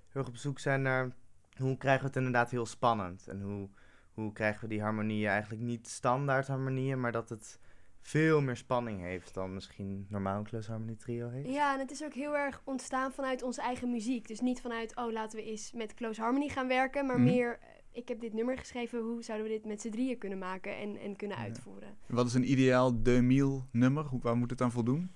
heel 0.09 0.21
erg 0.21 0.27
op 0.27 0.35
zoek 0.35 0.59
zijn 0.59 0.81
naar... 0.81 1.11
Hoe 1.57 1.77
krijgen 1.77 2.01
we 2.01 2.07
het 2.07 2.15
inderdaad 2.15 2.51
heel 2.51 2.65
spannend? 2.65 3.27
En 3.27 3.41
hoe, 3.41 3.69
hoe 4.13 4.33
krijgen 4.33 4.61
we 4.61 4.67
die 4.67 4.81
harmonieën 4.81 5.29
eigenlijk 5.29 5.61
niet 5.61 5.87
standaard 5.87 6.47
harmonieën... 6.47 6.99
maar 6.99 7.11
dat 7.11 7.29
het 7.29 7.59
veel 8.01 8.41
meer 8.41 8.57
spanning 8.57 9.01
heeft 9.01 9.33
dan 9.33 9.53
misschien 9.53 10.05
normaal 10.09 10.37
een 10.37 10.43
Close 10.43 10.71
Harmony 10.71 10.95
trio 10.95 11.29
heeft. 11.29 11.49
Ja, 11.49 11.73
en 11.73 11.79
het 11.79 11.91
is 11.91 12.03
ook 12.03 12.13
heel 12.13 12.37
erg 12.37 12.61
ontstaan 12.63 13.11
vanuit 13.11 13.43
onze 13.43 13.61
eigen 13.61 13.91
muziek. 13.91 14.27
Dus 14.27 14.39
niet 14.39 14.61
vanuit, 14.61 14.95
oh, 14.95 15.11
laten 15.11 15.39
we 15.39 15.45
eens 15.45 15.71
met 15.71 15.93
Close 15.93 16.21
Harmony 16.21 16.47
gaan 16.47 16.67
werken, 16.67 17.05
maar 17.05 17.17
mm. 17.17 17.23
meer, 17.23 17.59
ik 17.91 18.07
heb 18.07 18.19
dit 18.19 18.33
nummer 18.33 18.57
geschreven, 18.57 18.99
hoe 18.99 19.23
zouden 19.23 19.47
we 19.47 19.53
dit 19.53 19.65
met 19.65 19.81
z'n 19.81 19.89
drieën 19.89 20.17
kunnen 20.17 20.37
maken 20.37 20.77
en, 20.77 20.97
en 20.97 21.15
kunnen 21.15 21.37
ja. 21.37 21.43
uitvoeren. 21.43 21.97
Wat 22.07 22.27
is 22.27 22.33
een 22.33 22.51
ideaal 22.51 23.03
de 23.03 23.21
Mille 23.21 23.61
nummer? 23.71 24.05
Hoe, 24.05 24.21
waar 24.21 24.37
moet 24.37 24.49
het 24.49 24.59
dan 24.59 24.71
voldoen? 24.71 25.11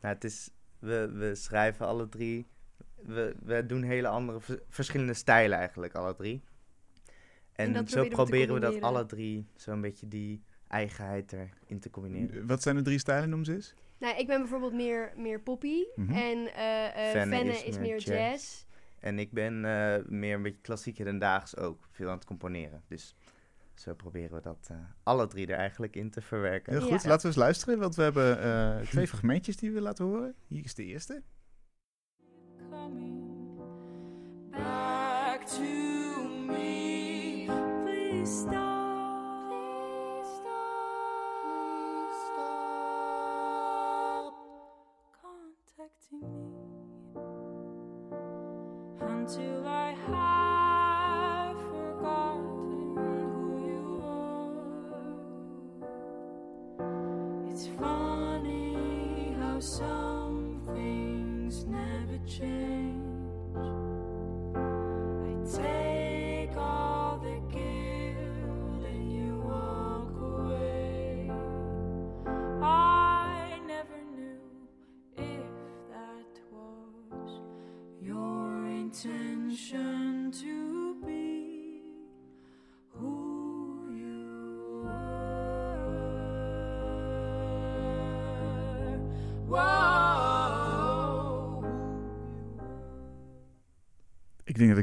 Nou, 0.00 0.14
het 0.14 0.24
is, 0.24 0.50
we, 0.78 1.12
we 1.12 1.34
schrijven 1.34 1.86
alle 1.86 2.08
drie, 2.08 2.46
we, 3.02 3.34
we 3.42 3.66
doen 3.66 3.82
hele 3.82 4.08
andere, 4.08 4.40
verschillende 4.68 5.14
stijlen 5.14 5.58
eigenlijk, 5.58 5.94
alle 5.94 6.14
drie. 6.14 6.42
En, 7.52 7.74
en 7.74 7.88
zo 7.88 8.08
proberen 8.08 8.54
we 8.54 8.60
dat 8.60 8.80
alle 8.80 9.06
drie 9.06 9.46
zo'n 9.54 9.80
beetje 9.80 10.08
die 10.08 10.42
eigenheid 10.68 11.32
erin 11.32 11.80
te 11.80 11.90
combineren. 11.90 12.46
Wat 12.46 12.62
zijn 12.62 12.76
de 12.76 12.82
drie 12.82 12.98
stijlen, 12.98 13.28
noem 13.28 13.44
ze 13.44 13.52
eens? 13.52 13.74
Nou, 13.98 14.18
ik 14.18 14.26
ben 14.26 14.38
bijvoorbeeld 14.40 14.72
meer, 14.72 15.12
meer 15.16 15.40
poppy. 15.40 15.84
Mm 15.94 16.06
-hmm. 16.06 16.16
En 16.16 16.38
uh, 16.38 16.44
uh, 16.44 17.10
Fenne, 17.10 17.36
Fenne 17.36 17.52
is, 17.52 17.64
is, 17.64 17.78
meer 17.78 17.98
jazz. 17.98 18.06
jazz. 18.06 18.65
En 19.00 19.18
ik 19.18 19.32
ben 19.32 19.54
uh, 19.54 19.96
meer 20.06 20.34
een 20.34 20.42
beetje 20.42 20.60
klassiek 20.60 20.98
en 20.98 21.18
daags 21.18 21.56
ook 21.56 21.88
veel 21.90 22.08
aan 22.08 22.14
het 22.14 22.24
componeren. 22.24 22.82
Dus 22.88 23.14
zo 23.74 23.94
proberen 23.94 24.36
we 24.36 24.40
dat 24.40 24.70
alle 25.02 25.26
drie 25.26 25.46
er 25.46 25.58
eigenlijk 25.58 25.96
in 25.96 26.10
te 26.10 26.20
verwerken. 26.20 26.72
Heel 26.72 26.88
goed, 26.88 27.02
ja. 27.02 27.08
laten 27.08 27.20
we 27.22 27.26
eens 27.26 27.36
luisteren. 27.36 27.78
Want 27.78 27.94
we 27.94 28.02
hebben 28.02 28.86
twee 28.86 29.08
fragmentjes 29.08 29.56
die 29.56 29.72
we 29.72 29.80
laten 29.80 30.04
horen. 30.04 30.34
Hier 30.46 30.64
is 30.64 30.74
de 30.74 30.84
eerste. 30.84 31.22
Coming 32.70 33.58
back 34.50 35.46
to 35.46 36.28
me, 36.28 37.46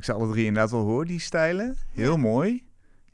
Ik 0.04 0.10
ze 0.10 0.16
alle 0.16 0.32
drie 0.32 0.46
inderdaad 0.46 0.72
wel 0.72 0.84
hoor, 0.84 1.06
die 1.06 1.20
stijlen. 1.20 1.78
Heel 1.92 2.12
ja. 2.12 2.18
mooi. 2.18 2.64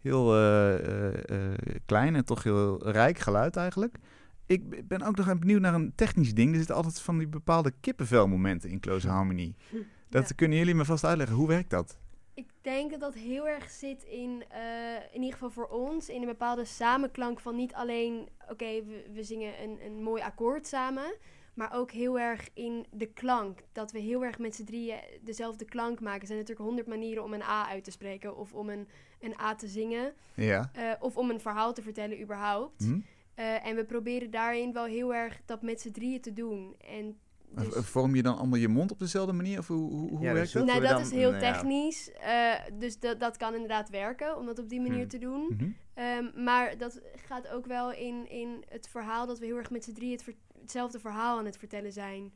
Heel 0.02 0.36
uh, 0.36 0.80
uh, 0.80 1.14
uh, 1.32 1.54
klein 1.86 2.16
en 2.16 2.26
toch 2.26 2.44
heel 2.44 2.90
rijk 2.92 3.20
geluid 3.20 3.56
eigenlijk. 3.56 3.98
Ik 4.46 4.88
ben 4.88 5.02
ook 5.02 5.16
nog 5.16 5.40
benieuwd 5.40 5.62
naar 5.62 5.74
een 5.74 5.96
technisch 5.96 6.34
ding. 6.34 6.52
Er 6.52 6.58
zitten 6.58 6.76
altijd 6.76 7.02
van 7.02 7.18
die 7.18 7.28
bepaalde 7.28 7.74
kippenvelmomenten 7.80 8.70
in 8.70 8.80
Close 8.80 9.08
Harmony. 9.08 9.56
Dat 10.10 10.30
ja. 10.30 10.36
kunnen 10.36 10.58
jullie 10.58 10.76
me 10.76 10.86
vast 10.86 11.04
uitleggen. 11.04 11.36
Hoe 11.36 11.48
werkt 11.48 11.70
dat? 11.70 11.98
Ik 12.34 12.50
denk 12.62 12.92
dat 12.92 13.00
dat 13.00 13.14
heel 13.14 13.48
erg 13.48 13.70
zit 13.70 14.04
in, 14.04 14.44
uh, 14.52 15.14
in 15.14 15.22
ieder 15.22 15.34
geval 15.34 15.50
voor 15.50 15.68
ons, 15.68 16.10
in 16.10 16.22
een 16.22 16.28
bepaalde 16.28 16.66
samenklank 16.66 17.40
van 17.40 17.56
niet 17.56 17.74
alleen, 17.74 18.30
oké, 18.42 18.52
okay, 18.52 18.84
we, 18.86 19.06
we, 19.14 19.24
zingen 19.24 19.64
een, 19.64 19.80
een 19.86 20.04
mooi 20.04 20.22
akkoord 20.22 20.68
samen, 20.68 21.14
maar 21.60 21.74
ook 21.74 21.92
heel 21.92 22.20
erg 22.20 22.50
in 22.54 22.86
de 22.92 23.06
klank. 23.06 23.60
Dat 23.72 23.92
we 23.92 24.00
heel 24.00 24.24
erg 24.24 24.40
met 24.40 24.56
z'n 24.56 24.64
drieën 24.64 24.98
dezelfde 25.22 25.66
klank 25.66 26.00
maken. 26.00 26.22
Er 26.22 26.28
zijn 26.28 26.40
natuurlijk 26.40 26.66
honderd 26.68 26.88
manieren 26.88 27.24
om 27.24 27.34
een 27.34 27.42
A 27.42 27.68
uit 27.70 27.84
te 27.84 27.92
spreken 27.92 28.38
of 28.38 28.54
om 28.54 28.70
een, 28.70 28.88
een 29.20 29.40
A 29.40 29.56
te 29.56 29.68
zingen. 29.68 30.14
Ja. 30.36 30.72
Uh, 30.78 30.92
of 31.00 31.18
om 31.18 31.30
een 31.30 31.40
verhaal 31.40 31.74
te 31.74 31.82
vertellen 31.82 32.22
überhaupt. 32.22 32.84
Hm? 32.84 33.00
Eh, 33.34 33.66
en 33.68 33.76
we 33.76 33.86
proberen 33.86 34.32
daarin 34.32 34.74
wel 34.74 34.86
heel 34.86 35.14
erg 35.14 35.42
dat 35.46 35.62
met 35.62 35.82
z'n 35.82 35.92
drieën 35.92 36.22
te 36.22 36.34
doen. 36.34 36.76
En 36.78 37.18
Eh, 37.56 37.64
dus, 37.64 37.86
Vorm 37.86 38.16
je 38.16 38.22
dan 38.22 38.38
allemaal 38.38 38.60
je 38.60 38.68
mond 38.68 38.92
op 38.92 39.00
dezelfde 39.00 39.34
manier? 39.34 39.60
Of 39.60 39.68
hoe, 39.68 39.92
hoe, 39.92 40.10
hoe 40.10 40.22
Ja, 40.22 40.34
werkt 40.34 40.54
dat? 40.54 40.66
nou, 40.66 40.82
dat 40.82 40.90
dan- 40.90 41.02
is 41.02 41.12
heel 41.12 41.30
nou 41.30 41.42
technisch. 41.42 42.12
eh, 42.12 42.54
dus 42.74 43.00
dat, 43.00 43.20
dat 43.20 43.38
kan 43.38 43.54
inderdaad 43.54 43.90
werken 43.90 44.38
om 44.38 44.46
dat 44.46 44.60
op 44.60 44.70
die 44.70 44.82
manier 44.82 45.00
Hmm. 45.00 45.08
te 45.08 45.18
doen. 45.18 45.46
Mhm. 45.50 45.70
Ehm, 45.94 46.44
maar 46.44 46.78
dat 46.78 47.02
gaat 47.16 47.48
ook 47.48 47.66
wel 47.66 47.92
in, 47.94 48.30
in 48.30 48.64
het 48.70 48.88
verhaal 48.90 49.28
dat 49.28 49.40
we 49.40 49.46
heel 49.46 49.58
erg 49.58 49.70
met 49.70 49.84
z'n 49.84 49.94
drieën 49.94 50.12
het 50.12 50.24
hetzelfde 50.62 51.00
verhaal 51.00 51.38
aan 51.38 51.46
het 51.46 51.58
vertellen 51.58 51.92
zijn. 51.92 52.34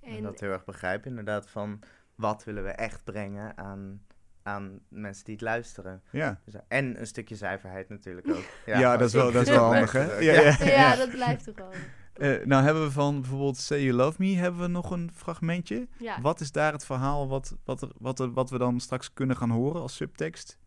En 0.00 0.16
En 0.16 0.22
dat 0.22 0.40
heel 0.40 0.50
erg 0.50 0.64
begrijpen, 0.64 1.10
inderdaad, 1.10 1.48
van 1.48 1.80
wat 2.14 2.44
willen 2.44 2.64
we 2.64 2.70
echt 2.70 3.04
brengen 3.04 3.56
aan, 3.56 4.02
aan 4.42 4.80
mensen 4.88 5.24
die 5.24 5.34
het 5.34 5.42
luisteren. 5.42 6.02
Ja. 6.10 6.40
Dus, 6.44 6.54
en 6.68 7.00
een 7.00 7.06
stukje 7.06 7.36
zuiverheid 7.36 7.88
natuurlijk 7.88 8.28
ook. 8.28 8.44
Ja, 8.66 8.96
dat 8.96 9.08
is 9.08 9.14
wel, 9.14 9.32
dat 9.32 9.42
is 9.42 9.54
wel 9.54 9.64
handig, 9.72 9.92
hè? 9.92 10.18
Ja, 10.18 10.40
ja. 10.40 10.56
ja, 10.64 10.96
dat 10.96 11.10
blijft 11.10 11.44
toch 11.44 11.56
wel. 11.56 11.70
Eh, 12.14 12.46
nou 12.46 12.64
hebben 12.64 12.84
we 12.84 12.90
van 12.90 13.20
bijvoorbeeld 13.20 13.56
Say 13.56 13.82
You 13.82 13.96
Love 13.96 14.22
Me 14.22 14.34
hebben 14.34 14.60
we 14.60 14.66
nog 14.66 14.90
een 14.90 15.10
fragmentje. 15.14 15.88
Ja. 15.98 16.20
Wat 16.20 16.40
is 16.40 16.52
daar 16.52 16.72
het 16.72 16.84
verhaal 16.84 17.28
wat, 17.28 17.56
wat, 17.64 17.82
er, 17.82 17.88
wat, 17.98 18.20
er, 18.20 18.32
wat 18.32 18.50
we 18.50 18.58
dan 18.58 18.80
straks 18.80 19.12
kunnen 19.12 19.36
gaan 19.36 19.50
horen 19.50 19.80
als 19.80 19.96
subtekst? 19.96 20.58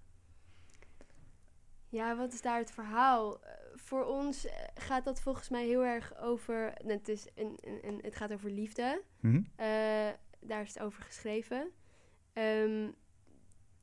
Ja, 1.89 2.16
wat 2.16 2.34
is 2.34 2.41
daar 2.41 2.58
het 2.58 2.72
verhaal? 2.72 3.39
Voor 3.80 4.05
ons 4.05 4.45
eh, 4.45 4.53
gaat 4.75 5.03
dat 5.05 5.21
volgens 5.21 5.49
mij 5.49 5.65
heel 5.65 5.84
erg 5.86 6.17
over. 6.19 6.73
Het, 6.86 7.07
is 7.07 7.25
een, 7.36 7.57
een, 7.61 7.80
een- 7.88 7.99
het 8.01 8.15
gaat 8.15 8.34
over 8.34 8.51
liefde. 8.51 9.01
Mhm. 9.19 9.41
Eh, 9.55 9.67
daar 10.39 10.61
is 10.61 10.73
het 10.73 10.80
over 10.84 11.03
geschreven. 11.03 11.67
Ehm, 12.34 12.88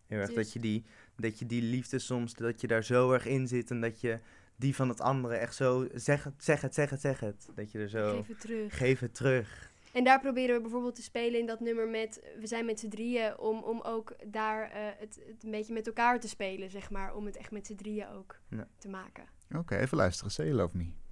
Heel 0.07 0.18
erg 0.18 0.26
Dus- 0.26 0.36
dat, 0.36 0.53
je 0.53 0.59
die, 0.61 0.84
dat 1.16 1.38
je 1.38 1.47
die 1.47 1.62
liefde 1.62 1.99
soms, 1.99 2.34
dat 2.34 2.61
je 2.61 2.66
daar 2.66 2.84
zo 2.84 3.12
erg 3.12 3.26
in 3.26 3.47
zit 3.49 3.70
en 3.70 3.80
dat 3.80 4.01
je 4.01 4.18
die 4.57 4.74
van 4.74 4.88
het 4.88 5.01
andere 5.01 5.34
echt 5.34 5.55
zo, 5.55 5.88
zeg 5.95 6.24
het, 6.24 6.34
zeg 6.45 6.61
het, 6.61 6.74
zeg 6.74 6.90
het, 6.90 7.01
zeg 7.01 7.20
het. 7.20 7.49
Dat 7.55 7.72
je 7.72 7.78
er 7.78 7.88
zo, 7.88 8.16
geef 8.16 8.26
het 8.28 8.40
terug. 8.40 8.76
geef 8.78 9.01
het 9.01 9.14
terug. 9.14 9.72
En 9.92 10.05
daar 10.05 10.20
proberen 10.20 10.55
we 10.57 10.61
bijvoorbeeld 10.61 10.95
te 10.95 11.03
spelen 11.03 11.40
in 11.40 11.47
dat 11.47 11.61
nummer 11.61 11.88
met. 11.88 12.22
We 12.40 12.47
zijn 12.47 12.64
met 12.64 12.80
z'n 12.80 12.88
drieën. 12.88 13.38
Om, 13.38 13.62
om 13.62 13.80
ook 13.80 14.14
daar 14.26 14.70
eh, 14.70 14.82
het, 14.99 15.18
het 15.26 15.45
een 15.45 15.51
beetje 15.51 15.72
met 15.72 15.86
elkaar 15.86 16.20
te 16.20 16.28
spelen, 16.28 16.70
zeg 16.70 16.90
maar. 16.90 17.14
Om 17.14 17.26
het 17.26 17.36
echt 17.36 17.51
met 17.51 17.66
z'n 17.66 17.74
drieën 17.74 18.09
ook 18.09 18.38
Ja. 18.51 18.68
te 18.78 18.88
maken. 18.88 19.24
Oké, 19.51 19.76
even 19.76 19.99
luisteren. 19.99 20.30
Say 20.30 20.47
You 20.47 20.57
Love 20.57 20.78
Me. 20.78 21.03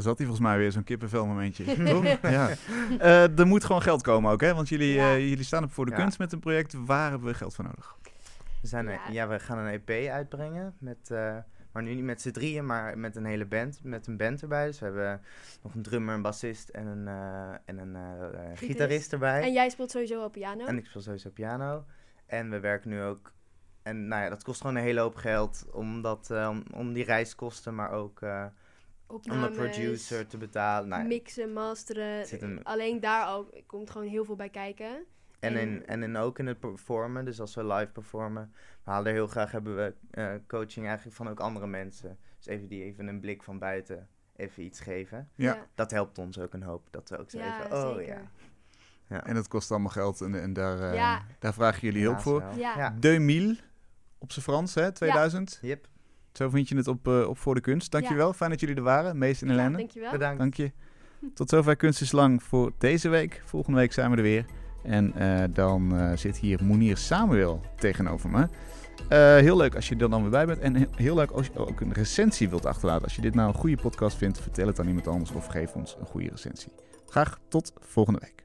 Daar 0.00 0.08
zat 0.08 0.18
hij 0.18 0.26
volgens 0.26 0.48
mij 0.48 0.58
weer, 0.58 0.72
zo'n 0.72 0.84
kippenvel 0.84 1.26
momentje. 1.26 1.64
Toch? 1.84 2.04
ja. 2.22 2.48
Eh, 2.98 3.38
er 3.38 3.46
moet 3.46 3.64
gewoon 3.64 3.82
geld 3.82 4.02
komen 4.02 4.32
ook, 4.32 4.40
hè? 4.40 4.54
Want 4.54 4.68
jullie, 4.68 4.92
Ja. 4.92 5.10
eh, 5.14 5.28
jullie 5.28 5.44
staan 5.44 5.64
op 5.64 5.72
voor 5.72 5.84
de 5.86 5.90
Ja. 5.90 5.96
kunst 5.96 6.18
met 6.18 6.32
een 6.32 6.38
project. 6.38 6.72
Waar 6.84 7.10
hebben 7.10 7.28
we 7.28 7.34
geld 7.34 7.54
voor 7.54 7.64
nodig? 7.64 7.96
We, 8.60 8.66
zijn 8.68 8.88
Ja. 8.88 9.00
ja. 9.10 9.28
we 9.28 9.38
gaan 9.38 9.58
een 9.58 9.80
EP 9.86 10.10
uitbrengen, 10.10 10.74
met, 10.78 11.10
eh, 11.10 11.36
maar 11.72 11.82
nu 11.82 11.94
niet 11.94 12.04
met 12.04 12.20
z'n 12.20 12.30
drieën, 12.30 12.66
maar 12.66 12.98
met 12.98 13.16
een 13.16 13.24
hele 13.24 13.46
band, 13.46 13.80
met 13.82 14.06
een 14.06 14.16
band 14.16 14.42
erbij. 14.42 14.66
Dus 14.66 14.78
we 14.78 14.84
hebben 14.84 15.20
nog 15.62 15.74
een 15.74 15.82
drummer, 15.82 16.14
een 16.14 16.22
bassist 16.22 16.68
en 16.68 16.86
een, 16.86 17.08
eh, 17.08 17.52
en 17.64 17.78
een 17.78 17.96
gitarist 18.56 19.12
erbij. 19.12 19.42
En 19.42 19.52
jij 19.52 19.68
speelt 19.68 19.90
sowieso 19.90 20.24
op 20.24 20.32
piano. 20.32 20.64
En 20.66 20.78
ik 20.78 20.86
speel 20.86 21.02
sowieso 21.02 21.30
piano. 21.30 21.84
En 22.26 22.50
we 22.50 22.60
werken 22.60 22.90
nu 22.90 23.02
ook. 23.02 23.32
En 23.82 24.08
nou 24.08 24.22
ja, 24.22 24.28
dat 24.28 24.42
kost 24.42 24.60
gewoon 24.60 24.76
een 24.76 24.82
hele 24.82 25.00
hoop 25.00 25.16
geld 25.16 25.66
om, 25.72 26.02
dat, 26.02 26.30
eh, 26.30 26.48
om, 26.50 26.62
om 26.74 26.92
die 26.92 27.04
reiskosten, 27.04 27.74
maar 27.74 27.90
ook 27.90 28.20
om 29.10 29.20
de 29.22 29.50
producer 29.50 30.26
te 30.26 30.36
betalen. 30.36 30.88
Nou, 30.88 31.06
mixen, 31.06 31.52
masteren. 31.52 32.42
een- 32.42 32.64
Alleen 32.64 33.00
daar 33.00 33.34
ook 33.36 33.50
komt 33.66 33.90
gewoon 33.90 34.06
heel 34.08 34.24
veel 34.24 34.36
bij 34.36 34.48
kijken. 34.50 35.04
en, 35.40 35.56
en- 35.56 35.58
in, 35.68 35.86
en 35.86 36.02
in 36.02 36.16
ook 36.16 36.38
in 36.38 36.46
het 36.46 36.60
performen, 36.60 37.24
dus 37.24 37.40
als 37.40 37.54
we 37.54 37.64
live 37.66 37.90
performen, 37.92 38.52
we 38.84 38.90
halen 38.90 39.06
er 39.06 39.12
heel 39.12 39.26
graag, 39.26 39.52
hebben 39.52 39.76
we 39.76 39.94
eh, 40.10 40.32
coaching 40.48 40.86
eigenlijk 40.86 41.16
van 41.16 41.28
ook 41.28 41.40
andere 41.40 41.66
mensen. 41.66 42.18
Dus 42.36 42.46
even 42.46 42.68
die 42.68 42.82
even 42.84 43.06
een 43.06 43.20
blik 43.20 43.42
van 43.42 43.58
buiten 43.58 44.08
even 44.36 44.62
iets 44.62 44.80
geven. 44.80 45.28
Ja. 45.34 45.66
Dat 45.74 45.90
helpt 45.90 46.18
ons 46.18 46.38
ook 46.38 46.52
een 46.52 46.62
hoop, 46.62 46.88
dat 46.90 47.08
we 47.08 47.18
ook 47.18 47.30
Ja, 47.30 47.64
even, 47.64 47.76
oh 47.76 47.94
zeker. 47.94 48.14
ja. 48.14 48.30
ja. 49.06 49.24
En 49.26 49.34
dat 49.34 49.48
kost 49.48 49.70
allemaal 49.70 49.90
geld 49.90 50.20
en, 50.20 50.34
en 50.42 50.52
daar, 50.52 50.80
eh, 50.82 50.94
Ja. 50.94 51.22
daar 51.38 51.54
vragen 51.54 51.80
jullie 51.80 52.02
hulp 52.02 52.20
voor. 52.20 52.42
ja. 52.56 52.94
2000 53.00 53.62
op 54.18 54.32
zijn 54.32 54.44
Frans, 54.44 54.74
hè? 54.74 54.92
2000. 54.92 55.58
Yep. 55.62 55.88
Zo 56.32 56.48
vind 56.48 56.68
je 56.68 56.76
het 56.76 56.88
op, 56.88 57.08
eh, 57.08 57.28
op 57.28 57.38
Voor 57.38 57.54
de 57.54 57.60
Kunst. 57.60 57.90
Dankjewel, 57.90 58.32
fijn 58.32 58.50
dat 58.50 58.60
jullie 58.60 58.76
er 58.76 58.82
waren. 58.82 59.18
Mees 59.18 59.42
en 59.42 59.48
Ja, 59.48 59.54
Helene. 59.54 59.76
dankjewel. 59.76 60.10
Bedankt. 60.10 60.38
Dank 60.38 60.54
je. 60.54 60.72
Tot 61.34 61.48
zover 61.48 61.76
Kunst 61.76 62.00
is 62.00 62.12
Lang 62.12 62.42
voor 62.42 62.72
deze 62.78 63.08
week. 63.08 63.42
Volgende 63.44 63.78
week 63.78 63.92
zijn 63.92 64.10
we 64.10 64.16
er 64.16 64.22
weer. 64.22 64.44
En 64.82 65.14
eh, 65.14 65.44
dan 65.50 65.96
eh, 65.96 66.16
zit 66.16 66.36
hier 66.36 66.64
Monier 66.64 66.96
Samuel 66.96 67.60
tegenover 67.76 68.30
me. 68.30 68.48
Eh, 69.08 69.18
heel 69.36 69.56
leuk 69.56 69.74
als 69.74 69.88
je 69.88 69.96
er 69.96 70.10
dan 70.10 70.22
weer 70.22 70.30
bij 70.30 70.46
bent. 70.46 70.58
En 70.60 70.74
he- 70.76 70.86
heel 70.94 71.14
leuk 71.14 71.30
als 71.30 71.46
je 71.46 71.58
ook 71.58 71.80
een 71.80 71.92
recensie 71.92 72.48
wilt 72.48 72.66
achterlaten. 72.66 73.04
Als 73.04 73.14
je 73.16 73.20
dit 73.22 73.34
nou 73.34 73.48
een 73.48 73.54
goede 73.54 73.76
podcast 73.76 74.16
vindt, 74.16 74.40
vertel 74.40 74.66
het 74.66 74.80
aan 74.80 74.86
iemand 74.88 75.08
anders 75.08 75.30
of 75.30 75.46
geef 75.46 75.74
ons 75.74 75.96
een 76.00 76.06
goede 76.06 76.28
recensie. 76.30 76.72
Graag 77.06 77.38
tot 77.48 77.72
volgende 77.80 78.20
week. 78.22 78.44